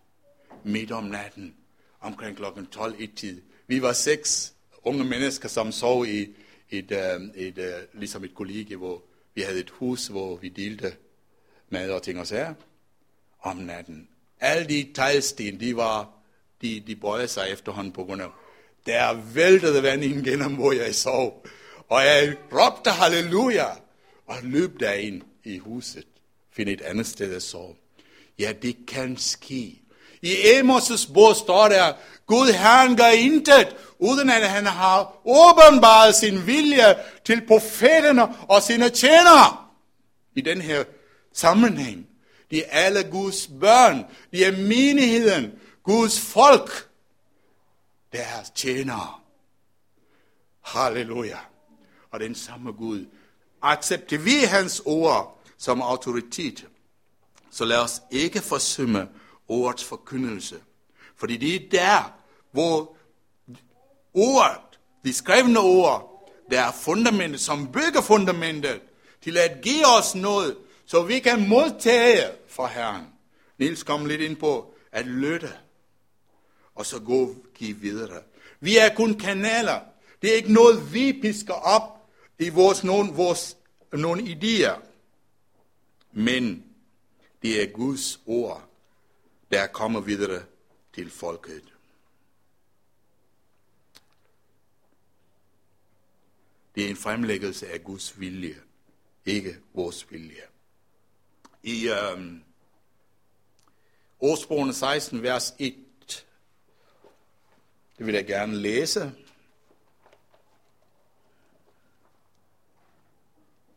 midt 0.64 0.92
om 0.92 1.04
natten, 1.04 1.54
omkring 2.00 2.37
klokken 2.37 2.66
12 2.66 3.00
i 3.00 3.07
tid. 3.07 3.42
Vi 3.66 3.83
var 3.83 3.92
seks 3.92 4.54
unge 4.85 5.04
mennesker, 5.04 5.48
som 5.48 5.72
sov 5.72 6.07
i 6.07 6.35
et, 6.70 6.90
øh, 6.90 6.98
et, 6.98 7.22
et, 7.35 7.59
et 7.59 7.88
ligesom 7.92 8.24
et 8.24 8.35
kollegie, 8.35 8.76
hvor 8.76 9.02
vi 9.35 9.42
havde 9.42 9.61
et 9.61 9.70
hus, 9.70 10.07
hvor 10.07 10.37
vi 10.37 10.48
delte 10.48 10.96
mad 11.68 11.90
og 11.90 12.02
ting 12.02 12.20
og 12.20 12.26
sager 12.26 12.54
om 13.40 13.57
natten. 13.57 14.09
Alle 14.40 14.68
de 14.68 14.92
teglsten, 14.94 15.61
de 15.61 15.76
var, 15.76 16.11
de, 16.62 16.81
de 16.87 16.96
bøjede 16.96 17.28
sig 17.28 17.50
efterhånden 17.50 17.92
på 17.92 18.04
grund 18.04 18.22
af, 18.22 18.28
der 18.87 19.14
væltede 19.35 19.83
vand 19.83 20.04
ind 20.04 20.24
gennem, 20.24 20.54
hvor 20.54 20.72
jeg 20.72 20.94
sov. 20.94 21.46
Og 21.88 22.04
jeg 22.04 22.37
råbte 22.52 22.90
halleluja, 22.90 23.66
og 24.29 24.37
løb 24.43 24.81
derind 24.81 25.23
i 25.45 25.59
huset. 25.59 26.07
Find 26.53 26.69
et 26.69 26.81
andet 26.81 27.07
sted 27.07 27.35
at 27.35 27.43
sove. 27.43 27.75
Ja, 28.38 28.53
det 28.62 28.77
kan 28.88 29.17
ske. 29.17 29.83
I 30.23 30.35
Amos' 30.35 31.12
bog 31.12 31.37
står 31.37 31.69
der, 31.69 31.93
Gud 32.27 32.53
Herren 32.53 32.97
gør 32.97 33.09
intet, 33.09 33.77
uden 33.99 34.31
at 34.31 34.51
han 34.51 34.67
har 34.67 35.21
åbenbaret 35.25 36.14
sin 36.14 36.47
vilje 36.47 36.97
til 37.25 37.47
profeterne 37.47 38.23
og 38.49 38.62
sine 38.62 38.91
tjenere. 38.91 39.67
I 40.35 40.41
den 40.41 40.61
her 40.61 40.85
sammenhæng. 41.33 42.07
De 42.51 42.64
er 42.64 42.71
alle 42.71 43.03
Guds 43.03 43.51
børn. 43.61 44.05
De 44.33 44.45
er 44.45 44.53
menigheden. 44.53 45.53
Guds 45.83 46.21
folk. 46.21 46.88
Deres 48.12 48.51
tjenere. 48.51 49.14
Halleluja. 50.62 51.38
Og 52.11 52.21
den 52.21 52.35
samme 52.35 52.73
Gud. 52.73 53.07
Accepterer 53.62 54.21
vi 54.21 54.35
hans 54.44 54.83
ord 54.85 55.40
som 55.59 55.83
autoritet, 55.83 56.66
så 57.51 57.64
lad 57.64 57.79
os 57.79 58.03
ikke 58.11 58.40
forsømme 58.40 59.09
ordets 59.49 59.85
forkyndelse. 59.85 60.57
Fordi 61.16 61.37
det 61.37 61.55
er 61.55 61.68
der, 61.71 62.12
hvor 62.53 62.97
ordet, 64.14 64.61
de 65.05 65.12
skrevne 65.12 65.59
ord, 65.59 66.31
der 66.51 66.61
er 66.61 66.73
fundamentet, 66.73 67.40
som 67.40 67.73
bygger 67.73 68.01
fundamentet 68.01 68.81
til 69.23 69.38
at 69.38 69.59
give 69.62 69.87
os 69.99 70.14
noget, 70.14 70.57
så 70.87 71.03
vi 71.03 71.18
kan 71.18 71.49
modtage 71.49 72.31
fra 72.49 72.66
Herren. 72.66 73.07
Nils 73.59 73.83
kom 73.83 74.07
lidt 74.07 74.21
ind 74.21 74.37
på 74.37 74.75
at 74.92 75.07
lytte, 75.07 75.53
og 76.75 76.87
så 76.87 76.99
gå 76.99 77.35
give 77.55 77.77
videre. 77.77 78.23
Vi 78.61 78.77
er 78.77 78.94
kun 78.94 79.14
kanaler. 79.14 79.81
Det 80.23 80.31
er 80.31 80.35
ikke 80.35 80.53
noget, 80.53 80.94
vi 80.94 81.18
pisker 81.23 81.55
op 81.55 81.98
i 82.38 82.48
vores, 82.48 82.85
nogle, 82.85 83.12
vores, 83.12 83.57
nogle 83.92 84.22
idéer. 84.22 84.83
Men 86.12 86.64
det 87.42 87.62
er 87.62 87.72
Guds 87.72 88.20
ord, 88.27 88.68
der 89.51 89.66
kommer 89.66 90.01
videre 90.01 90.42
til 90.94 91.11
folket. 91.11 91.74
Det 96.74 96.85
er 96.85 96.90
en 96.90 96.96
fremlæggelse 96.96 97.68
af 97.68 97.85
Guds 97.85 98.20
vilje, 98.20 98.57
ikke 99.27 99.57
vores 99.74 100.12
vilje. 100.12 100.42
I 101.62 101.88
øhm, 101.88 102.42
ordsprogene 104.20 104.74
16, 104.74 105.22
vers 105.22 105.55
1, 105.59 105.74
det 107.98 108.07
vil 108.07 108.14
jeg 108.14 108.27
gerne 108.27 108.57
læse. 108.57 109.12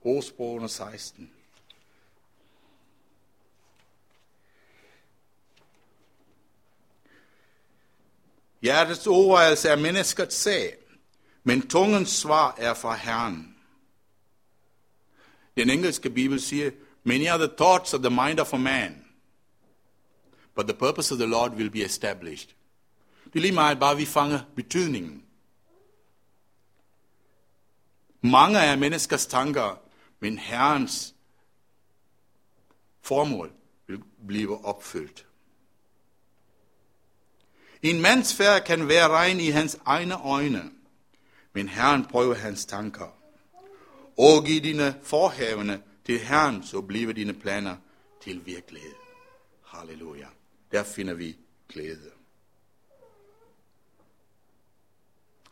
Ordsprogene 0.01 0.69
16. 0.69 1.31
Hjertets 8.61 9.07
overvejelse 9.07 9.69
er 9.69 9.75
menneskets 9.75 10.35
sag, 10.35 10.77
men 11.43 11.67
tungens 11.67 12.09
svar 12.09 12.55
er 12.57 12.73
fra 12.73 12.95
Herren. 12.95 13.55
Den 15.57 15.69
engelske 15.69 16.09
bibel 16.09 16.41
siger, 16.41 16.71
Many 17.03 17.27
are 17.27 17.47
the 17.47 17.55
thoughts 17.57 17.93
of 17.93 18.01
the 18.01 18.09
mind 18.09 18.39
of 18.39 18.53
a 18.53 18.57
man, 18.57 19.05
but 20.55 20.65
the 20.65 20.77
purpose 20.77 21.13
of 21.13 21.17
the 21.17 21.27
Lord 21.27 21.51
will 21.51 21.69
be 21.69 21.85
established. 21.85 22.49
Det 23.25 23.35
er 23.35 23.41
lige 23.41 23.53
meget 23.53 23.79
bare, 23.79 23.97
vi 23.97 24.05
fanger 24.05 24.39
betydningen. 24.55 25.23
Mange 28.21 28.59
af 28.59 28.77
menneskers 28.77 29.25
tanker, 29.25 29.81
men 30.21 30.37
Herrens 30.37 31.15
formål 33.01 33.51
vil 33.87 34.03
blive 34.27 34.65
opfyldt. 34.65 35.27
En 37.81 38.01
mands 38.01 38.35
færd 38.35 38.65
kan 38.65 38.87
være 38.87 39.07
regn 39.07 39.39
i 39.39 39.49
hans 39.49 39.79
egne 39.85 40.15
øjne, 40.15 40.71
men 41.53 41.67
Herren 41.67 42.05
prøver 42.05 42.35
hans 42.35 42.65
tanker. 42.65 43.17
Og 44.17 44.45
giv 44.45 44.61
dine 44.61 44.99
forhavene 45.03 45.83
til 46.05 46.19
Herren, 46.19 46.63
så 46.63 46.81
bliver 46.81 47.13
dine 47.13 47.33
planer 47.33 47.77
til 48.23 48.45
virkelighed. 48.45 48.93
Halleluja. 49.65 50.27
Der 50.71 50.83
finder 50.83 51.13
vi 51.13 51.37
glæde. 51.69 52.11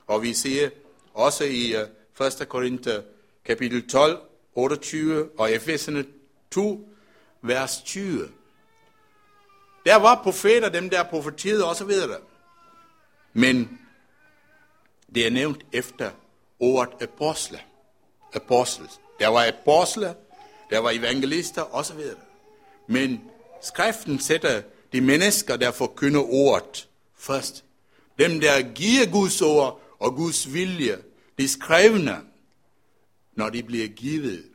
Og 0.07 0.21
vi 0.21 0.33
ser 0.33 0.69
også 1.13 1.43
i 1.43 1.75
øh, 1.75 2.27
1. 2.41 2.49
Korinther 2.49 3.03
kapitel 3.45 3.89
12, 3.89 4.28
28 4.55 5.29
og 5.37 5.51
Efeserne 5.51 6.05
2, 6.51 6.89
vers 7.41 7.81
20. 7.85 8.29
Der 9.85 9.95
var 9.95 10.23
profeter, 10.23 10.69
dem 10.69 10.89
der 10.89 11.03
profeterede 11.03 11.69
og 11.69 11.75
så 11.75 11.85
videre. 11.85 12.19
Men 13.33 13.79
det 15.15 15.27
er 15.27 15.31
nævnt 15.31 15.65
efter 15.71 16.11
ordet 16.59 17.01
apostle. 17.01 17.59
Apostles. 18.33 18.99
Der 19.19 19.27
var 19.27 19.47
apostle, 19.47 20.15
der 20.69 20.79
var 20.79 20.89
evangelister 20.89 21.61
og 21.61 21.85
så 21.85 21.93
videre. 21.93 22.19
Men 22.87 23.21
skriften 23.61 24.19
sætter 24.19 24.61
de 24.93 25.01
mennesker, 25.01 25.55
der 25.55 25.71
forkynder 25.71 26.33
ordet 26.33 26.87
først. 27.17 27.63
Dem, 28.19 28.39
der 28.39 28.61
giver 28.73 29.11
Guds 29.11 29.41
ord 29.41 29.81
og 29.99 30.15
Guds 30.15 30.53
vilje, 30.53 30.97
de 31.37 31.47
skrevne, 31.47 32.21
når 33.39 33.49
de 33.49 33.63
bliver 33.63 33.87
givet. 33.87 34.45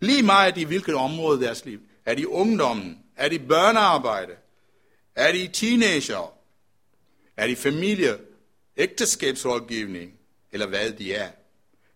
Lige 0.00 0.22
meget 0.22 0.58
i 0.58 0.64
hvilket 0.64 0.94
område 0.94 1.40
i 1.40 1.44
deres 1.44 1.64
liv. 1.64 1.80
Er 2.04 2.14
de 2.14 2.28
ungdommen? 2.28 2.98
Er 3.16 3.28
de 3.28 3.38
børnearbejde? 3.38 4.32
Er 5.14 5.32
de 5.32 5.48
teenager? 5.52 6.34
Er 7.36 7.46
de 7.46 7.56
familie? 7.56 8.18
Ægteskabsrådgivning? 8.76 10.12
Eller 10.52 10.66
hvad 10.66 10.92
de 10.92 11.14
er? 11.14 11.30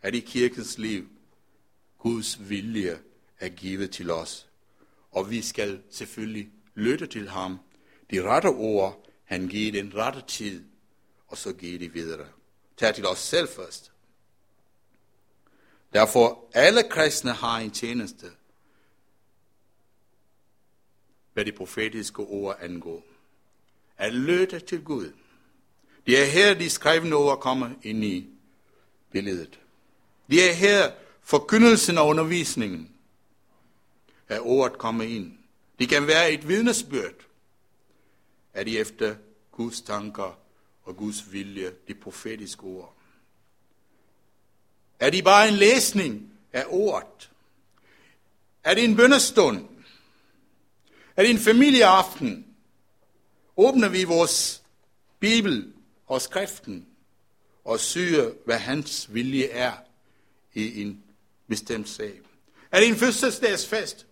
Er 0.02 0.10
de 0.10 0.20
kirkens 0.20 0.78
liv? 0.78 1.08
Guds 1.98 2.48
vilje 2.48 2.98
er 3.40 3.48
givet 3.48 3.90
til 3.90 4.10
os. 4.10 4.46
Og 5.10 5.30
vi 5.30 5.42
skal 5.42 5.80
selvfølgelig 5.90 6.48
lytte 6.74 7.06
til 7.06 7.28
ham. 7.28 7.58
De 8.10 8.22
rette 8.22 8.46
ord, 8.46 9.06
han 9.24 9.48
giver 9.48 9.72
den 9.72 9.94
rette 9.94 10.22
tid, 10.28 10.64
og 11.26 11.38
så 11.38 11.52
giver 11.52 11.78
de 11.78 11.92
videre. 11.92 12.26
Tag 12.76 12.94
til 12.94 13.06
os 13.06 13.18
selv 13.18 13.48
først. 13.48 13.93
Derfor 15.94 16.48
alle 16.52 16.82
kristne 16.90 17.32
har 17.32 17.58
en 17.58 17.70
tjeneste, 17.70 18.30
hvad 21.32 21.44
de 21.44 21.52
profetiske 21.52 22.22
ord 22.22 22.56
angår. 22.60 23.02
At 23.96 24.14
lytte 24.14 24.60
til 24.60 24.84
Gud. 24.84 25.12
Det 26.06 26.22
er 26.22 26.24
her, 26.24 26.54
de 26.54 26.70
skrevne 26.70 27.16
ord 27.16 27.40
kommer 27.40 27.70
ind 27.82 28.04
i 28.04 28.28
billedet. 29.10 29.60
Det 30.30 30.50
er 30.50 30.54
her, 30.54 30.92
forkyndelsen 31.22 31.98
og 31.98 32.06
undervisningen 32.06 32.90
af 34.28 34.38
ordet 34.42 34.78
kommer 34.78 35.04
ind. 35.04 35.38
Det 35.78 35.88
kan 35.88 36.06
være 36.06 36.32
et 36.32 36.48
vidnesbyrd, 36.48 37.14
at 38.52 38.66
de 38.66 38.78
efter 38.78 39.16
Guds 39.52 39.80
tanker 39.80 40.38
og 40.84 40.96
Guds 40.96 41.32
vilje, 41.32 41.72
de 41.88 41.94
profetiske 41.94 42.62
ord. 42.62 42.94
Er 45.04 45.10
de 45.10 45.22
bare 45.22 45.48
en 45.48 45.54
læsning 45.54 46.32
af 46.52 46.64
ordet? 46.68 47.30
Er 48.64 48.74
det 48.74 48.84
en 48.84 48.96
bønnestund? 48.96 49.68
Er 51.16 51.22
det 51.22 51.30
en 51.30 51.38
familieaften? 51.38 52.46
Åbner 53.56 53.88
vi 53.88 54.04
vores 54.04 54.62
Bibel 55.20 55.72
og 56.06 56.22
skriften 56.22 56.86
og 57.64 57.80
søger, 57.80 58.32
hvad 58.44 58.58
hans 58.58 59.14
vilje 59.14 59.44
er 59.44 59.72
i 60.54 60.82
en 60.82 61.02
bestemt 61.48 61.88
sag. 61.88 62.20
Er 62.70 62.80
det 62.80 62.88
en 62.88 62.96
fødselsdagsfest? 62.96 64.06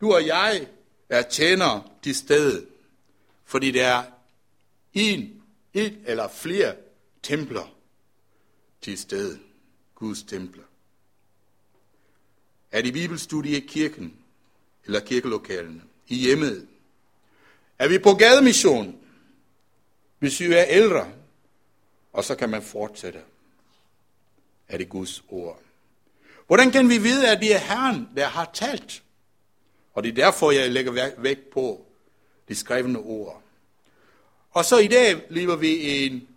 Du 0.00 0.14
og 0.14 0.26
jeg 0.26 0.66
er 1.08 1.22
tjener 1.22 1.90
til 2.02 2.14
stedet, 2.14 2.66
fordi 3.44 3.70
der 3.70 3.86
er 3.86 4.04
en, 4.92 5.42
et 5.74 5.98
eller 6.06 6.28
flere 6.28 6.76
templer 7.22 7.74
til 8.82 8.98
stede. 8.98 9.38
Guds 9.94 10.22
templer. 10.22 10.64
Er 12.72 12.82
det 12.82 12.92
bibelstudie 12.92 13.56
i 13.56 13.66
kirken, 13.66 14.16
eller 14.84 15.00
kirkelokalene, 15.00 15.82
i 16.08 16.14
hjemmet? 16.14 16.66
Er 17.78 17.88
vi 17.88 17.98
på 17.98 18.14
gademission? 18.14 18.98
Hvis 20.18 20.40
vi 20.40 20.44
er 20.44 20.64
ældre, 20.68 21.12
og 22.12 22.24
så 22.24 22.34
kan 22.34 22.50
man 22.50 22.62
fortsætte. 22.62 23.20
Er 24.68 24.78
det 24.78 24.88
Guds 24.88 25.24
ord? 25.28 25.60
Hvordan 26.46 26.70
kan 26.70 26.88
vi 26.88 26.98
vide, 26.98 27.30
at 27.30 27.40
det 27.40 27.54
er 27.54 27.58
Herren, 27.58 28.08
der 28.16 28.26
har 28.26 28.50
talt? 28.54 29.02
Og 29.94 30.02
det 30.02 30.08
er 30.08 30.14
derfor, 30.14 30.50
jeg 30.50 30.70
lægger 30.70 31.10
vægt 31.18 31.50
på 31.50 31.86
de 32.48 32.54
skrevne 32.54 32.98
ord. 32.98 33.42
Og 34.50 34.64
så 34.64 34.78
i 34.78 34.86
dag 34.86 35.22
lever 35.30 35.56
vi 35.56 35.68
i 35.68 36.06
en 36.06 36.28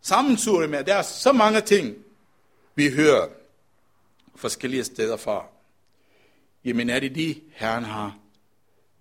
sammensure 0.00 0.68
med, 0.68 0.78
at 0.78 0.86
der 0.86 0.94
er 0.94 1.02
så 1.02 1.32
mange 1.32 1.60
ting, 1.60 1.96
vi 2.74 2.90
hører 2.90 3.28
forskellige 4.36 4.84
steder 4.84 5.16
fra. 5.16 5.46
Jamen 6.64 6.90
er 6.90 7.00
det 7.00 7.14
de, 7.14 7.40
Herren 7.52 7.84
har 7.84 8.18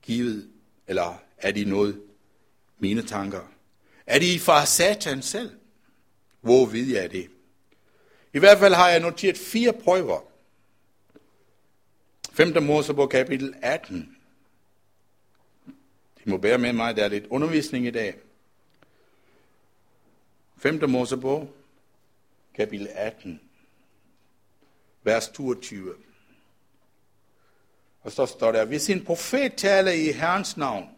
givet, 0.01 0.51
eller 0.88 1.21
er 1.38 1.51
det 1.51 1.67
noget 1.67 2.01
mine 2.79 3.01
tanker? 3.01 3.51
Er 4.05 4.19
det 4.19 4.41
fra 4.41 4.65
Satan 4.65 5.21
selv? 5.21 5.60
Hvor 6.41 6.65
ved 6.65 6.88
jeg 6.88 7.12
det? 7.12 7.29
I 8.34 8.39
hvert 8.39 8.60
fald 8.60 8.73
har 8.73 8.89
jeg 8.89 8.99
noteret 8.99 9.38
fire 9.38 9.73
prøver. 9.73 10.19
5. 12.31 12.63
Mosebog 12.63 13.10
kapitel 13.10 13.53
18. 13.62 14.17
De 16.23 16.29
må 16.29 16.38
bære 16.38 16.57
med 16.57 16.73
mig, 16.73 16.95
der 16.95 17.03
er 17.03 17.07
lidt 17.07 17.27
undervisning 17.27 17.88
i 17.88 17.91
dag. 17.91 18.15
5. 20.57 20.89
Mosebog 20.89 21.53
kapitel 22.55 22.88
18 22.91 23.41
vers 25.04 25.30
22. 25.30 25.96
Og 28.02 28.12
så 28.12 28.26
står 28.26 28.52
der, 28.52 28.66
hvis 28.66 28.90
en 28.90 29.06
profet 29.06 29.56
taler 29.56 29.92
i 29.92 30.12
Herrens 30.12 30.58
navn, 30.58 30.90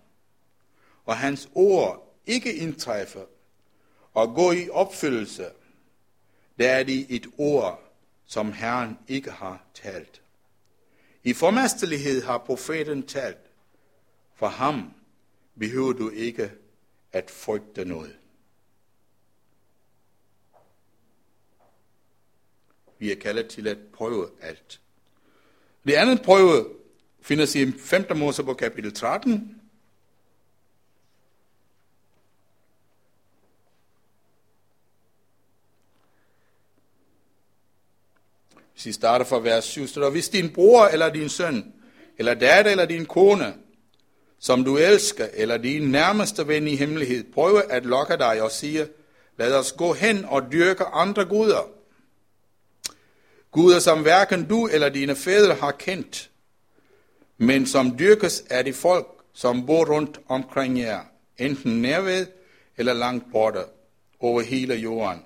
og 1.05 1.17
hans 1.17 1.49
ord 1.55 2.17
ikke 2.25 2.53
indtræffer 2.53 3.25
og 4.13 4.35
går 4.35 4.51
i 4.51 4.69
opfyldelse, 4.69 5.45
der 6.59 6.69
er 6.69 6.83
det 6.83 7.05
et 7.09 7.27
ord, 7.37 7.79
som 8.25 8.51
Herren 8.51 8.97
ikke 9.07 9.31
har 9.31 9.65
talt. 9.73 10.21
I 11.23 11.33
formastelighed 11.33 12.23
har 12.23 12.37
profeten 12.37 13.03
talt. 13.03 13.37
For 14.35 14.47
ham 14.47 14.93
behøver 15.59 15.93
du 15.93 16.09
ikke 16.09 16.51
at 17.11 17.31
frygte 17.31 17.85
noget. 17.85 18.17
Vi 23.03 23.11
er 23.11 23.15
kaldet 23.15 23.47
til 23.47 23.67
at 23.67 23.77
prøve 23.93 24.29
alt. 24.41 24.79
Det 25.87 25.93
andet 25.93 26.21
prøve 26.21 26.69
findes 27.21 27.55
i 27.55 27.71
5. 27.71 28.05
Mosebog 28.15 28.57
kapitel 28.57 28.93
13. 28.93 29.61
Hvis 38.73 38.85
I 38.85 38.91
starter 38.91 39.25
fra 39.25 39.39
vers 39.39 39.63
7, 39.63 39.87
står 39.87 40.01
der, 40.01 40.09
hvis 40.09 40.29
din 40.29 40.53
bror 40.53 40.85
eller 40.85 41.09
din 41.09 41.29
søn, 41.29 41.73
eller 42.17 42.33
datter 42.33 42.71
eller 42.71 42.85
din 42.85 43.05
kone, 43.05 43.55
som 44.39 44.63
du 44.63 44.77
elsker, 44.77 45.27
eller 45.33 45.57
din 45.57 45.91
nærmeste 45.91 46.47
ven 46.47 46.67
i 46.67 46.75
hemmelighed, 46.75 47.23
prøver 47.33 47.61
at 47.61 47.85
lokke 47.85 48.17
dig 48.17 48.41
og 48.41 48.51
sige, 48.51 48.87
lad 49.37 49.55
os 49.55 49.71
gå 49.71 49.93
hen 49.93 50.25
og 50.25 50.51
dyrke 50.51 50.85
andre 50.85 51.25
guder, 51.25 51.82
Guder, 53.53 53.79
som 53.79 54.01
hverken 54.01 54.45
du 54.45 54.67
eller 54.67 54.89
dine 54.89 55.15
fædre 55.15 55.53
har 55.53 55.71
kendt, 55.71 56.31
men 57.37 57.65
som 57.65 57.99
dyrkes 57.99 58.43
af 58.49 58.65
de 58.65 58.73
folk, 58.73 59.07
som 59.33 59.65
bor 59.65 59.85
rundt 59.85 60.19
omkring 60.27 60.79
jer, 60.79 61.01
enten 61.37 61.81
nærved 61.81 62.27
eller 62.77 62.93
langt 62.93 63.31
borte 63.31 63.59
over 64.19 64.41
hele 64.41 64.75
jorden. 64.75 65.19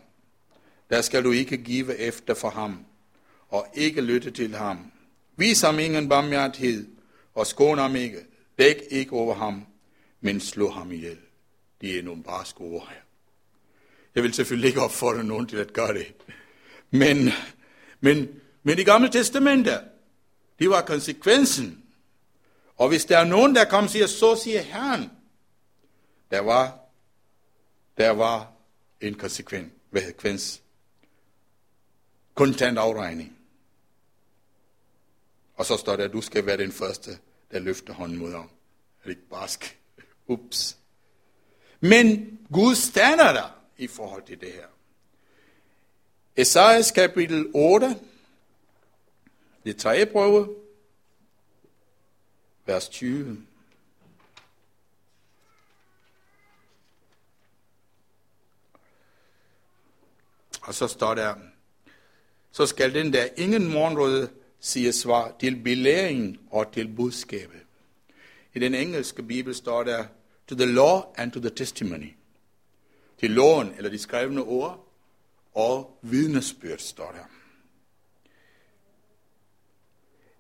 Der 0.90 1.02
skal 1.02 1.24
du 1.24 1.32
ikke 1.32 1.58
give 1.58 1.98
efter 1.98 2.34
for 2.34 2.50
ham, 2.50 2.86
og 3.50 3.68
ikke 3.74 4.02
lytte 4.02 4.32
til 4.32 4.56
ham. 4.56 4.92
Vis 5.38 5.62
ham 5.62 5.80
ingen 5.80 6.10
barmhjertighed, 6.10 6.88
og 7.36 7.48
skån 7.48 7.78
ham 7.78 7.96
ikke. 7.96 8.18
Dæk 8.60 8.82
ikke 8.90 9.14
over 9.14 9.36
ham, 9.36 9.66
men 10.22 10.40
slå 10.40 10.70
ham 10.70 10.92
ihjel. 10.92 11.18
Det 11.82 12.00
er 12.00 12.04
nogle 12.04 12.24
barske 12.24 12.62
ord 12.62 12.88
her. 12.90 13.02
Jeg 14.16 14.24
vil 14.24 14.34
selvfølgelig 14.34 14.68
ikke 14.68 14.82
opfordre 14.82 15.24
nogen 15.24 15.48
til 15.48 15.58
at 15.58 15.74
gøre 15.74 15.94
det. 15.94 16.14
Men 16.92 17.30
men, 18.00 18.42
men 18.64 18.80
i 18.80 18.84
gamle 18.84 19.10
testamente, 19.10 19.80
det 20.60 20.70
var 20.70 20.82
konsekvensen. 20.82 21.84
Og 22.76 22.88
hvis 22.88 23.06
der 23.06 23.18
er 23.18 23.26
nogen, 23.26 23.56
der 23.56 23.66
kommer 23.66 23.88
og 23.88 23.92
siger, 23.92 24.08
så 24.08 24.40
siger 24.44 24.62
Herren, 24.62 25.12
der 26.32 26.40
var, 26.40 26.80
der 27.98 28.10
var 28.10 28.52
en 29.02 29.14
konsekvens. 29.14 29.72
konsekvens. 29.92 30.62
Kontant 32.34 32.78
afregning. 32.78 33.38
Og 35.56 35.66
så 35.66 35.78
står 35.78 35.96
der, 35.96 36.04
at 36.04 36.14
du 36.14 36.22
skal 36.22 36.46
være 36.46 36.58
den 36.58 36.72
første, 36.72 37.18
der 37.52 37.60
løfter 37.60 37.94
hånden 37.94 38.18
mod 38.18 38.32
ham. 38.32 38.50
Er 39.00 39.04
det 39.04 39.10
ikke 39.10 39.30
barsk? 39.30 39.80
Ups. 40.28 40.78
Men 41.80 42.40
Gud 42.54 42.76
stander 42.76 43.34
der 43.34 43.62
i 43.78 43.88
forhold 43.88 44.24
til 44.24 44.42
det 44.42 44.52
her. 44.52 44.68
Esajas 46.38 46.92
kapitel 46.92 47.52
8, 47.54 48.00
det 49.64 49.78
tredje 49.78 50.06
prøve, 50.06 50.56
vers 52.66 52.90
20. 52.90 53.46
Og 60.62 60.74
så 60.74 60.88
står 60.88 61.16
der, 61.16 61.36
så 62.52 62.66
skal 62.66 62.94
den 62.94 63.14
der 63.14 63.28
ingen 63.38 63.72
morgenrøde 63.72 64.30
sige 64.60 64.94
svar 64.94 65.36
til 65.40 65.64
belæring 65.64 66.40
og 66.52 66.72
til 66.74 66.96
budskabet. 66.96 67.62
I 68.54 68.60
den 68.60 68.76
engelske 68.76 69.24
bibel 69.24 69.56
står 69.56 69.84
der, 69.84 70.06
to 70.48 70.56
the 70.56 70.66
law 70.66 71.02
and 71.16 71.32
to 71.32 71.40
the 71.40 71.50
testimony. 71.50 72.14
Til 73.20 73.32
loven, 73.32 73.74
eller 73.78 73.90
de 73.90 74.00
skrevne 74.00 74.42
ord, 74.42 74.87
og 75.58 76.00
vidnesbyrd, 76.02 76.80
står 76.80 77.12
der. 77.12 77.24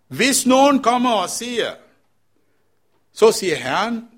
Hvis 0.08 0.46
nogen 0.46 0.84
kommer 0.84 1.12
og 1.12 1.30
siger, 1.30 1.76
så 3.12 3.32
siger 3.32 3.56
Herren, 3.56 4.10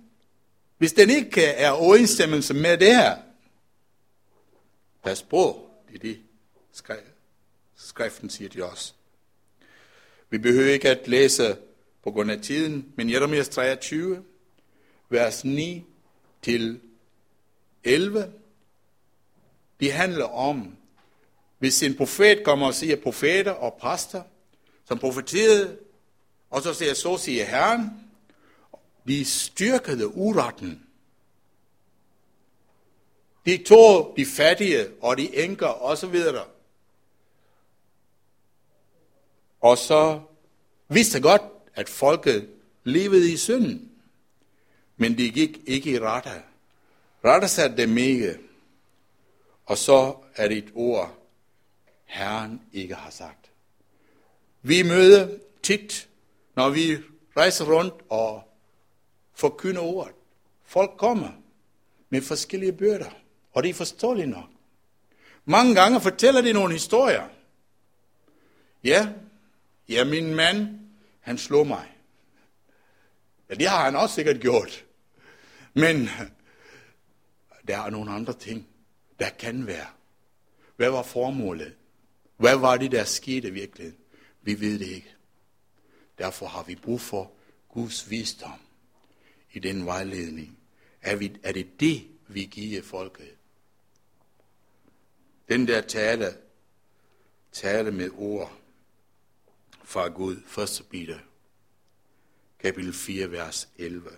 hvis 0.77 0.93
den 0.93 1.09
ikke 1.09 1.45
er 1.45 1.71
overensstemmelse 1.71 2.53
med 2.53 2.77
det 2.77 2.95
her, 2.95 3.17
pas 5.03 5.23
på, 5.23 5.69
det 5.87 5.95
er 5.95 5.99
det, 5.99 6.21
skriften 7.75 8.29
siger 8.29 8.49
til 8.49 8.63
os. 8.63 8.95
Vi 10.29 10.37
behøver 10.37 10.73
ikke 10.73 10.89
at 10.89 11.07
læse 11.07 11.57
på 12.03 12.11
grund 12.11 12.31
af 12.31 12.41
tiden, 12.41 12.93
men 12.95 13.09
Jeremias 13.09 13.49
23, 13.49 14.23
vers 15.09 15.45
9 15.45 15.85
til 16.41 16.79
11, 17.83 18.33
det 19.79 19.93
handler 19.93 20.25
om, 20.25 20.75
hvis 21.59 21.83
en 21.83 21.95
profet 21.95 22.43
kommer 22.43 22.67
og 22.67 22.73
siger 22.73 22.95
profeter 22.95 23.51
og 23.51 23.73
præster, 23.73 24.23
som 24.87 24.99
profeterede, 24.99 25.77
og 26.49 26.61
så 26.61 26.73
siger, 26.73 26.93
så 26.93 27.17
siger 27.17 27.45
Herren, 27.45 27.89
de 29.07 29.25
styrkede 29.25 30.15
uretten. 30.15 30.83
De 33.45 33.63
tog 33.63 34.13
de 34.17 34.25
fattige 34.25 34.87
og 35.01 35.17
de 35.17 35.43
enker 35.43 35.67
og 35.67 35.97
så 35.97 36.07
videre. 36.07 36.45
Og 39.61 39.77
så 39.77 40.21
vidste 40.87 41.21
godt, 41.21 41.41
at 41.75 41.89
folket 41.89 42.49
levede 42.83 43.31
i 43.33 43.37
synden. 43.37 43.91
Men 44.97 45.17
de 45.17 45.31
gik 45.31 45.59
ikke 45.65 45.91
i 45.91 45.99
retter. 45.99 46.41
Retter 47.25 47.47
satte 47.47 47.77
dem 47.77 47.97
ikke. 47.97 48.37
Og 49.65 49.77
så 49.77 50.15
er 50.35 50.47
det 50.47 50.57
et 50.57 50.71
ord, 50.75 51.18
Herren 52.09 52.61
ikke 52.73 52.95
har 52.95 53.09
sagt. 53.09 53.51
Vi 54.61 54.83
møder 54.83 55.37
tit, 55.63 56.09
når 56.55 56.69
vi 56.69 56.97
rejser 57.37 57.65
rundt 57.65 57.93
og 58.09 58.43
forkynder 59.33 59.81
ordet. 59.81 60.13
Folk 60.65 60.91
kommer 60.97 61.29
med 62.09 62.21
forskellige 62.21 62.73
byrder, 62.73 63.09
og 63.51 63.63
det 63.63 63.69
er 63.69 63.73
forståeligt 63.73 64.29
nok. 64.29 64.49
Mange 65.45 65.75
gange 65.75 66.01
fortæller 66.01 66.41
de 66.41 66.53
nogle 66.53 66.73
historier. 66.73 67.27
Ja, 68.83 69.13
Ja, 69.89 70.03
min 70.03 70.35
mand, 70.35 70.79
han 71.19 71.37
slog 71.37 71.67
mig. 71.67 71.97
Ja, 73.49 73.55
det 73.55 73.67
har 73.67 73.83
han 73.83 73.95
også 73.95 74.15
sikkert 74.15 74.39
gjort. 74.41 74.85
Men 75.73 76.09
der 77.67 77.77
er 77.77 77.89
nogle 77.89 78.11
andre 78.11 78.33
ting, 78.33 78.67
der 79.19 79.29
kan 79.29 79.67
være. 79.67 79.87
Hvad 80.75 80.89
var 80.89 81.03
formålet? 81.03 81.75
Hvad 82.39 82.57
var 82.57 82.77
det, 82.77 82.91
der 82.91 83.03
skete 83.03 83.51
virkelig? 83.51 83.93
Vi 84.41 84.59
ved 84.59 84.79
det 84.79 84.87
ikke. 84.87 85.15
Derfor 86.17 86.45
har 86.45 86.63
vi 86.63 86.75
brug 86.75 87.01
for 87.01 87.31
Guds 87.69 88.09
visdom 88.09 88.59
i 89.53 89.59
den 89.59 89.85
vejledning. 89.85 90.59
Er, 91.01 91.15
vi, 91.15 91.35
er 91.43 91.51
det 91.51 91.79
det, 91.79 92.07
vi 92.27 92.45
giver 92.45 92.81
folket? 92.81 93.35
Den 95.49 95.67
der 95.67 95.81
tale, 95.81 96.37
tale 97.51 97.91
med 97.91 98.09
ord 98.17 98.57
fra 99.83 100.07
Gud, 100.07 100.35
1. 100.57 100.85
Peter, 100.89 101.19
kapitel 102.59 102.93
4, 102.93 103.31
vers 103.31 103.69
11. 103.77 104.09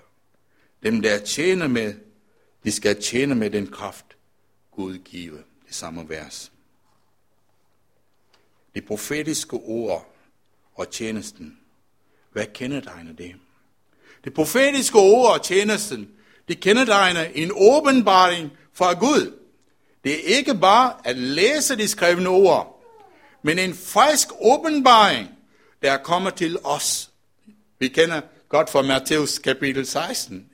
Dem, 0.84 1.02
der 1.02 1.26
tjener 1.26 1.68
med, 1.68 1.96
de 2.64 2.72
skal 2.72 3.02
tjene 3.02 3.36
med 3.36 3.50
den 3.50 3.68
kraft, 3.68 4.18
Gud 4.72 4.98
giver. 4.98 5.42
Det 5.68 5.76
samme 5.76 6.10
vers. 6.10 6.52
Det 8.76 8.86
profetiske 8.86 9.54
ord 9.54 10.16
og 10.74 10.90
tjenesten, 10.90 11.58
hvad 12.32 12.46
kendetegner 12.54 13.14
det? 13.14 13.36
Det 14.24 14.34
profetiske 14.34 14.98
ord 14.98 15.34
og 15.34 15.44
tjenesten, 15.44 16.10
det 16.48 16.60
kendetegner 16.60 17.24
en 17.24 17.52
åbenbaring 17.56 18.52
fra 18.74 18.94
Gud. 18.94 19.38
Det 20.04 20.14
er 20.14 20.38
ikke 20.38 20.56
bare 20.56 20.94
at 21.04 21.18
læse 21.18 21.78
de 21.78 21.88
skrevne 21.88 22.30
ord, 22.30 22.84
men 23.44 23.60
en 23.60 23.74
frisk 23.74 24.28
åbenbaring, 24.40 25.30
der 25.82 25.98
kommer 25.98 26.30
til 26.30 26.58
os. 26.64 27.12
Vi 27.80 27.88
kender 27.88 28.22
godt 28.50 28.70
fra 28.70 28.82
Matthæus 28.82 29.40
kapitel 29.40 29.86
16. 29.86 30.50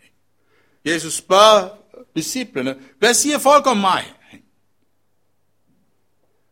Jesus 0.85 1.13
spørger 1.13 1.69
disciplene, 2.15 2.75
hvad 2.99 3.13
siger 3.13 3.39
folk 3.39 3.67
om 3.67 3.77
mig? 3.77 4.13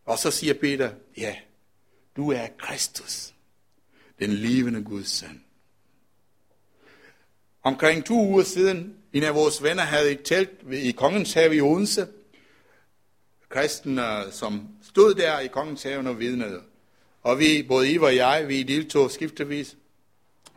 Og 0.05 0.20
så 0.20 0.32
siger 0.32 0.53
Peter, 0.53 0.91
ja, 1.18 1.36
du 2.16 2.32
er 2.32 2.47
Kristus, 2.57 3.34
den 4.20 4.30
levende 4.30 4.84
Guds 4.84 5.09
søn. 5.09 5.43
Omkring 7.63 8.05
to 8.05 8.13
uger 8.13 8.43
siden, 8.43 8.95
en 9.13 9.24
af 9.24 9.36
vores 9.36 9.63
venner 9.63 9.84
havde 9.84 10.11
et 10.11 10.22
telt 10.24 10.49
i 10.72 10.91
Kongens 10.91 11.34
Have 11.34 11.55
i 11.55 11.61
Odense. 11.61 12.07
Kristen, 13.49 13.99
øh, 13.99 14.32
som 14.32 14.68
stod 14.82 15.13
der 15.13 15.39
i 15.39 15.47
Kongens 15.47 15.84
Have 15.84 16.09
og 16.09 16.20
vidnede. 16.20 16.61
Og 17.24 17.39
vi, 17.39 17.66
både 17.68 17.91
Iva 17.91 18.05
og 18.05 18.16
jeg, 18.16 18.47
vi 18.47 18.63
deltog 18.63 19.11
skiftevis, 19.11 19.78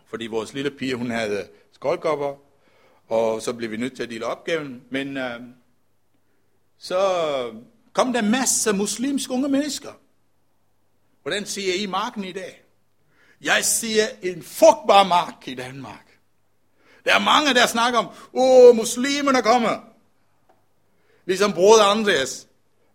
fordi 0.06 0.26
vores 0.26 0.54
lille 0.54 0.70
pige, 0.70 0.94
hun 0.94 1.10
havde 1.10 1.48
skoldkopper, 1.72 2.34
og 3.08 3.42
så 3.42 3.52
blev 3.52 3.70
vi 3.70 3.76
nødt 3.76 3.96
til 3.96 4.02
at 4.02 4.10
dele 4.10 4.26
opgaven. 4.26 4.82
Men 4.90 5.16
øh, 5.16 5.40
så 6.78 6.98
kom 7.92 8.12
der 8.12 8.22
masser 8.22 8.70
af 8.70 8.76
muslimske 8.76 9.32
unge 9.32 9.48
mennesker. 9.48 9.92
Hvordan 11.28 11.46
siger 11.46 11.74
I 11.74 11.86
marken 11.86 12.24
i 12.24 12.32
dag? 12.32 12.62
Jeg 13.40 13.64
siger 13.64 14.06
en 14.22 14.42
frugtbar 14.42 15.04
mark 15.04 15.34
i 15.48 15.54
Danmark. 15.54 16.06
Der 17.04 17.14
er 17.14 17.18
mange, 17.18 17.54
der 17.54 17.66
snakker 17.66 17.98
om, 17.98 18.08
åh, 18.32 18.76
muslimerne 18.76 19.42
kommer. 19.42 19.78
Ligesom 21.26 21.52
bror 21.52 21.82
Andreas, 21.82 22.46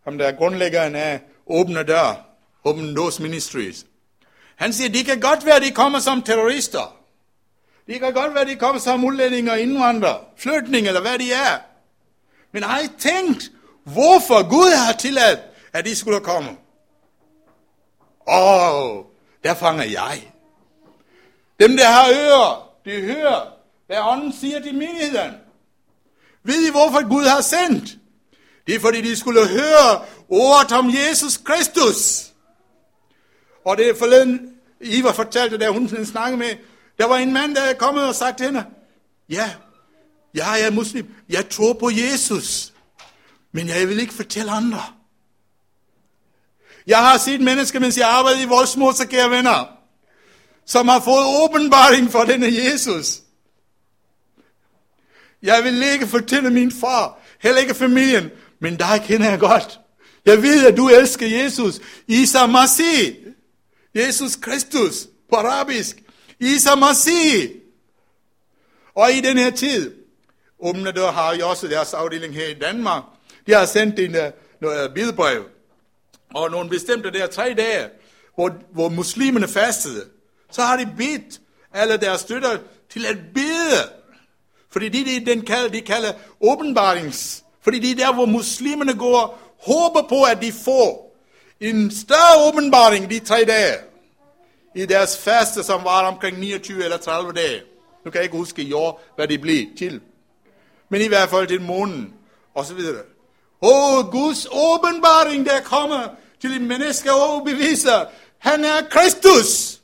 ham 0.03 0.17
der 0.17 0.25
er 0.25 0.35
grundlæggeren 0.35 0.95
af 0.95 1.21
Åbne 1.47 1.83
Dør, 1.83 2.25
Open 2.63 2.95
Doors 2.95 3.19
Ministries. 3.19 3.85
Han 4.55 4.73
siger, 4.73 4.89
det 4.89 5.05
kan 5.05 5.19
godt 5.19 5.45
være, 5.45 5.59
de 5.59 5.71
kommer 5.71 5.99
som 5.99 6.21
terrorister. 6.21 6.97
Det 7.87 7.99
kan 7.99 8.13
godt 8.13 8.35
være, 8.35 8.45
de 8.45 8.55
kommer 8.55 8.81
som 8.81 9.05
udlændinge 9.05 9.51
og 9.51 9.59
indvandrere, 9.59 10.19
flygtninge 10.37 10.87
eller 10.87 11.01
hvad 11.01 11.19
de 11.19 11.33
er. 11.33 11.59
Men 12.51 12.63
har 12.63 12.79
I 12.79 12.87
tænkt, 12.99 13.51
hvorfor 13.83 14.49
Gud 14.49 14.75
har 14.85 14.93
tilladt, 14.93 15.39
at 15.73 15.85
de 15.85 15.95
skulle 15.95 16.19
komme? 16.19 16.57
Åh, 18.27 18.75
oh, 18.75 19.05
der 19.43 19.53
fanger 19.53 19.83
jeg. 19.83 20.33
Dem, 21.59 21.77
der 21.77 21.85
har 21.85 22.09
ører, 22.09 22.69
de 22.85 23.01
hører, 23.01 23.41
hvad 23.87 23.97
ånden 23.99 24.33
siger 24.33 24.59
til 24.59 24.75
menigheden. 24.75 25.33
Ved 26.43 26.67
I, 26.67 26.71
hvorfor 26.71 27.09
Gud 27.09 27.23
har 27.23 27.41
sendt? 27.41 27.97
Det 28.67 28.75
er, 28.75 28.79
fordi 28.79 29.01
de 29.01 29.15
skulle 29.15 29.47
høre 29.47 30.05
ordet 30.29 30.71
om 30.71 30.89
Jesus 30.89 31.37
Kristus. 31.37 32.31
Og 33.65 33.77
det 33.77 33.89
er 33.89 33.95
forleden, 33.95 34.53
Iva 34.81 35.11
fortalte, 35.11 35.57
da 35.57 35.69
hun 35.69 36.05
snakkede 36.05 36.37
med, 36.37 36.55
der 36.97 37.07
var 37.07 37.17
en 37.17 37.33
mand, 37.33 37.55
der 37.55 37.61
er 37.61 37.73
kommet 37.73 38.07
og 38.07 38.15
sagt 38.15 38.37
til 38.37 38.45
hende, 38.45 38.65
ja, 39.29 39.51
jeg 40.33 40.61
er 40.61 40.71
muslim, 40.71 41.13
jeg 41.29 41.49
tror 41.49 41.73
på 41.73 41.89
Jesus, 41.89 42.73
men 43.51 43.67
jeg 43.67 43.87
vil 43.87 43.99
ikke 43.99 44.13
fortælle 44.13 44.51
andre. 44.51 44.83
Jeg 46.87 46.97
har 46.97 47.17
set 47.17 47.41
mennesker, 47.41 47.79
mens 47.79 47.97
jeg 47.97 48.07
arbejdede 48.09 48.43
i 48.43 48.45
Voldsmod, 48.45 48.93
så 48.93 49.07
kære 49.07 49.29
venner, 49.29 49.77
som 50.65 50.87
har 50.87 50.99
fået 50.99 51.43
åbenbaring 51.43 52.11
for 52.11 52.23
denne 52.23 52.47
Jesus. 52.47 53.19
Jeg 55.41 55.63
vil 55.63 55.83
ikke 55.83 56.07
fortælle 56.07 56.49
min 56.49 56.71
far, 56.71 57.19
heller 57.41 57.61
ikke 57.61 57.73
familien, 57.73 58.29
men 58.59 58.75
dig 58.75 59.03
kender 59.07 59.29
jeg 59.29 59.39
godt. 59.39 59.79
Jeg 60.25 60.41
ved, 60.41 60.67
at 60.67 60.77
du 60.77 60.89
elsker 60.89 61.27
Jesus. 61.27 61.79
Isa 62.07 62.45
Masih. 62.45 63.15
Jesus 63.95 64.35
Kristus 64.35 65.07
på 65.29 65.35
arabisk. 65.35 66.03
Isa 66.39 66.75
Masih. 66.75 67.49
Og 68.95 69.11
i 69.11 69.21
den 69.21 69.37
her 69.37 69.51
tid, 69.51 69.95
Åbne 70.59 70.91
Dør 70.91 71.11
har 71.11 71.35
jo 71.35 71.49
også 71.49 71.67
deres 71.67 71.93
afdeling 71.93 72.33
her 72.33 72.47
i 72.47 72.53
Danmark. 72.53 73.03
De 73.47 73.53
har 73.53 73.65
sendt 73.65 73.99
en 73.99 74.15
øh, 74.15 74.31
noget 74.61 74.93
bidebrev. 74.93 75.43
Og 76.33 76.51
nogle 76.51 76.69
bestemte 76.69 77.11
der 77.11 77.27
tre 77.27 77.53
dage, 77.57 77.89
hvor, 78.35 78.51
hvor 78.71 78.89
muslimerne 78.89 79.47
fastede, 79.47 80.05
så 80.51 80.61
har 80.61 80.77
de 80.77 80.89
bedt 80.97 81.41
alle 81.73 81.97
deres 81.97 82.21
støtter 82.21 82.57
til 82.89 83.05
at 83.05 83.17
bede. 83.33 83.89
Fordi 84.71 84.89
det 84.89 85.17
er 85.17 85.25
den 85.25 85.45
kalder, 85.45 85.69
de 85.69 85.81
kalder 85.81 86.13
åbenbarings. 86.41 87.43
Fordi 87.61 87.79
det 87.79 87.91
er 87.91 88.05
der, 88.05 88.13
hvor 88.13 88.25
muslimerne 88.25 88.93
går, 88.93 89.39
håber 89.59 90.07
på, 90.09 90.23
at 90.23 90.41
de 90.41 90.51
får 90.51 91.15
en 91.59 91.91
større 91.91 92.47
åbenbaring 92.47 93.09
de 93.09 93.19
tre 93.19 93.43
dage 93.47 93.75
i 94.75 94.85
deres 94.85 95.17
faste, 95.17 95.63
som 95.63 95.83
var 95.83 96.07
omkring 96.07 96.39
29 96.39 96.83
eller 96.83 96.97
30 96.97 97.31
dage. 97.31 97.61
Nu 98.05 98.11
kan 98.11 98.17
jeg 98.17 98.23
ikke 98.23 98.37
huske 98.37 98.61
i 98.61 98.73
år, 98.73 99.03
hvad 99.15 99.27
det 99.27 99.41
blev 99.41 99.65
til. 99.77 100.01
Men 100.89 101.01
i 101.01 101.07
hvert 101.07 101.29
fald 101.29 101.47
til 101.47 101.61
månen, 101.61 102.13
og 102.53 102.65
så 102.65 102.73
videre. 102.73 103.01
Åh, 103.61 103.97
oh, 103.97 104.11
Guds 104.11 104.47
åbenbaring, 104.51 105.45
der 105.45 105.61
kommer 105.61 106.07
til 106.43 106.53
en 106.53 106.67
menneske 106.67 107.13
og 107.13 107.45
beviser, 107.45 108.05
han 108.37 108.65
er 108.65 108.89
Kristus, 108.89 109.79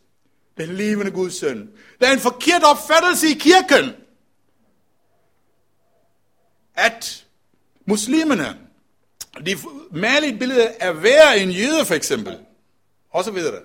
den 0.58 0.70
levende 0.70 1.12
Guds 1.12 1.40
søn. 1.40 1.70
Der 2.02 2.08
er 2.08 2.14
en 2.14 2.20
forkert 2.20 2.64
opfattelse 2.64 3.28
i 3.28 3.34
kirken, 3.34 3.94
at 6.76 7.26
muslimerne, 7.86 8.58
de 9.46 9.58
maler 9.92 10.28
et 10.28 10.40
billede 10.40 10.68
af 10.68 11.04
værre 11.04 11.40
en 11.40 11.52
jøde 11.52 11.86
for 11.86 11.96
eksempel, 11.96 12.38
og 13.12 13.24
så 13.24 13.32
videre. 13.32 13.62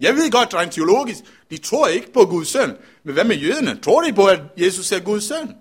Jeg 0.00 0.14
ved 0.14 0.30
godt, 0.30 0.54
rent 0.54 0.72
teologisk, 0.72 1.20
de 1.50 1.58
tror 1.58 1.86
ikke 1.86 2.12
på 2.12 2.24
Guds 2.26 2.48
søn. 2.48 2.76
Men 3.04 3.14
hvad 3.14 3.24
med 3.24 3.36
jøderne? 3.36 3.80
Tror 3.80 4.02
de 4.02 4.12
på, 4.12 4.26
at 4.26 4.40
Jesus 4.56 4.92
er 4.92 5.00
Guds 5.00 5.24
søn? 5.24 5.56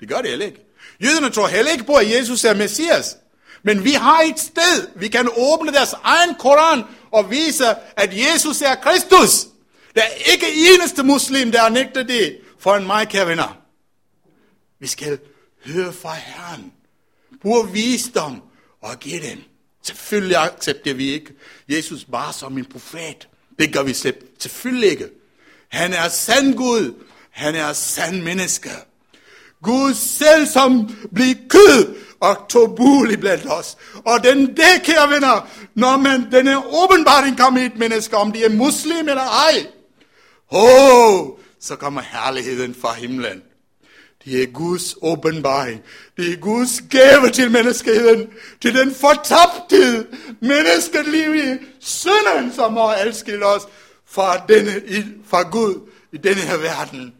Det 0.00 0.08
gør 0.08 0.22
de 0.22 0.28
heller 0.28 0.46
ikke. 0.46 0.64
Jøderne 1.04 1.30
tror 1.30 1.46
heller 1.46 1.72
ikke 1.72 1.84
på, 1.84 1.94
at 1.94 2.10
Jesus 2.10 2.44
er 2.44 2.54
Messias. 2.54 3.16
Men 3.62 3.84
vi 3.84 3.92
har 3.92 4.20
et 4.20 4.40
sted, 4.40 4.88
vi 4.96 5.08
kan 5.08 5.28
åbne 5.36 5.72
deres 5.72 5.94
egen 6.02 6.34
koran 6.34 6.82
og 7.10 7.30
vise, 7.30 7.64
at 7.96 8.10
Jesus 8.12 8.62
er 8.62 8.74
Kristus. 8.74 9.46
Der 9.94 10.02
er 10.02 10.32
ikke 10.32 10.46
eneste 10.74 11.02
muslim, 11.02 11.52
der 11.52 11.60
har 11.60 11.68
nægtet 11.68 12.08
det 12.08 12.38
for 12.58 12.74
en 12.74 12.86
mig, 12.86 13.08
kære 13.08 13.26
venner. 13.26 13.58
Vi 14.80 14.86
skal 14.86 15.18
høre 15.66 15.92
fra 15.92 16.14
Herren. 16.14 16.72
Brug 17.42 17.72
visdom 17.72 18.42
og 18.82 18.98
give 19.00 19.22
dem. 19.22 19.38
Selvfølgelig 19.82 20.36
accepterer 20.36 20.94
vi 20.94 21.12
ikke 21.12 21.32
Jesus 21.68 22.04
bare 22.04 22.32
som 22.32 22.58
en 22.58 22.64
profet. 22.64 23.28
Det 23.58 23.72
gør 23.72 23.82
vi 23.82 23.94
selvfølgelig 24.38 24.90
ikke. 24.90 25.08
Han 25.68 25.92
er 25.92 26.08
sand 26.08 26.54
Gud. 26.54 27.04
Han 27.30 27.54
er 27.54 27.72
sand 27.72 28.22
menneske. 28.22 28.70
Gud 29.62 29.94
selv 29.94 30.46
som 30.46 30.96
blev 31.14 31.34
kød 31.48 31.96
og 32.20 32.36
tog 32.48 32.76
bolig 32.76 33.20
blandt 33.20 33.52
os. 33.52 33.76
Og 34.04 34.24
den 34.24 34.46
det, 34.46 34.82
kære 34.82 35.10
venner, 35.10 35.48
når 35.74 35.96
man, 35.96 36.32
denne 36.32 36.66
åbenbaring 36.66 37.38
kommer 37.38 37.60
i 37.60 37.64
et 37.64 37.78
menneske, 37.78 38.16
om 38.16 38.32
de 38.32 38.44
er 38.44 38.50
muslim 38.50 39.08
eller 39.08 39.22
ej, 39.22 39.66
oh, 40.50 41.28
så 41.60 41.76
kommer 41.76 42.02
herligheden 42.02 42.74
fra 42.80 42.92
himlen. 42.92 43.42
Det 44.24 44.42
er 44.42 44.46
Guds 44.46 44.96
åbenbaring. 45.02 45.82
Det 46.16 46.32
er 46.32 46.36
Guds 46.36 46.80
gave 46.90 47.30
til 47.30 47.50
menneskeheden. 47.50 48.28
Til 48.62 48.74
den 48.74 48.94
fortabte 48.94 50.06
menneskeliv 50.40 51.34
i 51.34 51.58
synden, 51.80 52.52
som 52.54 52.76
har 52.76 52.94
elsket 52.94 53.44
os 53.44 53.62
fra, 54.06 54.36
denne, 54.48 54.82
fra 55.26 55.50
Gud 55.50 55.90
i 56.12 56.16
denne 56.16 56.40
her 56.40 56.56
verden. 56.56 57.14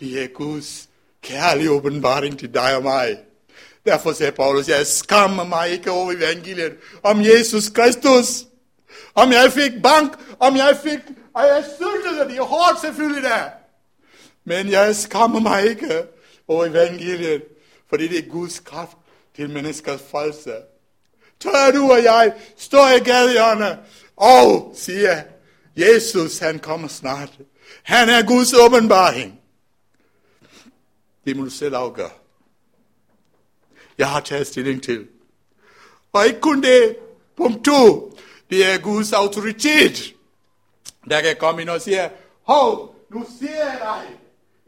Det 0.00 0.22
er 0.22 0.26
Guds 0.26 0.88
kærlige 1.22 1.70
åbenbaring 1.70 2.38
til 2.38 2.54
dig 2.54 2.76
og 2.76 2.82
mig. 2.82 3.16
Derfor 3.84 4.12
sagde 4.12 4.32
Paulus, 4.32 4.68
jeg 4.68 4.86
skammer 4.86 5.44
mig 5.44 5.70
ikke 5.70 5.90
over 5.90 6.12
evangeliet 6.12 6.72
om 7.02 7.20
Jesus 7.22 7.68
Kristus. 7.68 8.44
Om 9.14 9.32
jeg 9.32 9.52
fik 9.52 9.72
bank, 9.82 10.18
om 10.38 10.56
jeg 10.56 10.78
fik, 10.82 10.98
og 11.34 11.42
jeg 11.42 11.64
sultede 11.78 12.28
det 12.28 12.38
er 12.38 12.42
hårdt 12.42 12.80
selvfølgelig 12.80 13.22
der. 13.22 13.44
Men 14.44 14.70
jeg 14.70 14.96
skammer 14.96 15.40
mig 15.40 15.68
ikke 15.68 16.02
over 16.48 16.64
evangeliet, 16.64 17.42
fordi 17.88 18.08
det 18.08 18.18
er 18.18 18.30
Guds 18.30 18.60
kraft 18.60 18.96
til 19.36 19.50
menneskers 19.50 20.00
frelse. 20.10 20.54
Tør 21.40 21.70
du 21.74 21.92
og 21.92 22.02
jeg 22.02 22.34
står 22.56 22.88
i 22.88 22.98
gadehjørnet 22.98 23.78
og 24.16 24.74
siger, 24.76 25.22
Jesus 25.76 26.38
han 26.38 26.58
kommer 26.58 26.88
snart. 26.88 27.30
Han 27.82 28.08
er 28.08 28.26
Guds 28.26 28.54
åbenbaring. 28.54 29.40
Det 31.24 31.36
må 31.36 31.44
du 31.44 31.50
selv 31.50 31.74
afgøre. 31.74 32.10
Jeg 33.98 34.10
har 34.10 34.20
taget 34.20 34.46
stilling 34.46 34.82
til. 34.82 35.06
Og 36.12 36.26
ikke 36.26 36.40
kun 36.40 36.62
det. 36.62 36.96
Punkt 37.36 37.64
to. 37.64 38.16
Det 38.50 38.72
er 38.72 38.78
Guds 38.78 39.12
autoritet. 39.12 40.14
Der 41.10 41.20
kan 41.20 41.36
komme 41.38 41.62
ind 41.62 41.68
og 41.68 41.80
sige, 41.80 42.10
hov, 42.42 42.96
nu 43.10 43.26
ser 43.40 43.64
jeg 43.64 43.78
dig. 43.80 44.18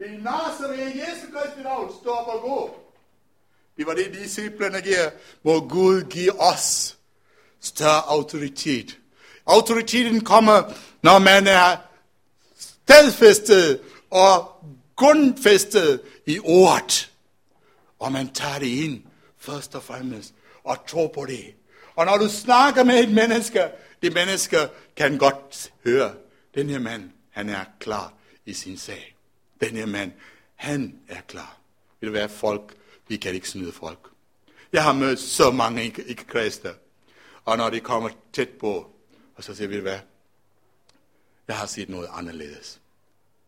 I 0.07 0.17
Nazareth, 0.17 0.97
Jesu 0.97 1.27
Kristi 1.33 1.63
navn, 1.63 1.91
stop 2.01 2.27
og 2.27 2.41
gå. 2.41 2.75
Det 3.77 3.85
var 3.85 3.93
det, 3.93 4.13
disciplerne 4.23 4.81
giver. 4.81 5.09
Må 5.43 5.67
Gud 5.67 6.01
give 6.01 6.41
os 6.41 6.97
større 7.61 8.01
autoritet. 8.07 8.97
Autoriteten 9.45 10.23
kommer, 10.23 10.73
når 11.01 11.19
man 11.19 11.47
er 11.47 11.77
stedfæstet 12.57 13.79
og 14.09 14.51
grundfæstet 14.95 16.01
i 16.25 16.39
ordet. 16.43 17.11
Og 17.99 18.11
man 18.11 18.33
tager 18.33 18.59
det 18.59 18.67
ind, 18.67 19.03
først 19.47 19.75
og 19.75 19.83
fremmest, 19.83 20.33
og 20.63 20.77
tro 20.87 21.07
på 21.07 21.25
det. 21.25 21.55
Og 21.95 22.05
når 22.05 22.17
du 22.17 22.29
snakker 22.29 22.83
med 22.83 23.03
et 23.03 23.11
menneske, 23.11 23.71
det 24.01 24.13
menneske 24.13 24.57
kan 24.95 25.17
godt 25.17 25.73
høre, 25.83 26.13
den 26.55 26.69
her 26.69 26.79
mand, 26.79 27.09
han 27.29 27.49
er 27.49 27.65
klar 27.79 28.13
i 28.45 28.53
sin 28.53 28.77
sag. 28.77 29.15
Den 29.61 29.69
her 29.69 29.85
mand, 29.85 30.11
han 30.55 30.99
er 31.07 31.21
klar. 31.27 31.57
Vil 31.99 32.07
det 32.07 32.13
være 32.13 32.29
folk, 32.29 32.75
vi 33.07 33.17
kan 33.17 33.33
ikke 33.33 33.49
snyde 33.49 33.71
folk. 33.71 34.09
Jeg 34.73 34.83
har 34.83 34.93
mødt 34.93 35.19
så 35.19 35.51
mange 35.51 35.83
ikke-kristne, 35.83 36.71
og 37.45 37.57
når 37.57 37.69
de 37.69 37.79
kommer 37.79 38.09
tæt 38.33 38.49
på, 38.49 38.91
og 39.35 39.43
så 39.43 39.55
siger 39.55 39.67
vi, 39.67 39.77
hvad? 39.77 39.99
Jeg 41.47 41.57
har 41.57 41.65
set 41.65 41.89
noget 41.89 42.07
anderledes. 42.11 42.79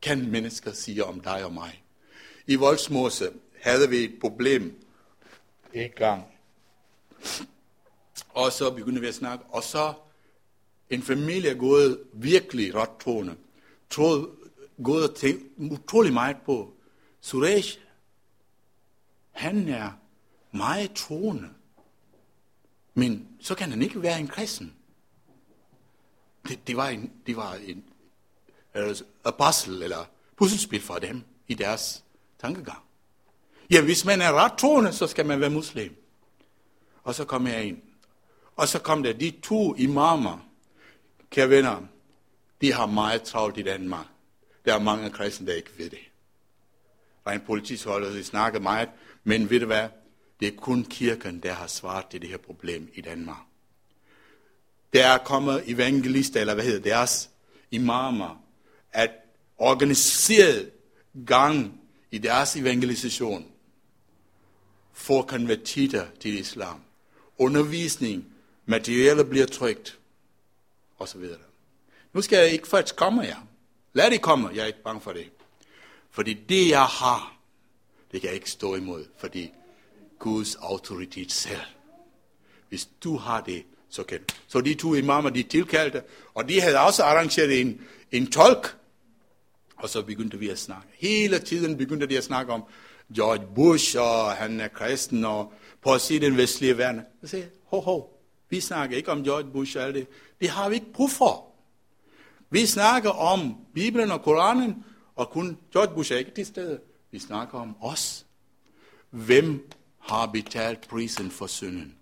Kan 0.02 0.32
mennesker 0.32 0.72
sige 0.74 1.06
om 1.06 1.20
dig 1.20 1.46
og 1.46 1.54
mig? 1.54 1.84
I 2.48 2.56
Voldsmose 2.56 3.30
havde 3.62 3.90
vi 3.90 3.98
et 3.98 4.20
problem 4.22 4.89
i 5.74 5.88
gang. 5.88 6.24
Og 8.30 8.52
så 8.52 8.72
begyndte 8.72 9.02
vi 9.02 9.08
at 9.08 9.16
snakke, 9.16 9.46
og 9.50 9.64
så 9.64 9.94
en 10.90 11.02
familie 11.02 11.56
gået 11.56 12.04
virkelig 12.14 12.76
ret 12.76 12.98
troende. 13.00 13.36
Troede, 13.90 14.30
gået 14.84 15.10
og 15.10 15.16
tænkt 15.16 15.44
utrolig 15.58 16.14
meget 16.14 16.38
på. 16.46 16.74
Suresh, 17.22 17.80
han 19.32 19.70
er 19.70 19.92
meget 20.52 20.94
troende. 20.94 21.50
Men 22.94 23.28
så 23.40 23.56
kan 23.56 23.70
han 23.70 23.82
ikke 23.82 24.02
være 24.02 24.20
en 24.20 24.28
kristen. 24.28 24.76
Det, 26.48 26.68
det 26.68 26.78
var 26.78 26.88
en, 26.88 27.14
det 27.28 27.36
var 27.36 27.54
en 27.54 27.84
altså, 28.74 29.04
apostel 29.24 29.84
eller 29.84 30.06
puslespil 30.36 30.82
for 30.82 30.96
dem 30.96 31.24
i 31.48 31.54
deres 31.54 32.04
tankegang. 32.40 32.89
Ja, 33.70 33.82
hvis 33.82 34.06
man 34.06 34.22
er 34.22 34.34
ret 34.34 34.54
troende, 34.58 34.94
så 34.94 35.08
skal 35.08 35.26
man 35.26 35.42
være 35.42 35.50
muslim. 35.50 35.96
Og 37.04 37.16
så 37.16 37.26
kom 37.26 37.48
jeg 37.48 37.64
ind. 37.64 37.82
Og 38.56 38.68
så 38.68 38.80
kom 38.80 39.04
der 39.04 39.14
de 39.14 39.32
to 39.44 39.76
imamer, 39.76 40.48
kære 41.30 41.50
venner, 41.50 41.82
de 42.62 42.74
har 42.74 42.86
meget 42.86 43.24
travlt 43.24 43.58
i 43.58 43.62
Danmark. 43.62 44.06
Der 44.66 44.76
er 44.76 44.80
mange 44.80 45.10
kristne, 45.10 45.48
der 45.48 45.54
ikke 45.54 45.72
ved 45.78 45.90
det. 45.90 46.00
Og 47.24 47.34
en 47.34 47.42
politisholder, 47.42 48.10
de 48.10 48.24
snakker 48.24 48.60
meget, 48.60 48.90
men 49.24 49.50
ved 49.50 49.60
du 49.60 49.66
hvad? 49.66 49.88
Det 50.40 50.48
er 50.48 50.58
kun 50.58 50.84
kirken, 50.84 51.40
der 51.40 51.54
har 51.54 51.68
svaret 51.68 52.06
til 52.06 52.22
det 52.22 52.30
her 52.30 52.38
problem 52.38 52.92
i 52.94 53.02
Danmark. 53.02 53.38
Der 54.94 55.08
er 55.08 55.18
kommet 55.18 55.64
evangelister, 55.66 56.42
eller 56.42 56.54
hvad 56.54 56.64
hedder 56.64 56.80
deres 56.80 57.30
imamer, 57.72 58.44
at 58.92 59.12
organiseret 59.58 60.72
gang 61.26 61.82
i 62.12 62.18
deres 62.18 62.56
evangelisation 62.56 63.46
for 65.00 65.22
konvertitter 65.22 66.06
til 66.20 66.40
islam. 66.40 66.82
Undervisning, 67.38 68.26
materialer 68.66 69.24
bliver 69.24 69.46
trygt, 69.46 70.00
osv. 71.00 71.22
Nu 72.14 72.22
skal 72.22 72.38
jeg 72.38 72.50
ikke 72.50 72.68
først 72.68 72.96
komme 72.96 73.22
jer. 73.22 73.48
Lad 73.94 74.12
det 74.12 74.22
komme, 74.22 74.50
jeg 74.54 74.62
er 74.62 74.66
ikke 74.66 74.84
bange 74.84 75.02
for 75.02 75.14
det. 75.14 75.30
Fordi 76.12 76.34
det, 76.34 76.70
jeg 76.70 76.84
har, 76.84 77.38
det 78.12 78.22
kan 78.22 78.28
jeg 78.28 78.36
ikke 78.36 78.52
stå 78.52 78.76
imod, 78.76 79.06
fordi 79.18 79.52
Guds 80.20 80.56
autoritet 80.56 81.32
selv. 81.32 81.62
Hvis 82.70 82.90
du 83.04 83.18
har 83.18 83.42
det, 83.42 83.64
så 83.90 84.04
kan 84.04 84.20
Så 84.48 84.62
de 84.62 84.74
to 84.74 84.94
imamer, 84.94 85.30
de 85.30 85.44
tilkaldte, 85.44 86.04
og 86.34 86.50
de 86.50 86.62
havde 86.62 86.80
også 86.80 87.04
arrangeret 87.04 87.62
en, 87.62 87.82
en 88.12 88.32
tolk, 88.32 88.78
og 89.76 89.90
så 89.90 90.02
begyndte 90.02 90.40
vi 90.40 90.50
at 90.50 90.60
snakke. 90.60 90.88
Hele 90.94 91.40
tiden 91.40 91.78
begyndte 91.78 92.08
de 92.08 92.18
at 92.18 92.24
snakke 92.24 92.54
om 92.54 92.64
George 93.16 93.46
Bush, 93.56 93.98
og 94.00 94.32
han 94.32 94.60
er 94.60 94.68
kristen, 94.68 95.26
og 95.26 95.54
på 95.82 95.94
at 95.94 96.02
sige 96.02 96.20
den 96.20 96.38
vestlige 96.38 96.78
verden. 96.78 97.02
Jeg 97.22 97.30
siger, 97.30 97.46
ho, 97.66 97.80
ho, 97.80 98.04
vi 98.50 98.60
snakker 98.60 98.98
ikke 98.98 99.12
om 99.12 99.24
George 99.24 99.52
Bush 99.52 99.78
og 99.78 99.84
alt 99.84 99.96
det. 99.96 100.08
Det 100.42 100.50
har 100.50 100.70
vi 100.70 100.76
ikke 100.76 100.94
brug 100.94 101.12
for. 101.12 101.46
Vi 102.50 102.66
snakker 102.66 103.10
om 103.10 103.56
Bibelen 103.74 104.12
og 104.12 104.22
Koranen, 104.22 104.86
og 105.16 105.30
kun 105.30 105.58
George 105.74 105.94
Bush 105.94 106.14
er 106.14 106.18
ikke 106.18 106.32
til 106.32 106.46
stede. 106.46 106.80
Vi 107.12 107.20
snakker 107.20 107.60
om 107.60 107.76
os. 107.82 108.26
Hvem 109.10 109.70
har 110.00 110.26
betalt 110.26 110.88
prisen 110.88 111.32
for 111.32 111.48
synden? 111.48 111.96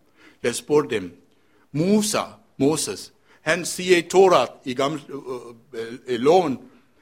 Jeg 0.43 0.55
spurgte 0.55 0.95
dem. 0.95 1.24
Musa, 1.72 2.22
Moses, 2.58 3.14
han 3.41 3.66
siger 3.66 3.97
i 3.97 4.01
Torah, 4.01 4.47
i 4.66 4.74
gamle, 4.74 5.01
øh, 5.10 5.82
øh, 5.82 5.99
øh, 6.08 6.20
loven, 6.20 6.60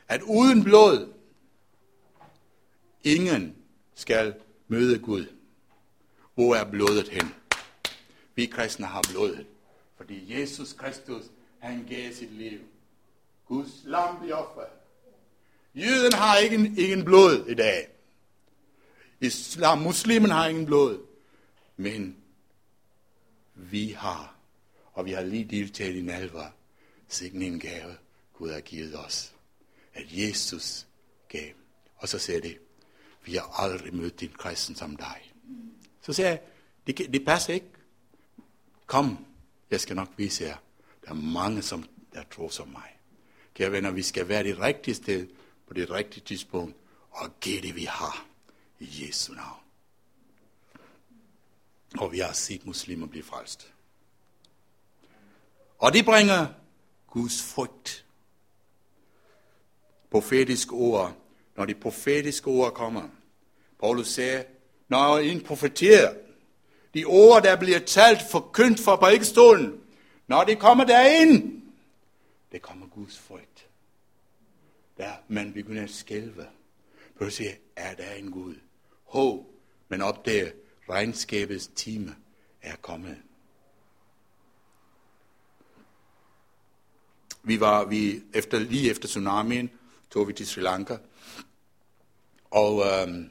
at 0.08 0.22
uden 0.22 0.64
blod, 0.64 1.14
ingen 3.04 3.56
skal 3.96 4.36
møde 4.68 5.00
Gud. 5.00 5.26
Hvor 6.34 6.56
er 6.56 6.72
blodet 6.72 7.10
hen? 7.10 7.34
Vi 8.36 8.46
kristne 8.46 8.86
har 8.86 9.02
blodet, 9.12 9.48
fordi 9.98 10.42
Jesus 10.42 10.74
Kristus, 10.74 11.24
han 11.60 11.86
gav 11.90 12.14
sit 12.14 12.32
liv. 12.32 12.60
Guds 13.46 13.70
lam 13.84 14.20
bliver 14.20 14.36
offer. 14.36 14.66
Jøden 15.76 16.14
har 16.14 16.38
ingen, 16.38 16.78
ingen 16.78 17.06
blod 17.06 17.46
i 17.48 17.54
dag. 17.54 17.88
Islam, 19.22 19.78
muslimen 19.78 20.30
har 20.30 20.48
ingen 20.48 20.66
blod. 20.66 21.06
Men 21.78 22.18
vi 23.56 23.90
har, 23.90 24.36
og 24.94 25.06
vi 25.06 25.12
har 25.12 25.24
lige 25.24 25.46
deltaget 25.46 25.96
i 25.96 26.02
Nalva, 26.02 26.52
sikken 27.08 27.42
en 27.42 27.60
gave, 27.60 27.96
Gud 28.34 28.52
har 28.52 28.62
givet 28.62 29.00
os. 29.00 29.34
At 29.94 30.06
Jesus 30.10 30.88
gav. 31.30 31.52
Og 31.96 32.10
så 32.10 32.20
ser 32.20 32.42
det, 32.42 32.58
vi 33.26 33.36
har 33.36 33.64
aldrig 33.64 33.96
mødt 33.96 34.24
en 34.24 34.34
kristen 34.38 34.76
som 34.76 34.96
dig. 34.96 35.34
Så 36.02 36.14
sagde 36.14 36.30
jeg, 36.30 36.42
det, 36.88 36.98
det 36.98 37.26
passer 37.26 37.54
ikke. 37.54 37.66
Kom, 38.86 39.26
jeg 39.72 39.82
skal 39.82 39.96
nok 39.96 40.10
vise 40.18 40.44
jer. 40.44 40.58
Der 41.04 41.10
er 41.10 41.14
mange, 41.14 41.62
som 41.62 41.86
der 42.14 42.24
tror 42.32 42.50
som 42.50 42.68
mig. 42.68 43.00
Kære 43.54 43.72
venner, 43.72 43.92
vi 43.92 44.02
skal 44.02 44.28
være 44.28 44.44
det 44.44 44.60
rigtige 44.60 44.96
sted 44.96 45.28
på 45.68 45.74
det 45.74 45.90
rigtige 45.90 46.26
tidspunkt 46.26 46.76
og 47.12 47.40
give 47.40 47.62
det, 47.62 47.76
vi 47.76 47.84
har 47.84 48.26
i 48.80 49.08
Jesu 49.08 49.34
navn. 49.34 49.60
Og 51.98 52.12
vi 52.12 52.20
har 52.20 52.34
set 52.34 52.66
muslimer 52.66 53.08
blive 53.08 53.24
frelst. 53.24 53.74
Og 55.78 55.94
det 55.94 56.06
bringer 56.06 56.48
Guds 57.08 57.44
frygt. 57.44 58.06
Profetisk 60.12 60.74
ord 60.74 61.25
når 61.56 61.66
de 61.66 61.76
profetiske 61.76 62.48
ord 62.48 62.74
kommer. 62.74 63.10
Paulus 63.80 64.08
sagde, 64.08 64.46
når 64.88 65.18
en 65.18 65.42
profeterer, 65.42 66.14
de 66.94 67.06
ord, 67.06 67.44
der 67.44 67.56
bliver 67.56 67.80
talt 67.80 68.22
forkyndt 68.32 68.80
fra 68.80 68.96
prædikestolen, 68.96 69.82
når 70.28 70.44
de 70.44 70.56
kommer 70.56 70.84
derind, 70.84 71.62
det 72.52 72.62
kommer 72.62 72.88
Guds 72.88 73.20
frygt. 73.20 73.68
Der 74.98 75.12
man 75.28 75.54
begynder 75.54 75.84
at 75.84 75.90
skælve. 75.90 76.48
Prøv 77.18 77.28
at 77.28 77.34
sige, 77.34 77.60
er 77.76 77.96
der 77.96 78.12
en 78.12 78.32
Gud? 78.32 78.56
Ho, 79.04 79.46
men 79.90 80.02
opdager, 80.02 80.52
regnskabets 80.90 81.68
time 81.76 82.16
er 82.62 82.76
kommet. 82.76 83.18
vi 87.46 87.60
var 87.60 87.86
vi 87.86 88.24
efter, 88.34 88.60
lige 88.60 88.90
efter 88.90 89.08
tsunamien, 89.08 89.70
tog 90.12 90.28
vi 90.28 90.34
til 90.34 90.48
Sri 90.48 90.62
Lanka. 90.62 90.98
Og, 92.56 92.86
øhm, 92.88 93.30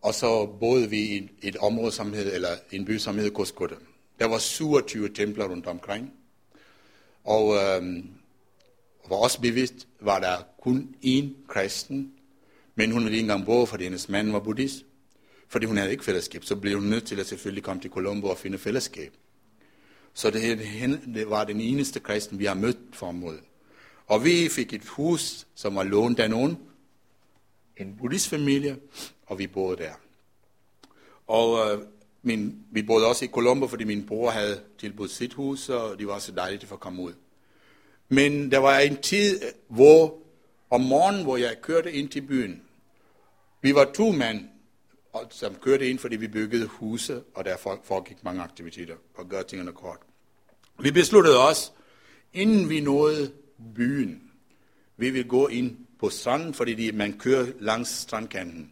og 0.00 0.14
så 0.14 0.46
boede 0.60 0.90
vi 0.90 0.98
i 0.98 1.30
et 1.42 1.56
område, 1.56 1.92
som 1.92 2.12
hed, 2.12 2.34
eller 2.34 2.48
en 2.72 2.84
by, 2.84 2.98
som 2.98 3.18
hed 3.18 3.30
Koskoda. 3.30 3.74
Der 4.18 4.26
var 4.26 4.38
27 4.38 5.08
templer 5.08 5.44
rundt 5.44 5.66
omkring. 5.66 6.12
Og 7.24 7.56
øhm, 7.56 8.08
for 9.08 9.24
os 9.24 9.36
bevidst 9.36 9.88
var 10.00 10.20
der 10.20 10.36
kun 10.62 10.94
én 11.04 11.46
kristen, 11.48 12.12
men 12.74 12.90
hun 12.90 13.04
ville 13.04 13.16
ikke 13.16 13.24
engang 13.24 13.46
bo, 13.46 13.66
fordi 13.66 13.84
hendes 13.84 14.08
mand 14.08 14.30
var 14.30 14.40
buddhist. 14.40 14.84
Fordi 15.48 15.66
hun 15.66 15.76
havde 15.76 15.90
ikke 15.90 16.04
fællesskab, 16.04 16.44
så 16.44 16.56
blev 16.56 16.78
hun 16.78 16.88
nødt 16.88 17.06
til 17.06 17.20
at 17.20 17.26
selvfølgelig 17.26 17.64
komme 17.64 17.82
til 17.82 17.90
Colombo 17.90 18.28
og 18.28 18.38
finde 18.38 18.58
fællesskab. 18.58 19.12
Så 20.14 20.30
det, 20.30 20.58
det 21.14 21.30
var 21.30 21.44
den 21.44 21.60
eneste 21.60 22.00
kristen, 22.00 22.38
vi 22.38 22.44
har 22.44 22.54
mødt 22.54 22.78
for 22.92 23.06
området. 23.06 23.40
Og 24.06 24.24
vi 24.24 24.48
fik 24.48 24.72
et 24.72 24.86
hus, 24.86 25.46
som 25.54 25.74
var 25.74 25.82
lånt 25.84 26.20
af 26.20 26.30
nogen, 26.30 26.58
en 27.80 27.96
buddhist 27.96 28.28
familie, 28.28 28.76
og 29.26 29.38
vi 29.38 29.46
boede 29.46 29.76
der. 29.76 29.92
Og 31.26 31.72
øh, 31.72 31.82
min, 32.22 32.64
vi 32.70 32.82
boede 32.82 33.06
også 33.06 33.24
i 33.24 33.28
Colombo, 33.28 33.66
fordi 33.66 33.84
min 33.84 34.06
bror 34.06 34.30
havde 34.30 34.60
tilbudt 34.78 35.10
sit 35.10 35.34
hus, 35.34 35.68
og 35.68 35.98
det 35.98 36.06
var 36.06 36.18
så 36.18 36.32
dejligt 36.32 36.72
at 36.72 36.80
komme 36.80 37.02
ud. 37.02 37.12
Men 38.08 38.50
der 38.50 38.58
var 38.58 38.78
en 38.78 38.96
tid, 38.96 39.44
øh, 39.44 39.50
hvor 39.68 40.18
om 40.70 40.80
morgenen, 40.80 41.22
hvor 41.22 41.36
jeg 41.36 41.56
kørte 41.62 41.92
ind 41.92 42.08
til 42.08 42.22
byen, 42.22 42.62
vi 43.62 43.74
var 43.74 43.84
to 43.84 44.12
mænd, 44.12 44.48
som 45.30 45.54
kørte 45.54 45.90
ind, 45.90 45.98
fordi 45.98 46.16
vi 46.16 46.28
byggede 46.28 46.66
huse, 46.66 47.22
og 47.34 47.44
der 47.44 47.56
foregik 47.84 48.24
mange 48.24 48.42
aktiviteter, 48.42 48.94
og 49.14 49.28
gør 49.28 49.42
tingene 49.42 49.72
kort. 49.72 49.98
Vi 50.78 50.90
besluttede 50.90 51.48
os, 51.48 51.72
inden 52.32 52.68
vi 52.68 52.80
nåede 52.80 53.32
byen, 53.74 54.30
vi 54.96 55.10
vil 55.10 55.28
gå 55.28 55.48
ind 55.48 55.76
på 56.00 56.10
stranden, 56.10 56.54
fordi 56.54 56.90
man 56.90 57.18
kører 57.18 57.52
langs 57.58 57.90
strandkanten. 57.90 58.70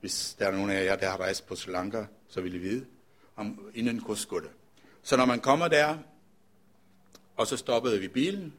Hvis 0.00 0.36
der 0.38 0.46
er 0.46 0.52
nogen 0.52 0.70
af 0.70 0.84
jer, 0.84 0.96
der 0.96 1.10
har 1.10 1.20
rejst 1.20 1.46
på 1.46 1.56
Sri 1.56 1.72
Lanka, 1.72 2.04
så 2.28 2.40
vil 2.40 2.54
I 2.54 2.58
vide, 2.58 2.86
om 3.36 3.70
inden 3.74 4.00
Koskoda. 4.00 4.48
Så 5.02 5.16
når 5.16 5.24
man 5.24 5.40
kommer 5.40 5.68
der, 5.68 5.98
og 7.36 7.46
så 7.46 7.56
stoppede 7.56 8.00
vi 8.00 8.08
bilen, 8.08 8.54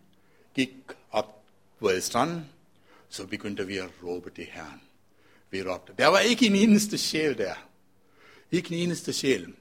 gik 0.55 0.69
op 1.11 1.43
på 1.79 1.89
stranden, 1.99 2.45
så 3.09 3.27
begyndte 3.27 3.67
vi 3.67 3.77
at 3.77 3.89
råbe 4.03 4.31
det 4.35 4.45
her. 4.51 4.79
Vi 5.49 5.63
råbte. 5.63 5.93
Der 5.97 6.07
var 6.07 6.19
ikke 6.19 6.45
en 6.45 6.55
eneste 6.55 6.97
sjæl 6.97 7.37
der. 7.37 7.53
Ikke 8.51 8.75
en 8.75 8.81
eneste 8.81 9.13
sjæl. 9.13 9.53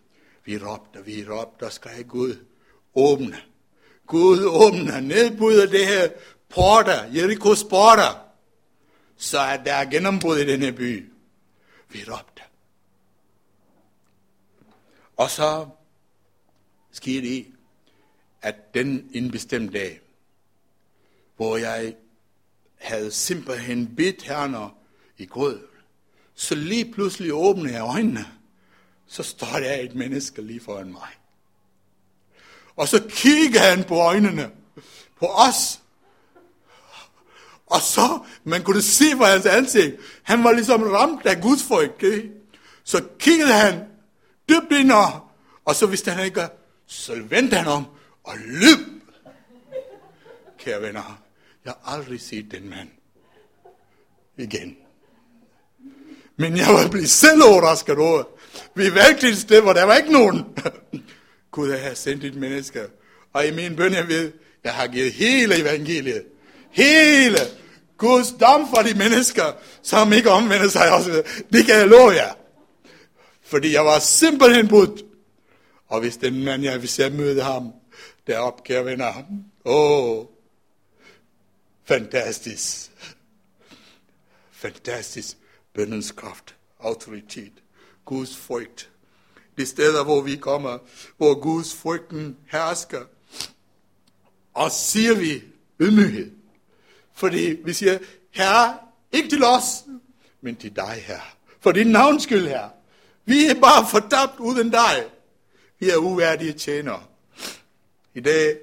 Vi 0.44 0.58
råbte, 0.58 1.04
vi 1.04 1.24
råbte 1.28 1.64
og 1.64 1.72
skreg 1.72 2.04
Gud, 2.08 2.36
åbne. 2.94 3.36
Gud 4.06 4.44
åbner, 4.44 5.00
nedbryder 5.00 5.66
det 5.66 5.86
her 5.86 6.08
porter, 6.54 7.04
Jerikos 7.04 7.64
porter, 7.64 8.20
så 9.16 9.38
er 9.38 9.56
der 9.56 9.84
gennembrud 9.84 10.38
i 10.38 10.46
denne 10.46 10.72
by. 10.72 11.12
Vi 11.88 12.04
råbte. 12.08 12.42
Og 15.16 15.30
så 15.30 15.68
skete 16.92 17.28
det, 17.28 17.46
at 18.42 18.74
den 18.74 19.10
en 19.12 19.30
bestemt 19.30 19.72
dag, 19.72 20.00
hvor 21.36 21.56
jeg 21.56 21.94
havde 22.74 23.10
simpelthen 23.10 23.96
bedt 23.96 24.22
herne 24.22 24.70
i 25.18 25.26
grød, 25.26 25.60
så 26.34 26.54
lige 26.54 26.92
pludselig 26.92 27.34
åbnede 27.34 27.74
jeg 27.74 27.82
øjnene, 27.82 28.26
så 29.06 29.22
står 29.22 29.58
der 29.60 29.74
et 29.74 29.94
menneske 29.94 30.42
lige 30.42 30.60
foran 30.60 30.92
mig. 30.92 31.08
Og 32.76 32.88
så 32.88 33.06
kigger 33.08 33.60
han 33.60 33.84
på 33.84 33.96
øjnene, 33.96 34.50
på 35.16 35.26
os. 35.26 35.80
Og 37.74 37.80
så, 37.80 38.18
man 38.44 38.62
kunne 38.62 38.82
se 38.82 39.16
på 39.16 39.24
hans 39.24 39.46
ansigt, 39.46 39.96
han 40.22 40.44
var 40.44 40.52
ligesom 40.52 40.82
ramt 40.82 41.26
af 41.26 41.40
Guds 41.40 41.62
folk. 41.62 42.02
Ikke? 42.02 42.30
Så 42.84 43.04
kiggede 43.18 43.52
han 43.52 43.84
dybt 44.48 44.72
ind, 44.72 44.92
og 45.64 45.74
så 45.74 45.86
vidste 45.86 46.10
han 46.10 46.24
ikke, 46.24 46.48
så 46.86 47.22
vendte 47.28 47.56
han 47.56 47.66
om 47.66 47.86
og 48.24 48.34
løb. 48.38 48.78
Kære 50.58 50.82
venner, 50.82 51.22
jeg 51.64 51.74
har 51.82 51.94
aldrig 51.96 52.20
set 52.20 52.46
den 52.50 52.70
mand 52.70 52.88
igen. 54.38 54.76
Men 56.36 56.56
jeg 56.56 56.66
var 56.68 56.88
blevet 56.88 57.10
selv 57.10 57.42
overrasket 57.44 57.98
over. 57.98 58.24
Vi 58.74 58.94
valgte 58.94 59.28
et 59.28 59.38
sted, 59.38 59.60
hvor 59.60 59.72
der 59.72 59.84
var 59.84 59.96
ikke 59.96 60.12
nogen. 60.12 60.44
Gud, 61.50 61.70
jeg 61.70 61.82
har 61.82 61.94
sendt 61.94 62.24
et 62.24 62.34
menneske. 62.34 62.82
Og 63.32 63.46
i 63.46 63.50
min 63.50 63.76
bøn, 63.76 63.92
jeg 63.92 64.08
ved, 64.08 64.32
jeg 64.64 64.74
har 64.74 64.86
givet 64.86 65.12
hele 65.12 65.60
evangeliet. 65.60 66.24
Hele 66.70 67.38
Guds 67.98 68.32
dom 68.40 68.68
for 68.74 68.82
de 68.82 68.94
mennesker, 68.94 69.52
som 69.82 70.12
ikke 70.12 70.30
omvender 70.30 70.68
sig 70.68 70.92
også. 70.92 71.22
Det 71.52 71.66
kan 71.66 71.74
jeg 71.74 71.88
love 71.88 72.10
jer. 72.10 72.34
Fordi 73.42 73.72
jeg 73.72 73.84
var 73.84 73.98
simpelthen 73.98 74.68
budt. 74.68 75.02
Og 75.86 76.00
hvis 76.00 76.16
den 76.16 76.44
mand, 76.44 76.62
jeg 76.62 76.80
vil 76.80 76.88
se 76.88 77.10
møde 77.10 77.42
ham, 77.42 77.72
deroppe, 78.26 78.62
kære 78.62 78.84
venner. 78.84 79.12
Åh, 79.64 80.18
oh, 80.18 80.26
fantastisk. 81.84 82.90
Fantastisk. 84.52 85.36
Bøndens 85.74 86.12
kraft, 86.12 86.54
autoritet, 86.80 87.52
Guds 88.04 88.36
frygt. 88.36 88.90
De 89.58 89.66
steder, 89.66 90.04
hvor 90.04 90.20
vi 90.20 90.36
kommer, 90.36 90.78
hvor 91.16 91.40
Guds 91.40 91.74
frygten 91.74 92.36
hersker. 92.46 93.02
Og 94.54 94.70
siger 94.70 95.14
vi 95.14 95.42
ydmyghed. 95.80 96.30
Fordi 97.14 97.56
vi 97.64 97.72
siger, 97.72 97.98
Herre, 98.30 98.78
ikke 99.12 99.28
til 99.28 99.44
os, 99.44 99.84
men 100.40 100.56
til 100.56 100.76
dig, 100.76 101.02
Herre. 101.06 101.20
For 101.60 101.72
din 101.72 101.86
navns 101.86 102.22
skyld, 102.22 102.46
Herre. 102.48 102.70
Vi 103.24 103.46
er 103.46 103.60
bare 103.60 103.86
fortabt 103.90 104.40
uden 104.40 104.70
dig. 104.70 105.04
Vi 105.78 105.90
er 105.90 105.96
uværdige 105.96 106.52
tjenere. 106.52 107.02
I 108.14 108.20
dag, 108.20 108.56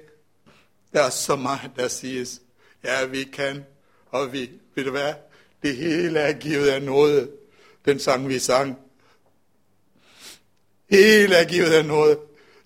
der 0.92 1.02
er 1.02 1.10
så 1.10 1.36
meget, 1.36 1.70
der 1.76 1.88
siges, 1.88 2.40
ja, 2.84 3.04
vi 3.04 3.24
kan, 3.24 3.64
og 4.10 4.32
vi, 4.32 4.50
ved 4.74 4.84
du 4.84 4.90
hvad, 4.90 5.14
det 5.62 5.76
hele 5.76 6.18
er 6.18 6.32
givet 6.32 6.68
af 6.68 6.82
noget. 6.82 7.30
Den 7.84 7.98
sang, 7.98 8.28
vi 8.28 8.38
sang. 8.38 8.78
Hele 10.90 11.34
er 11.34 11.44
givet 11.44 11.72
af 11.72 11.84
noget. 11.84 12.18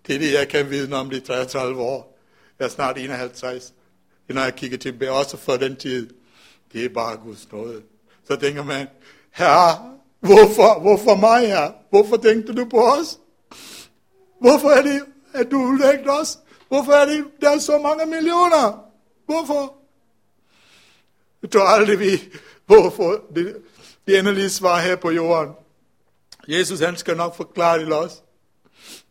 Det 0.06 0.14
er 0.14 0.18
det, 0.18 0.32
jeg 0.32 0.48
kan 0.48 0.70
vidne 0.70 0.96
om 0.96 1.10
de 1.10 1.20
33 1.20 1.82
år. 1.82 2.18
Jeg 2.58 2.64
er 2.64 2.68
snart 2.68 2.98
51. 2.98 3.74
Når 4.28 4.42
jeg 4.42 4.54
kigger 4.54 4.78
tilbage, 4.78 5.12
også 5.12 5.36
for 5.36 5.56
den 5.56 5.76
tid. 5.76 6.10
Det 6.72 6.84
er 6.84 6.88
bare 6.88 7.16
Guds 7.16 7.52
nåde. 7.52 7.82
Så 8.28 8.36
tænker 8.36 8.64
man, 8.64 8.86
herre, 9.30 9.92
hvorfor, 10.20 10.80
hvorfor 10.80 11.14
mig 11.14 11.48
her? 11.48 11.72
Hvorfor 11.90 12.16
tænkte 12.16 12.54
du 12.54 12.64
på 12.64 12.82
os? 12.82 13.18
Hvorfor 14.40 14.68
er 14.68 14.82
det, 14.82 15.02
at 15.34 15.50
du 15.50 15.56
udlægte 15.56 16.08
os? 16.08 16.38
Hvorfor 16.68 16.92
er 16.92 17.04
det, 17.06 17.24
der 17.40 17.50
er 17.50 17.58
så 17.58 17.78
mange 17.78 18.06
millioner? 18.06 18.84
Hvorfor? 19.26 19.74
Jeg 21.42 21.50
tror 21.50 21.60
aldrig, 21.60 22.00
vi 22.00 22.20
hvorfor 22.66 23.20
det, 23.34 23.56
det 24.06 24.18
endelige 24.18 24.50
svar 24.50 24.80
her 24.80 24.96
på 24.96 25.10
jorden. 25.10 25.54
Jesus, 26.48 26.80
han 26.80 26.96
skal 26.96 27.16
nok 27.16 27.36
forklare 27.36 27.78
det 27.78 27.92
os. 27.92 28.22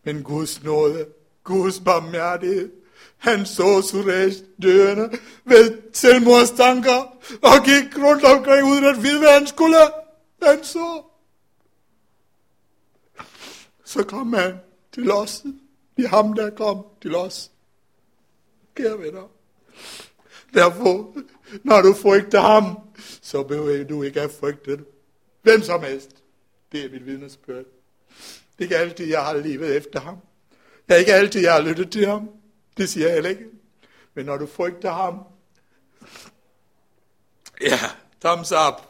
Men 0.04 0.22
Guds 0.22 0.62
nåde, 0.62 1.06
Guds 1.44 1.80
barmhjertighed, 1.80 2.70
han 3.16 3.46
så 3.46 3.82
Suresh 3.82 4.42
døende 4.62 5.18
ved 5.44 5.78
selvmordstanker 5.92 7.16
og 7.42 7.64
gik 7.64 7.98
rundt 8.04 8.24
omkring 8.24 8.66
uden 8.66 8.84
at 8.84 9.02
vide, 9.02 9.18
hvad 9.18 9.38
han 9.38 9.46
skulle. 9.46 9.76
Han 10.42 10.64
så. 10.64 11.02
Så 13.84 14.02
kom 14.02 14.32
han 14.32 14.54
til 14.92 15.12
os. 15.12 15.42
Det 15.96 16.04
er 16.04 16.08
ham, 16.08 16.32
der 16.32 16.50
kom 16.50 16.86
til 17.02 17.14
os. 17.14 17.50
Kære 18.74 18.98
venner. 18.98 19.30
Derfor, 20.54 21.16
når 21.64 21.82
du 21.82 21.94
frygter 21.94 22.40
ham, 22.40 22.78
så 23.22 23.42
behøver 23.42 23.84
du 23.84 24.02
ikke 24.02 24.20
at 24.20 24.30
frygte 24.40 24.84
hvem 25.42 25.62
som 25.62 25.82
helst. 25.82 26.10
Det 26.72 26.84
er 26.84 26.90
mit 26.90 27.06
vidnesbyrd. 27.06 27.64
Det 28.58 28.58
er 28.58 28.62
ikke 28.62 28.76
altid, 28.76 29.06
jeg 29.06 29.24
har 29.24 29.36
levet 29.36 29.76
efter 29.76 30.00
ham. 30.00 30.16
Det 30.88 30.94
er 30.94 30.98
ikke 30.98 31.14
altid, 31.14 31.40
jeg 31.40 31.52
har 31.52 31.60
lyttet 31.60 31.90
til 31.90 32.06
ham. 32.06 32.28
Det 32.78 32.88
siger 32.88 33.06
jeg 33.06 33.14
heller 33.14 33.30
ikke. 33.30 33.44
Men 34.14 34.26
når 34.26 34.36
du 34.36 34.46
frygter 34.46 34.92
ham, 34.92 35.20
ja, 37.60 37.78
thumbs 38.20 38.52
up. 38.52 38.82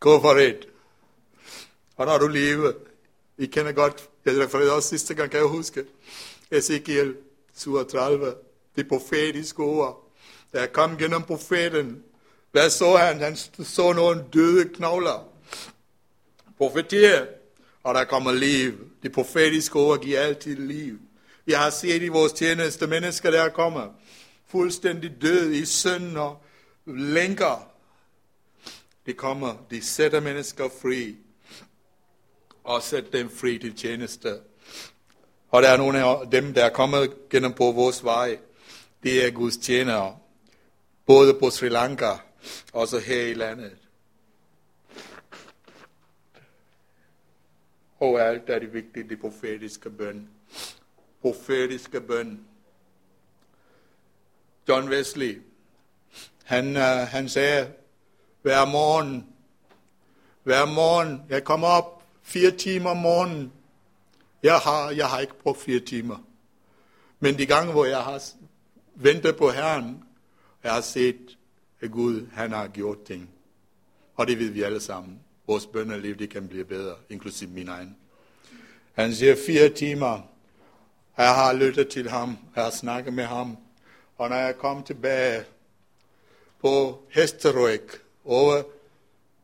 Go 0.00 0.20
for 0.20 0.36
it. 0.36 0.68
Og 1.96 2.06
når 2.06 2.18
du 2.18 2.26
lever, 2.26 2.72
I 3.38 3.46
kender 3.46 3.72
godt, 3.72 4.08
jeg 4.24 4.38
refererede 4.38 4.72
også 4.72 4.88
sidste 4.88 5.14
gang, 5.14 5.30
kan 5.30 5.40
jeg 5.40 5.48
huske, 5.48 5.84
Ezekiel 6.50 7.16
37, 7.54 8.34
det 8.76 8.88
profetiske 8.88 9.62
ord, 9.62 10.10
der 10.52 10.66
kom 10.66 10.96
gennem 10.98 11.22
profeten. 11.22 12.02
Hvad 12.52 12.70
så 12.70 12.96
han? 12.96 13.20
Han 13.20 13.36
så 13.64 13.92
nogle 13.92 14.24
døde 14.32 14.68
knogler. 14.68 15.28
Profeter, 16.58 17.26
og 17.82 17.94
der 17.94 18.04
kommer 18.04 18.32
liv. 18.32 18.72
Det 19.02 19.12
profetiske 19.12 19.78
ord 19.78 20.00
giver 20.00 20.20
altid 20.20 20.56
liv. 20.56 20.98
Vi 21.44 21.52
har 21.52 21.70
set 21.70 22.02
i 22.02 22.08
vores 22.08 22.32
tjeneste 22.32 22.86
mennesker, 22.86 23.30
der 23.30 23.48
kommer 23.48 23.88
fuldstændig 24.46 25.22
død 25.22 25.52
i 25.52 25.64
synd 25.64 26.16
og 26.16 26.42
lænker. 26.86 27.68
De 29.06 29.12
kommer, 29.12 29.66
de 29.70 29.84
sætter 29.84 30.20
mennesker 30.20 30.68
fri 30.82 31.16
og 32.64 32.82
sætter 32.82 33.10
dem 33.10 33.30
fri 33.30 33.58
til 33.58 33.76
tjeneste. 33.76 34.40
Og 35.50 35.62
der 35.62 35.68
er 35.68 35.76
nogle 35.76 36.04
af 36.04 36.30
dem, 36.30 36.54
der 36.54 36.64
er 36.64 36.70
kommet 36.70 37.14
gennem 37.30 37.52
på 37.52 37.72
vores 37.72 38.04
vej. 38.04 38.38
Det 39.02 39.26
er 39.26 39.30
Guds 39.30 39.56
tjenere. 39.56 40.18
Både 41.06 41.34
på 41.34 41.50
Sri 41.50 41.68
Lanka 41.68 42.12
og 42.72 42.88
så 42.88 42.98
her 42.98 43.22
i 43.22 43.34
landet. 43.34 43.76
Og 47.98 48.20
alt 48.20 48.50
er 48.50 48.58
det 48.58 48.72
vigtigt, 48.72 49.10
det 49.10 49.20
profetiske 49.20 49.90
bøn. 49.90 50.28
Profetiske 51.22 52.00
bøn. 52.00 52.40
John 54.68 54.88
Wesley, 54.88 55.42
han, 56.44 56.76
øh, 56.76 56.82
han 56.82 57.28
sagde, 57.28 57.72
hver 58.42 58.64
morgen, 58.64 59.26
hver 60.42 60.64
morgen, 60.64 61.22
jeg 61.28 61.44
kommer 61.44 61.68
op 61.68 62.04
fire 62.22 62.50
timer 62.50 62.90
om 62.90 62.96
morgenen. 62.96 63.52
Jeg 64.42 64.58
har, 64.58 64.90
jeg 64.90 65.08
har 65.08 65.20
ikke 65.20 65.38
brugt 65.42 65.60
fire 65.60 65.80
timer. 65.80 66.16
Men 67.20 67.38
de 67.38 67.46
gange, 67.46 67.72
hvor 67.72 67.84
jeg 67.84 68.02
har 68.02 68.22
ventet 68.94 69.36
på 69.36 69.50
Herren, 69.50 70.04
jeg 70.62 70.72
har 70.72 70.80
set, 70.80 71.38
at 71.80 71.90
Gud, 71.90 72.26
han 72.32 72.52
har 72.52 72.68
gjort 72.68 73.04
ting. 73.04 73.30
Og 74.14 74.26
det 74.26 74.38
ved 74.38 74.50
vi 74.50 74.62
alle 74.62 74.80
sammen. 74.80 75.20
Vores 75.46 75.66
bønderliv, 75.66 76.16
det 76.16 76.30
kan 76.30 76.48
blive 76.48 76.64
bedre, 76.64 76.94
inklusiv 77.10 77.48
min 77.48 77.68
egen. 77.68 77.96
Han 78.92 79.14
siger 79.14 79.36
fire 79.46 79.68
timer. 79.68 80.31
Jeg 81.16 81.34
har 81.34 81.52
lyttet 81.52 81.88
til 81.88 82.10
ham. 82.10 82.38
Jeg 82.56 82.64
har 82.64 82.70
snakket 82.70 83.14
med 83.14 83.24
ham. 83.24 83.56
Og 84.16 84.28
når 84.28 84.36
jeg 84.36 84.58
kom 84.58 84.82
tilbage 84.82 85.44
på 86.60 87.02
Hesterøk, 87.10 88.02
over 88.24 88.62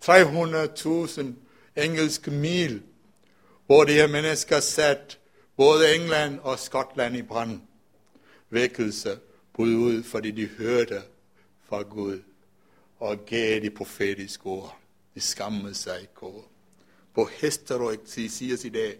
300.000 0.05 1.27
engelske 1.77 2.31
mil, 2.31 2.83
hvor 3.67 3.85
de 3.85 3.93
her 3.93 4.07
mennesker 4.07 4.61
sat 4.61 5.19
både 5.57 5.95
England 5.95 6.39
og 6.39 6.59
Skotland 6.59 7.17
i 7.17 7.23
brand. 7.23 7.61
Vækkelse 8.51 9.19
brød 9.53 9.75
ud, 9.75 10.03
fordi 10.03 10.31
de 10.31 10.47
hørte 10.47 11.03
fra 11.69 11.83
Gud 11.83 12.23
og 12.99 13.27
gav 13.27 13.61
de 13.61 13.71
profetiske 13.71 14.47
ord. 14.47 14.79
De 15.15 15.21
skammede 15.21 15.75
sig 15.75 16.01
ikke 16.01 16.23
over. 16.23 16.43
På 17.15 17.29
Hesterøk 17.41 17.99
siger 18.07 18.67
i 18.67 18.69
dag, 18.69 18.99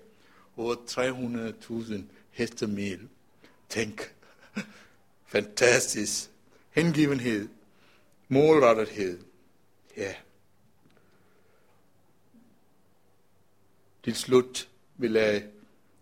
over 0.57 0.75
300.000 0.75 2.03
hestemil. 2.39 3.09
Tænk, 3.69 4.15
fantastisk. 5.27 6.31
Hengivenhed, 6.71 7.49
målrettethed. 8.29 9.19
Ja. 9.97 10.15
Til 14.05 14.15
slut 14.15 14.69
vil 14.97 15.13
jeg 15.13 15.45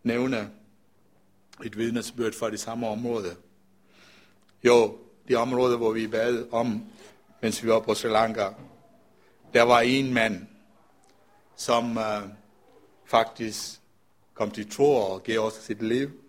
nævne 0.03 0.51
et 1.64 1.76
vidnesbyrd 1.76 2.32
fra 2.32 2.51
det 2.51 2.61
samme 2.61 2.87
område. 2.89 3.37
Jo, 4.64 4.99
de 5.28 5.34
områder, 5.34 5.76
hvor 5.76 5.93
vi 5.93 6.07
bad 6.07 6.47
om, 6.53 6.84
mens 7.43 7.64
vi 7.64 7.68
var 7.68 7.80
på 7.80 7.95
Sri 7.95 8.09
Lanka, 8.09 8.49
der 9.55 9.62
var 9.62 9.80
en 9.80 10.14
mand, 10.14 10.47
som 11.57 11.97
uh, 11.97 12.30
faktisk 13.05 13.80
kom 14.34 14.51
til 14.51 14.70
tro 14.70 14.95
og 14.95 15.22
gav 15.22 15.39
os 15.39 15.55
sit 15.55 15.82
liv. 15.82 16.25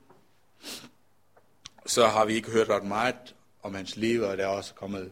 Så 1.86 2.08
har 2.08 2.26
vi 2.26 2.34
ikke 2.34 2.52
hørt 2.52 2.70
ret 2.70 2.84
meget 2.84 3.36
om 3.64 3.76
hans 3.76 3.96
liv, 3.96 4.22
og 4.22 4.38
der 4.38 4.44
er 4.44 4.48
også 4.48 4.74
kommet 4.74 5.12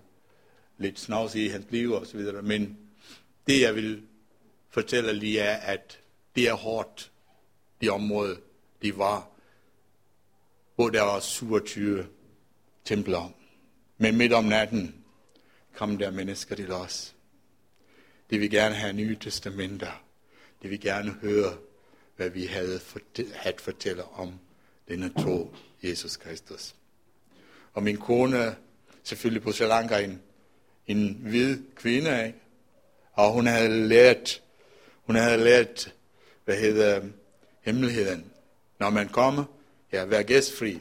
lidt 0.77 0.99
snavs 0.99 1.35
i 1.35 1.47
hans 1.47 1.65
liv 1.69 1.91
og 1.91 2.07
så 2.07 2.17
videre. 2.17 2.41
Men 2.41 2.77
det, 3.47 3.61
jeg 3.61 3.75
vil 3.75 4.03
fortælle 4.69 5.13
lige 5.13 5.39
er, 5.39 5.57
at 5.57 5.99
det 6.35 6.47
er 6.47 6.53
hårdt, 6.53 7.11
de 7.81 7.89
område, 7.89 8.39
de 8.81 8.97
var, 8.97 9.29
hvor 10.75 10.89
der 10.89 11.01
var 11.01 11.19
27 11.19 12.07
templer. 12.85 13.33
Men 13.97 14.17
midt 14.17 14.33
om 14.33 14.43
natten 14.43 15.05
kom 15.75 15.97
der 15.97 16.11
mennesker 16.11 16.55
til 16.55 16.71
os. 16.71 17.15
De 18.29 18.39
vil 18.39 18.51
gerne 18.51 18.75
have 18.75 18.93
nye 18.93 19.17
testamenter. 19.21 20.03
De 20.63 20.69
vil 20.69 20.81
gerne 20.81 21.11
høre, 21.11 21.57
hvad 22.15 22.29
vi 22.29 22.45
havde 22.45 22.79
at 23.43 23.61
fortælle 23.61 24.03
om 24.03 24.39
denne 24.87 25.13
tro, 25.13 25.55
Jesus 25.83 26.17
Kristus. 26.17 26.75
Og 27.73 27.83
min 27.83 27.97
kone, 27.97 28.55
selvfølgelig 29.03 29.43
på 29.43 29.51
Sri 29.51 29.65
Lanka, 29.65 29.99
en, 29.99 30.21
en 30.87 31.19
hvid 31.21 31.57
kvinde, 31.75 32.25
ikke? 32.25 32.39
og 33.13 33.33
hun 33.33 33.47
havde 33.47 33.87
lært, 33.87 34.43
hun 35.03 35.15
havde 35.15 35.43
lært, 35.43 35.93
hvad 36.45 36.57
hedder 36.59 37.01
hemmeligheden. 37.61 38.31
Når 38.79 38.89
man 38.89 39.09
kommer, 39.09 39.43
ja, 39.91 40.05
vær 40.05 40.21
gæstfri. 40.21 40.79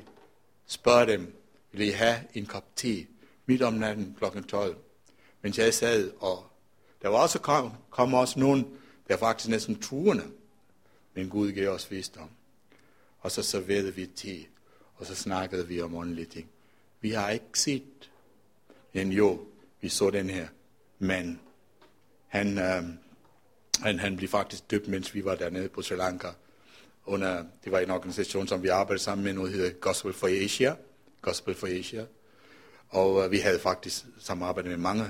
Spørg 0.67 1.07
dem, 1.07 1.35
vil 1.73 1.89
I 1.89 1.91
have 1.91 2.17
en 2.35 2.47
kop 2.47 2.65
te 2.77 3.07
midt 3.47 3.63
om 3.63 3.75
natten 3.75 4.17
kl. 4.19 4.43
12? 4.49 4.77
Mens 5.43 5.59
jeg 5.59 5.75
sad, 5.75 6.11
og 6.21 6.47
der 7.03 7.09
var 7.09 7.19
også 7.19 7.39
kom, 7.39 7.73
kom 7.91 8.15
også 8.15 8.41
nogen, 8.41 8.67
der 9.09 9.17
faktisk 9.17 9.49
næsten 9.49 9.81
truende, 9.81 10.25
men 11.15 11.29
Gud 11.29 11.53
gav 11.53 11.69
os 11.69 11.91
visdom. 11.91 12.31
Og 13.25 13.31
så 13.31 13.43
serverede 13.43 13.95
vi 13.95 14.07
te, 14.07 14.47
og 14.95 15.07
så 15.07 15.15
snakkede 15.15 15.69
vi 15.69 15.81
om 15.81 15.97
åndelige 15.97 16.27
ting. 16.27 16.51
Vi 17.01 17.11
har 17.11 17.31
ikke 17.31 17.59
set, 17.59 18.11
men 18.93 19.13
jo, 19.13 19.47
vi 19.81 19.89
så 19.89 20.11
den 20.11 20.31
her 20.31 20.49
mand. 20.99 21.39
Han, 22.27 22.59
øh, 22.59 22.83
han, 23.81 23.99
han 23.99 24.17
blev 24.17 24.29
faktisk 24.29 24.71
døbt, 24.71 24.89
mens 24.89 25.15
vi 25.15 25.25
var 25.25 25.35
dernede 25.35 25.69
på 25.69 25.83
Sri 25.83 25.97
Lanka. 25.97 26.29
Under, 27.07 27.45
det 27.65 27.73
var 27.73 27.79
en 27.79 27.91
organisation, 27.91 28.49
som 28.49 28.63
vi 28.63 28.69
arbejdede 28.69 29.05
sammen 29.05 29.25
med, 29.25 29.33
nu 29.33 29.45
hedder 29.45 29.71
Gospel 29.71 30.13
for 30.13 30.45
Asia. 30.45 30.77
Gospel 31.23 31.55
for 31.55 31.67
Asia. 31.67 32.07
Og 32.89 33.25
øh, 33.25 33.31
vi 33.31 33.39
havde 33.39 33.59
faktisk 33.59 34.05
samarbejdet 34.19 34.71
med 34.71 34.79
mange. 34.79 35.05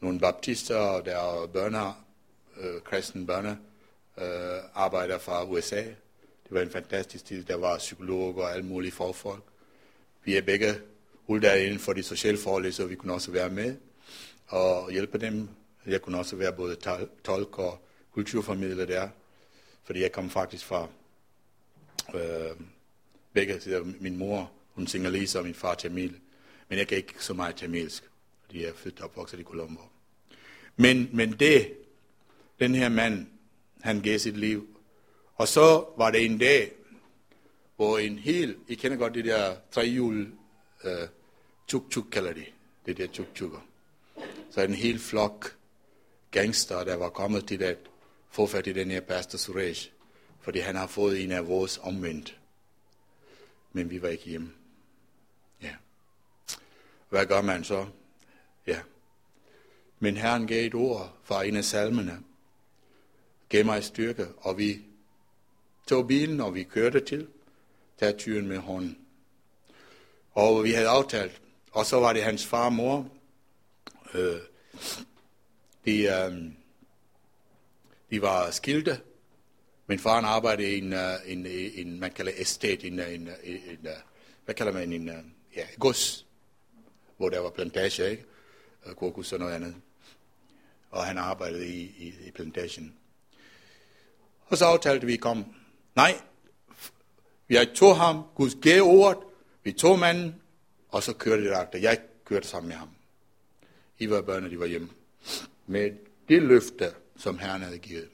Nogle 0.00 0.20
baptister, 0.20 0.76
og 0.76 1.04
der 1.04 1.16
er 1.16 1.46
børner, 1.46 2.04
øh, 2.60 2.80
kristne 2.80 3.26
børner, 3.26 3.56
øh, 4.18 4.62
arbejder 4.74 5.18
fra 5.18 5.44
USA. 5.44 5.82
Det 6.52 6.58
var 6.60 6.66
en 6.66 6.72
fantastisk 6.72 7.24
tid. 7.24 7.44
Der 7.44 7.56
var 7.56 7.78
psykologer 7.78 8.42
og 8.42 8.52
alle 8.52 8.66
mulige 8.66 8.92
forfolk. 8.92 9.44
Vi 10.24 10.36
er 10.36 10.42
begge 10.42 10.74
uddannet 11.26 11.64
inden 11.64 11.78
for 11.78 11.92
de 11.92 12.02
sociale 12.02 12.38
forhold, 12.38 12.72
så 12.72 12.86
vi 12.86 12.94
kunne 12.94 13.12
også 13.12 13.30
være 13.30 13.50
med 13.50 13.76
og 14.46 14.90
hjælpe 14.90 15.18
dem. 15.18 15.48
Jeg 15.86 16.02
kunne 16.02 16.18
også 16.18 16.36
være 16.36 16.52
både 16.52 16.76
tolk 17.24 17.58
og 17.58 17.84
kulturformidler 18.12 18.86
der, 18.86 19.08
fordi 19.84 20.00
jeg 20.00 20.12
kom 20.12 20.30
faktisk 20.30 20.64
fra 20.64 20.88
øh, 22.14 22.56
begge 23.32 23.60
sider. 23.60 23.84
Min 24.00 24.16
mor, 24.16 24.50
hun 24.72 24.86
singalese, 24.86 25.38
og 25.38 25.44
min 25.44 25.54
far 25.54 25.74
tamil. 25.74 26.16
Men 26.68 26.78
jeg 26.78 26.88
kan 26.88 26.96
ikke 26.96 27.14
så 27.18 27.34
meget 27.34 27.56
tamilsk, 27.56 28.04
fordi 28.44 28.62
jeg 28.62 28.68
er 28.68 28.74
født 28.74 29.00
og 29.00 29.04
opvokset 29.04 29.40
i 29.40 29.42
Colombo. 29.42 29.82
Men, 30.76 31.10
men 31.12 31.32
det, 31.32 31.72
den 32.60 32.74
her 32.74 32.88
mand, 32.88 33.26
han 33.80 34.00
gav 34.00 34.18
sit 34.18 34.36
liv. 34.36 34.71
Og 35.34 35.48
så 35.48 35.86
var 35.96 36.10
det 36.10 36.24
en 36.24 36.38
dag, 36.38 36.72
hvor 37.76 37.98
en 37.98 38.18
hel, 38.18 38.56
I 38.68 38.74
kender 38.74 38.96
godt 38.96 39.14
det 39.14 39.24
der 39.24 39.56
trehjul, 39.70 40.32
uh, 40.84 40.90
tuk-tuk 41.68 42.04
kalder 42.12 42.32
de, 42.32 42.44
det 42.86 42.96
der 42.96 43.06
tuk-tukker. 43.06 43.60
Så 44.50 44.60
en 44.60 44.74
hel 44.74 44.98
flok 44.98 45.56
gangster, 46.30 46.84
der 46.84 46.96
var 46.96 47.08
kommet 47.08 47.48
til 47.48 47.62
at 47.62 47.78
få 48.30 48.46
fat 48.46 48.66
i 48.66 48.72
den 48.72 48.90
her 48.90 49.00
pastor 49.00 49.38
Suresh, 49.38 49.90
fordi 50.40 50.58
han 50.58 50.76
har 50.76 50.86
fået 50.86 51.24
en 51.24 51.32
af 51.32 51.48
vores 51.48 51.78
omvendt. 51.82 52.38
Men 53.72 53.90
vi 53.90 54.02
var 54.02 54.08
ikke 54.08 54.24
hjemme. 54.24 54.52
Ja. 55.62 55.74
Hvad 57.08 57.26
gør 57.26 57.42
man 57.42 57.64
så? 57.64 57.86
Ja. 58.66 58.80
Men 59.98 60.16
Herren 60.16 60.46
gav 60.46 60.66
et 60.66 60.74
ord 60.74 61.16
fra 61.22 61.44
en 61.44 61.56
af 61.56 61.64
salmene, 61.64 62.22
gav 63.48 63.64
mig 63.64 63.84
styrke, 63.84 64.28
og 64.36 64.58
vi 64.58 64.82
tog 65.86 66.08
bilen, 66.08 66.40
og 66.40 66.54
vi 66.54 66.62
kørte 66.62 67.00
til, 67.00 67.28
tage 67.98 68.12
tyren 68.12 68.46
med 68.46 68.58
hånden. 68.58 68.98
Og 70.32 70.64
vi 70.64 70.72
havde 70.72 70.88
aftalt, 70.88 71.40
og 71.72 71.86
så 71.86 72.00
var 72.00 72.12
det 72.12 72.22
hans 72.22 72.46
far 72.46 72.64
og 72.64 72.72
mor. 72.72 73.08
Øh, 74.14 74.40
de, 75.84 76.02
øh, 76.02 76.52
de 78.10 78.22
var 78.22 78.50
skilte. 78.50 79.00
Min 79.86 79.98
far 79.98 80.22
arbejdede 80.22 80.70
i 80.70 80.78
en, 80.78 80.92
uh, 80.92 80.98
en, 81.26 81.46
en, 81.46 82.00
man 82.00 82.10
kalder 82.10 82.32
estate, 82.36 82.86
en, 82.86 83.00
en, 83.00 83.08
en, 83.10 83.28
en 83.44 83.86
øh, 83.86 83.92
hvad 84.44 84.54
kalder 84.54 84.72
man, 84.72 84.92
en, 84.92 85.08
øh, 85.08 85.24
ja, 85.56 85.66
gods, 85.78 86.26
hvor 87.16 87.28
der 87.28 87.40
var 87.40 87.50
plantage, 87.50 88.10
ikke? 88.10 88.24
Kokos 88.96 89.32
og 89.32 89.38
noget 89.38 89.52
andet. 89.52 89.74
Og 90.90 91.04
han 91.04 91.18
arbejdede 91.18 91.66
i, 91.66 91.80
i, 91.80 92.14
i 92.26 92.30
plantagen. 92.30 92.94
Og 94.46 94.56
så 94.56 94.64
aftalte 94.64 95.06
vi 95.06 95.16
kom. 95.16 95.54
Nej, 95.94 96.20
Vi 97.46 97.58
tog 97.74 97.96
ham, 97.96 98.22
Gud 98.34 98.60
gav 98.60 98.82
ordet, 98.82 99.18
vi 99.64 99.72
tog 99.72 99.98
manden, 99.98 100.34
og 100.88 101.02
så 101.02 101.12
kørte 101.12 101.42
det 101.42 101.50
der. 101.72 101.78
Jeg 101.78 102.00
kørte 102.24 102.48
sammen 102.48 102.68
med 102.68 102.76
ham. 102.76 102.88
I 103.98 104.10
var 104.10 104.22
børn, 104.22 104.50
de 104.50 104.60
var 104.60 104.66
hjemme. 104.66 104.88
Med 105.66 105.90
det 106.28 106.42
løfte, 106.42 106.92
som 107.16 107.38
Herren 107.38 107.62
havde 107.62 107.78
givet. 107.78 108.08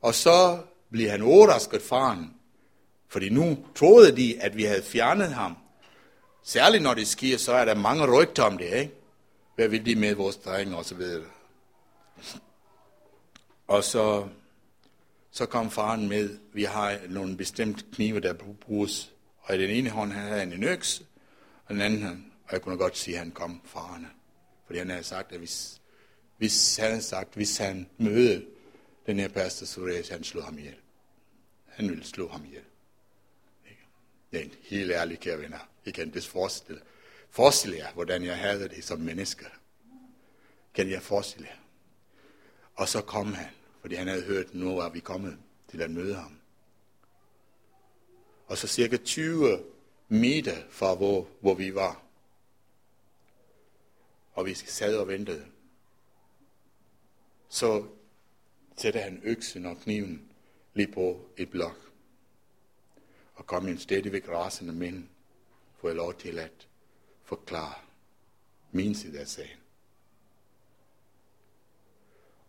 Og 0.00 0.14
så 0.14 0.62
blev 0.90 1.10
han 1.10 1.22
overrasket, 1.22 1.82
faren, 1.82 2.34
fordi 3.08 3.28
nu 3.28 3.66
troede 3.74 4.16
de, 4.16 4.42
at 4.42 4.56
vi 4.56 4.64
havde 4.64 4.82
fjernet 4.82 5.34
ham. 5.34 5.56
Særligt 6.42 6.82
når 6.82 6.94
det 6.94 7.08
sker, 7.08 7.38
så 7.38 7.52
er 7.52 7.64
der 7.64 7.74
mange 7.74 8.20
rygter 8.20 8.42
om 8.42 8.58
det, 8.58 8.72
ikke? 8.72 8.94
Hvad 9.54 9.68
vil 9.68 9.86
de 9.86 9.96
med 9.96 10.14
vores 10.14 10.36
drenge 10.36 10.76
og 10.76 10.84
så 10.84 10.94
videre. 10.94 11.24
Og 13.66 13.84
så, 13.84 14.28
så 15.30 15.46
kom 15.46 15.70
faren 15.70 16.08
med, 16.08 16.38
vi 16.52 16.64
har 16.64 16.98
nogle 17.08 17.36
bestemte 17.36 17.84
knive, 17.92 18.20
der 18.20 18.32
bruges. 18.60 19.12
Og 19.38 19.54
i 19.54 19.62
den 19.62 19.70
ene 19.70 19.90
hånd 19.90 20.12
han 20.12 20.22
havde 20.22 20.38
han 20.38 20.52
en 20.52 20.64
øks, 20.64 21.02
og 21.64 21.74
den 21.74 21.80
anden 21.80 22.02
hånd, 22.02 22.24
og 22.44 22.52
jeg 22.52 22.62
kunne 22.62 22.76
godt 22.76 22.96
sige, 22.96 23.14
at 23.14 23.18
han 23.18 23.30
kom 23.30 23.60
farne. 23.64 24.08
Fordi 24.66 24.78
han 24.78 24.90
havde 24.90 25.04
sagt, 25.04 25.32
at 25.32 25.38
hvis, 25.38 25.80
hvis 26.36 26.76
han 26.76 26.88
havde 26.88 27.02
sagt, 27.02 27.34
hvis 27.34 27.56
han 27.56 27.88
mødte 27.98 28.46
den 29.06 29.18
her 29.18 29.28
pastor 29.28 29.66
Suresh, 29.66 30.12
han 30.12 30.24
slog 30.24 30.44
ham 30.44 30.58
ihjel. 30.58 30.76
Han 31.66 31.88
ville 31.88 32.04
slå 32.04 32.28
ham 32.28 32.44
ihjel. 32.44 32.62
Det 34.30 34.40
er 34.40 34.44
en 34.44 34.52
helt 34.62 34.90
ærlig, 34.92 35.20
kære 35.20 35.38
venner. 35.38 35.68
I 35.84 35.90
kan 35.90 36.12
det 36.12 36.24
forestille, 36.24 36.80
forestille 37.30 37.76
jer, 37.76 37.92
hvordan 37.92 38.24
jeg 38.24 38.38
havde 38.38 38.68
det 38.68 38.84
som 38.84 39.00
menneske. 39.00 39.46
Kan 40.74 40.90
jeg 40.90 41.02
forestille 41.02 41.48
jer? 41.48 41.56
Og 42.74 42.88
så 42.88 43.00
kom 43.00 43.32
han, 43.32 43.50
fordi 43.88 43.96
han 43.96 44.08
havde 44.08 44.22
hørt, 44.22 44.54
nu 44.54 44.76
var 44.76 44.88
vi 44.88 45.00
kommet 45.00 45.38
til 45.68 45.82
at 45.82 45.90
møde 45.90 46.14
ham. 46.14 46.40
Og 48.46 48.58
så 48.58 48.66
cirka 48.66 48.96
20 48.96 49.64
meter 50.08 50.56
fra, 50.70 50.94
hvor, 50.94 51.28
hvor 51.40 51.54
vi 51.54 51.74
var. 51.74 52.02
Og 54.32 54.46
vi 54.46 54.54
sad 54.54 54.96
og 54.96 55.08
ventede. 55.08 55.46
Så 57.48 57.86
sætter 58.76 59.00
han 59.00 59.20
øksen 59.24 59.66
og 59.66 59.76
kniven 59.80 60.30
lige 60.74 60.92
på 60.92 61.30
et 61.36 61.50
blok. 61.50 61.92
Og 63.34 63.46
kom 63.46 63.68
en 63.68 63.78
stadigvæk 63.78 64.28
rasende 64.28 64.72
mænd, 64.72 65.08
får 65.80 65.88
jeg 65.88 65.96
lov 65.96 66.14
til 66.14 66.38
at 66.38 66.68
forklare 67.24 67.74
min 68.72 68.94
side 68.94 69.20
af 69.20 69.28
sagen. 69.28 69.57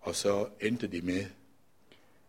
Og 0.10 0.16
så 0.16 0.47
endte 0.62 0.88
de 0.88 1.01
med, 1.01 1.26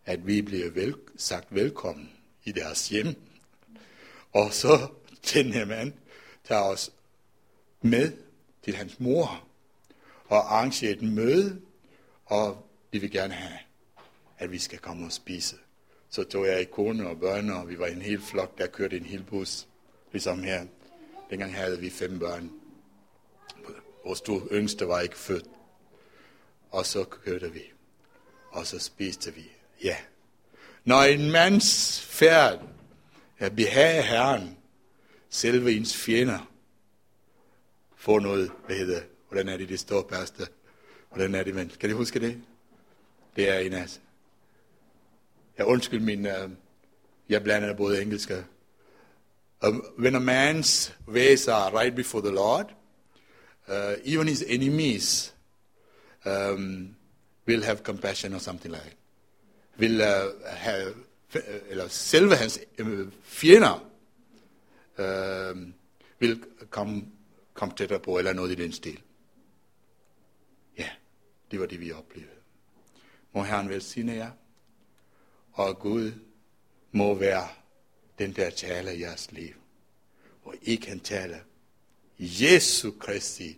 at 0.05 0.27
vi 0.27 0.41
blev 0.41 0.75
vel, 0.75 0.95
sagt 1.17 1.55
velkommen 1.55 2.11
i 2.43 2.51
deres 2.51 2.89
hjem. 2.89 3.15
Og 4.31 4.53
så 4.53 4.87
den 5.33 5.53
her 5.53 5.65
mand 5.65 5.93
tager 6.43 6.61
os 6.61 6.91
med 7.81 8.13
til 8.63 8.75
hans 8.75 8.99
mor 8.99 9.47
og 10.25 10.55
arrangerer 10.55 10.93
et 10.93 11.01
møde, 11.01 11.61
og 12.25 12.69
de 12.93 12.99
vil 12.99 13.11
gerne 13.11 13.33
have, 13.33 13.59
at 14.37 14.51
vi 14.51 14.59
skal 14.59 14.79
komme 14.79 15.05
og 15.05 15.11
spise. 15.11 15.55
Så 16.09 16.23
tog 16.23 16.45
jeg 16.45 16.71
kone 16.71 17.07
og 17.07 17.19
børn, 17.19 17.49
og 17.49 17.69
vi 17.69 17.79
var 17.79 17.87
en 17.87 18.01
hel 18.01 18.21
flok, 18.21 18.57
der 18.57 18.67
kørte 18.67 18.97
en 18.97 19.05
hel 19.05 19.23
bus, 19.23 19.67
ligesom 20.11 20.43
her. 20.43 20.65
Dengang 21.29 21.55
havde 21.55 21.79
vi 21.79 21.89
fem 21.89 22.19
børn. 22.19 22.51
Vores 24.05 24.21
to 24.21 24.47
yngste 24.51 24.87
var 24.87 24.99
ikke 24.99 25.17
født. 25.17 25.45
Og 26.71 26.85
så 26.85 27.03
kørte 27.03 27.53
vi. 27.53 27.61
Og 28.49 28.67
så 28.67 28.79
spiste 28.79 29.33
vi. 29.33 29.51
Ja. 29.83 29.97
Når 30.85 31.01
en 31.01 31.31
mands 31.31 32.01
færd 32.01 32.61
er 33.39 33.49
behage 33.49 34.01
Herren, 34.01 34.57
selve 35.29 35.73
ens 35.73 35.97
fjender, 35.97 36.51
får 37.95 38.19
noget, 38.19 38.51
hvad 38.65 38.75
hedder, 38.75 39.01
hvordan 39.27 39.49
er 39.49 39.57
det, 39.57 39.69
det 39.69 39.79
står, 39.79 40.01
pastor? 40.01 40.45
Hvordan 41.09 41.35
er 41.35 41.43
det, 41.43 41.55
men 41.55 41.71
kan 41.79 41.89
I 41.89 41.93
huske 41.93 42.19
det? 42.19 42.41
Det 43.35 43.49
er 43.49 43.59
en 43.59 43.73
af 43.73 43.87
jeg 45.57 45.65
undskyld 45.65 45.99
min, 45.99 46.25
uh, 46.25 46.51
jeg 47.29 47.43
blander 47.43 47.73
både 47.73 48.01
engelsk 48.01 48.31
Um, 49.63 49.83
when 49.99 50.15
a 50.15 50.19
man's 50.19 50.91
ways 51.07 51.47
are 51.47 51.71
right 51.71 51.95
before 51.95 52.21
the 52.21 52.31
Lord, 52.31 52.73
uh, 53.67 53.93
even 54.03 54.27
his 54.27 54.43
enemies 54.47 55.35
um, 56.25 56.95
will 57.47 57.63
have 57.63 57.83
compassion 57.83 58.33
or 58.33 58.39
something 58.39 58.71
like 58.71 58.83
that. 58.83 58.97
Vil 59.77 60.01
uh, 60.01 60.47
have, 60.47 60.95
uh, 61.35 61.41
eller 61.69 61.87
selve 61.87 62.35
hans 62.35 62.59
uh, 62.79 63.07
fjender 63.23 63.79
um, 64.97 65.05
uh, 65.05 65.71
vil 66.19 66.43
komme, 66.69 67.05
komme 67.53 67.75
tættere 67.77 67.99
på, 67.99 68.17
eller 68.17 68.33
noget 68.33 68.51
i 68.51 68.55
den 68.55 68.71
stil. 68.73 68.99
Ja, 70.77 70.89
det 71.51 71.59
var 71.59 71.65
det, 71.65 71.79
vi 71.79 71.91
oplevede. 71.91 72.31
Må 73.33 73.43
Herren 73.43 73.69
velsigne 73.69 74.13
jer 74.13 74.31
og 75.53 75.79
Gud 75.79 76.11
må 76.91 77.13
være 77.13 77.47
den, 78.19 78.35
der 78.35 78.49
taler 78.49 78.91
i 78.91 79.01
jeres 79.01 79.31
liv. 79.31 79.53
Og 80.43 80.55
I 80.61 80.75
kan 80.75 80.99
tale 80.99 81.41
Jesu 82.19 82.91
Kristi 82.99 83.57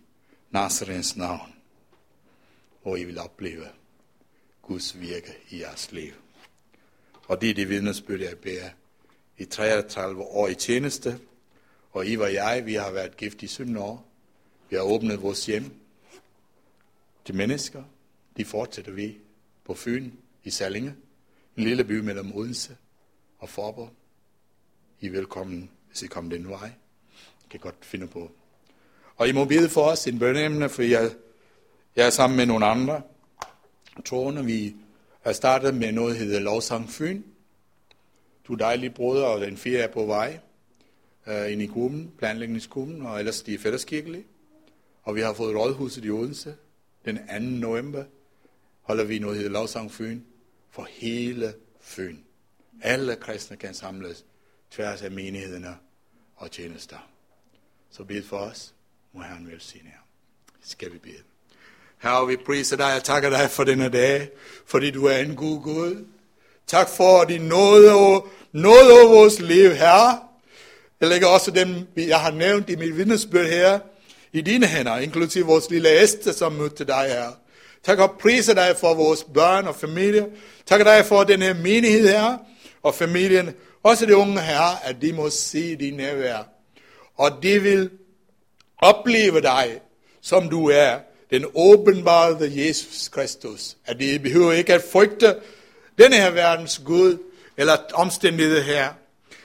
Nazarens 0.50 1.16
navn, 1.16 1.53
og 2.84 2.98
I 2.98 3.04
vil 3.04 3.18
opleve 3.18 3.66
Guds 4.62 5.00
virke 5.00 5.36
i 5.50 5.60
jeres 5.60 5.92
liv. 5.92 6.12
Og 7.28 7.40
det 7.40 7.50
er 7.50 7.54
det 7.54 7.68
vidnesbyrd, 7.68 8.20
jeg 8.20 8.38
bærer 8.38 8.70
i 9.38 9.44
33 9.44 10.22
år 10.22 10.48
i 10.48 10.54
tjeneste, 10.54 11.18
og 11.92 12.06
I 12.06 12.16
og 12.16 12.34
jeg, 12.34 12.62
vi 12.66 12.74
har 12.74 12.90
været 12.90 13.16
gift 13.16 13.42
i 13.42 13.46
17 13.46 13.76
år. 13.76 14.06
Vi 14.70 14.76
har 14.76 14.82
åbnet 14.82 15.22
vores 15.22 15.46
hjem 15.46 15.72
til 17.24 17.34
mennesker. 17.34 17.82
De 18.36 18.44
fortsætter 18.44 18.92
vi 18.92 19.18
på 19.64 19.74
Fyn 19.74 20.10
i 20.44 20.50
Sallinge. 20.50 20.94
En 21.56 21.64
lille 21.64 21.84
by 21.84 22.00
mellem 22.00 22.32
Odense 22.34 22.76
og 23.38 23.48
Forborg. 23.48 23.90
I 25.00 25.06
er 25.06 25.10
velkommen, 25.10 25.70
hvis 25.88 26.02
I 26.02 26.06
kommer 26.06 26.30
den 26.30 26.48
vej. 26.48 26.70
I 27.44 27.46
kan 27.50 27.60
godt 27.60 27.84
finde 27.84 28.06
på. 28.06 28.30
Og 29.16 29.28
I 29.28 29.32
må 29.32 29.44
bede 29.44 29.68
for 29.68 29.82
os 29.82 30.06
en 30.06 30.18
bønneemne, 30.18 30.68
for 30.68 30.82
jeg, 30.82 31.14
jeg 31.96 32.06
er 32.06 32.10
sammen 32.10 32.36
med 32.36 32.46
nogle 32.46 32.66
andre 32.66 33.02
troende. 34.04 34.44
Vi 34.44 34.76
har 35.22 35.32
startet 35.32 35.74
med 35.74 35.92
noget, 35.92 36.16
der 36.16 36.24
hedder 36.24 36.40
Lovsang 36.40 36.90
Fyn. 36.90 37.22
Du 38.48 38.54
dejlige 38.54 38.90
brødre, 38.90 39.26
og 39.26 39.40
den 39.40 39.56
fire 39.56 39.78
er 39.78 39.92
på 39.92 40.06
vej 40.06 40.38
uh, 41.26 41.52
ind 41.52 41.62
i 41.62 41.66
gruppen, 41.66 42.12
planlægningsgruppen, 42.18 43.06
og 43.06 43.18
ellers 43.18 43.42
de 43.42 43.54
er 43.54 43.58
fælleskirkelige. 43.58 44.24
Og 45.02 45.14
vi 45.14 45.20
har 45.20 45.34
fået 45.34 45.56
rådhuset 45.56 46.04
i 46.04 46.10
Odense. 46.10 46.54
Den 47.04 47.16
2. 47.16 47.22
november 47.40 48.04
holder 48.82 49.04
vi 49.04 49.18
noget, 49.18 49.34
der 49.34 49.42
hedder 49.42 49.52
Lovsang 49.52 49.92
Fyn 49.92 50.20
for 50.70 50.88
hele 50.90 51.54
Fyn. 51.80 52.18
Alle 52.82 53.16
kristne 53.16 53.56
kan 53.56 53.74
samles 53.74 54.24
tværs 54.70 55.02
af 55.02 55.10
menighederne 55.10 55.76
og 56.36 56.50
tjenester. 56.50 57.10
Så 57.90 58.04
bed 58.04 58.22
for 58.22 58.36
os, 58.36 58.74
må 59.12 59.22
Herren 59.22 59.50
velsigne 59.50 59.88
jer. 59.88 60.06
Skal 60.60 60.92
vi 60.92 60.98
bede. 60.98 61.33
Herre, 62.04 62.26
vi 62.26 62.36
priser 62.36 62.76
dig 62.76 62.96
og 62.96 63.04
takker 63.04 63.30
dig 63.30 63.50
for 63.50 63.64
denne 63.64 63.88
dag, 63.88 64.28
fordi 64.66 64.90
du 64.90 65.06
er 65.06 65.16
en 65.16 65.36
god 65.36 65.62
Gud. 65.62 66.04
Tak 66.66 66.88
for 66.88 67.24
din 67.24 67.40
nåde 67.40 67.92
over, 67.92 68.20
nåde 68.52 68.92
over 68.92 69.08
vores 69.08 69.40
liv, 69.40 69.70
Herre. 69.70 70.18
Jeg 71.00 71.08
lægger 71.08 71.28
også 71.28 71.50
dem, 71.50 71.68
jeg 71.96 72.20
har 72.20 72.30
nævnt 72.30 72.70
i 72.70 72.76
mit 72.76 72.96
vidnesbyrd 72.96 73.46
her, 73.46 73.78
i 74.32 74.40
dine 74.40 74.66
hænder, 74.66 74.98
inklusive 74.98 75.46
vores 75.46 75.70
lille 75.70 76.02
Esther, 76.02 76.32
som 76.32 76.52
mødte 76.52 76.84
dig 76.84 77.04
her. 77.08 77.30
Tak 77.84 77.98
og 77.98 78.10
priser 78.20 78.54
dig 78.54 78.76
for 78.80 78.94
vores 78.94 79.24
børn 79.34 79.66
og 79.66 79.76
familie. 79.76 80.26
Tak 80.66 80.80
dig 80.80 81.04
for 81.04 81.24
den 81.24 81.42
her 81.42 81.54
menighed 81.54 82.08
her, 82.08 82.36
og 82.82 82.94
familien, 82.94 83.50
også 83.82 84.06
de 84.06 84.16
unge 84.16 84.40
her, 84.40 84.80
at 84.82 84.96
de 85.02 85.12
må 85.12 85.30
se 85.30 85.76
din 85.76 85.94
nærvær. 85.94 86.48
Og 87.16 87.30
de 87.42 87.62
vil 87.62 87.90
opleve 88.78 89.40
dig, 89.40 89.80
som 90.20 90.48
du 90.48 90.70
er, 90.70 90.98
den 91.30 91.44
åbenbarede 91.54 92.66
Jesus 92.66 93.08
Kristus. 93.08 93.76
At 93.86 94.00
de 94.00 94.18
behøver 94.18 94.52
ikke 94.52 94.74
at 94.74 94.84
frygte 94.92 95.36
denne 95.98 96.16
her 96.16 96.30
verdens 96.30 96.80
Gud, 96.84 97.18
eller 97.56 97.76
omstændighed 97.94 98.62
her, 98.62 98.88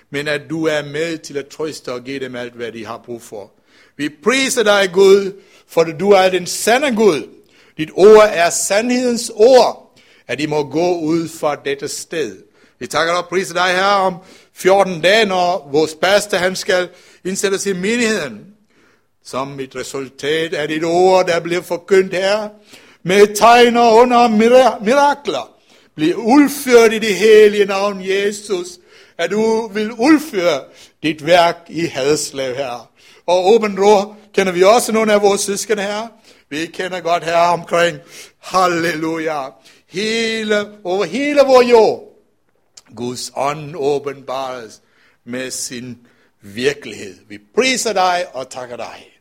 men 0.09 0.27
at 0.27 0.41
du 0.49 0.65
er 0.65 0.84
med 0.84 1.17
til 1.17 1.38
at 1.38 1.47
trøste 1.47 1.93
og 1.93 2.03
give 2.03 2.19
dem 2.19 2.36
alt, 2.36 2.53
hvad 2.53 2.71
de 2.71 2.86
har 2.86 3.01
brug 3.05 3.21
for. 3.21 3.51
Vi 3.97 4.09
priser 4.23 4.63
dig, 4.63 4.89
Gud, 4.93 5.41
for 5.67 5.84
du 5.84 6.11
er 6.11 6.30
den 6.30 6.45
sande 6.45 6.95
Gud. 6.95 7.27
Dit 7.77 7.89
ord 7.93 8.30
er 8.34 8.49
sandhedens 8.49 9.32
ord 9.36 9.89
at 10.30 10.39
I 10.39 10.45
må 10.45 10.63
gå 10.63 10.99
ud 10.99 11.27
fra 11.27 11.55
dette 11.55 11.88
sted. 11.88 12.38
Vi 12.80 12.88
takker 12.88 13.13
og 13.13 13.30
priser 13.30 13.53
dig 13.53 13.75
her 13.75 13.84
om 13.84 14.15
14 14.53 15.01
dage, 15.01 15.25
når 15.25 15.69
vores 15.71 15.95
pastor 16.01 16.38
han 16.38 16.55
skal 16.55 16.89
indsættes 17.25 17.65
i 17.65 17.73
menigheden. 17.73 18.45
Som 19.26 19.59
et 19.59 19.76
resultat 19.76 20.53
af 20.53 20.67
dit 20.67 20.84
ord, 20.84 21.28
der 21.28 21.39
bliver 21.39 21.61
forkyndt 21.61 22.13
her, 22.13 22.49
med 23.03 23.36
tegner 23.36 23.91
under 23.91 24.28
mirakler, 24.84 25.55
bliver 25.95 26.15
udført 26.15 26.93
i 26.93 26.99
det 26.99 27.15
hellige 27.15 27.65
navn 27.65 28.01
Jesus, 28.05 28.67
at 29.17 29.32
du 29.32 29.67
vil 29.67 29.91
udføre 29.91 30.63
dit 31.03 31.26
værk 31.26 31.57
i 31.70 31.86
hadslav 31.86 32.55
her. 32.55 32.89
Og 33.26 33.47
åben 33.47 33.80
ro 33.80 34.13
kender 34.34 34.51
vi 34.51 34.63
også 34.63 34.91
nogle 34.91 35.13
af 35.13 35.22
vores 35.22 35.41
søskende 35.41 35.84
her. 35.84 36.07
Vi 36.49 36.65
kender 36.65 36.99
godt 36.99 37.24
her 37.24 37.38
omkring. 37.38 37.97
Halleluja. 38.39 39.41
Hele, 39.88 40.67
over 40.84 41.05
hele 41.05 41.39
vores 41.39 41.70
jord. 41.70 42.03
Guds 42.95 43.32
ånd 43.36 43.76
åbenbares 43.76 44.82
med 45.26 45.51
sin 45.51 45.97
virkelighed. 46.41 47.15
Vi 47.27 47.37
priser 47.55 47.93
dig 47.93 48.25
og 48.33 48.49
takker 48.49 48.77
dig. 48.77 49.19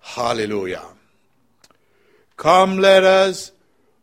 Halleluja. 0.00 0.80
Come, 2.36 2.80
let 2.80 3.04
us 3.28 3.52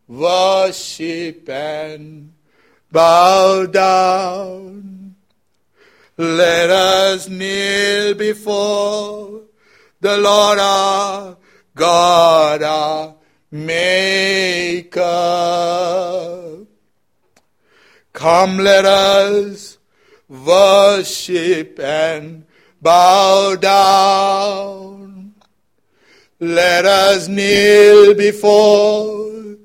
worship 0.07 1.49
and 1.49 2.31
bow 2.91 3.65
down. 3.65 5.15
Let 6.17 6.69
us 6.69 7.27
kneel 7.27 8.15
before 8.15 9.41
the 10.01 10.17
Lord 10.17 10.59
our 10.59 11.37
God, 11.75 12.61
our 12.63 13.13
Maker. 13.51 14.97
Come, 18.13 18.57
let 18.59 18.85
us 18.85 19.76
worship 20.27 21.79
and 21.79 22.45
bow 22.81 23.55
down. 23.55 25.33
Let 26.39 26.85
us 26.85 27.27
kneel 27.27 28.13
before 28.13 29.57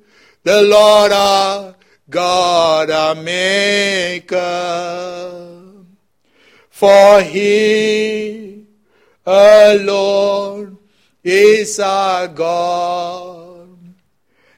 the 0.42 0.62
Lord 0.62 1.12
our 1.12 1.74
God, 2.08 2.90
our 2.90 3.14
Maker. 3.14 4.38
For 6.70 7.20
He 7.22 8.66
alone 9.26 10.78
is 11.22 11.78
our 11.78 12.26
God, 12.28 13.78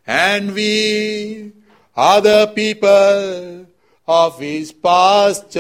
and 0.06 0.54
we 0.54 1.52
are 1.96 2.20
the 2.20 2.52
people 2.54 3.63
of 4.06 4.38
His 4.38 4.72
pasture, 4.72 5.54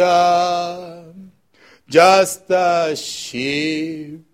just 1.88 2.50
a 2.50 2.94
sheep, 2.96 4.24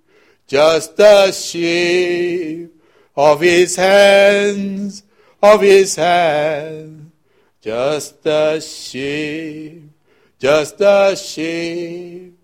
just 0.47 0.99
a 0.99 1.33
sheep 1.33 2.71
of 3.17 3.41
His 3.41 3.77
hands, 3.77 5.03
of 5.43 5.61
His 5.61 5.97
hands, 5.97 7.13
just 7.61 8.27
a 8.27 8.61
sheep, 8.61 9.91
just 10.39 10.81
a 10.81 11.17
sheep 11.17 12.39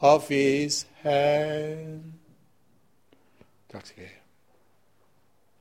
of 0.00 0.28
His 0.28 0.84
hand. 1.02 2.14
Tak 3.68 3.86
skal 3.86 4.04
I 4.04 4.06
have. 4.06 4.13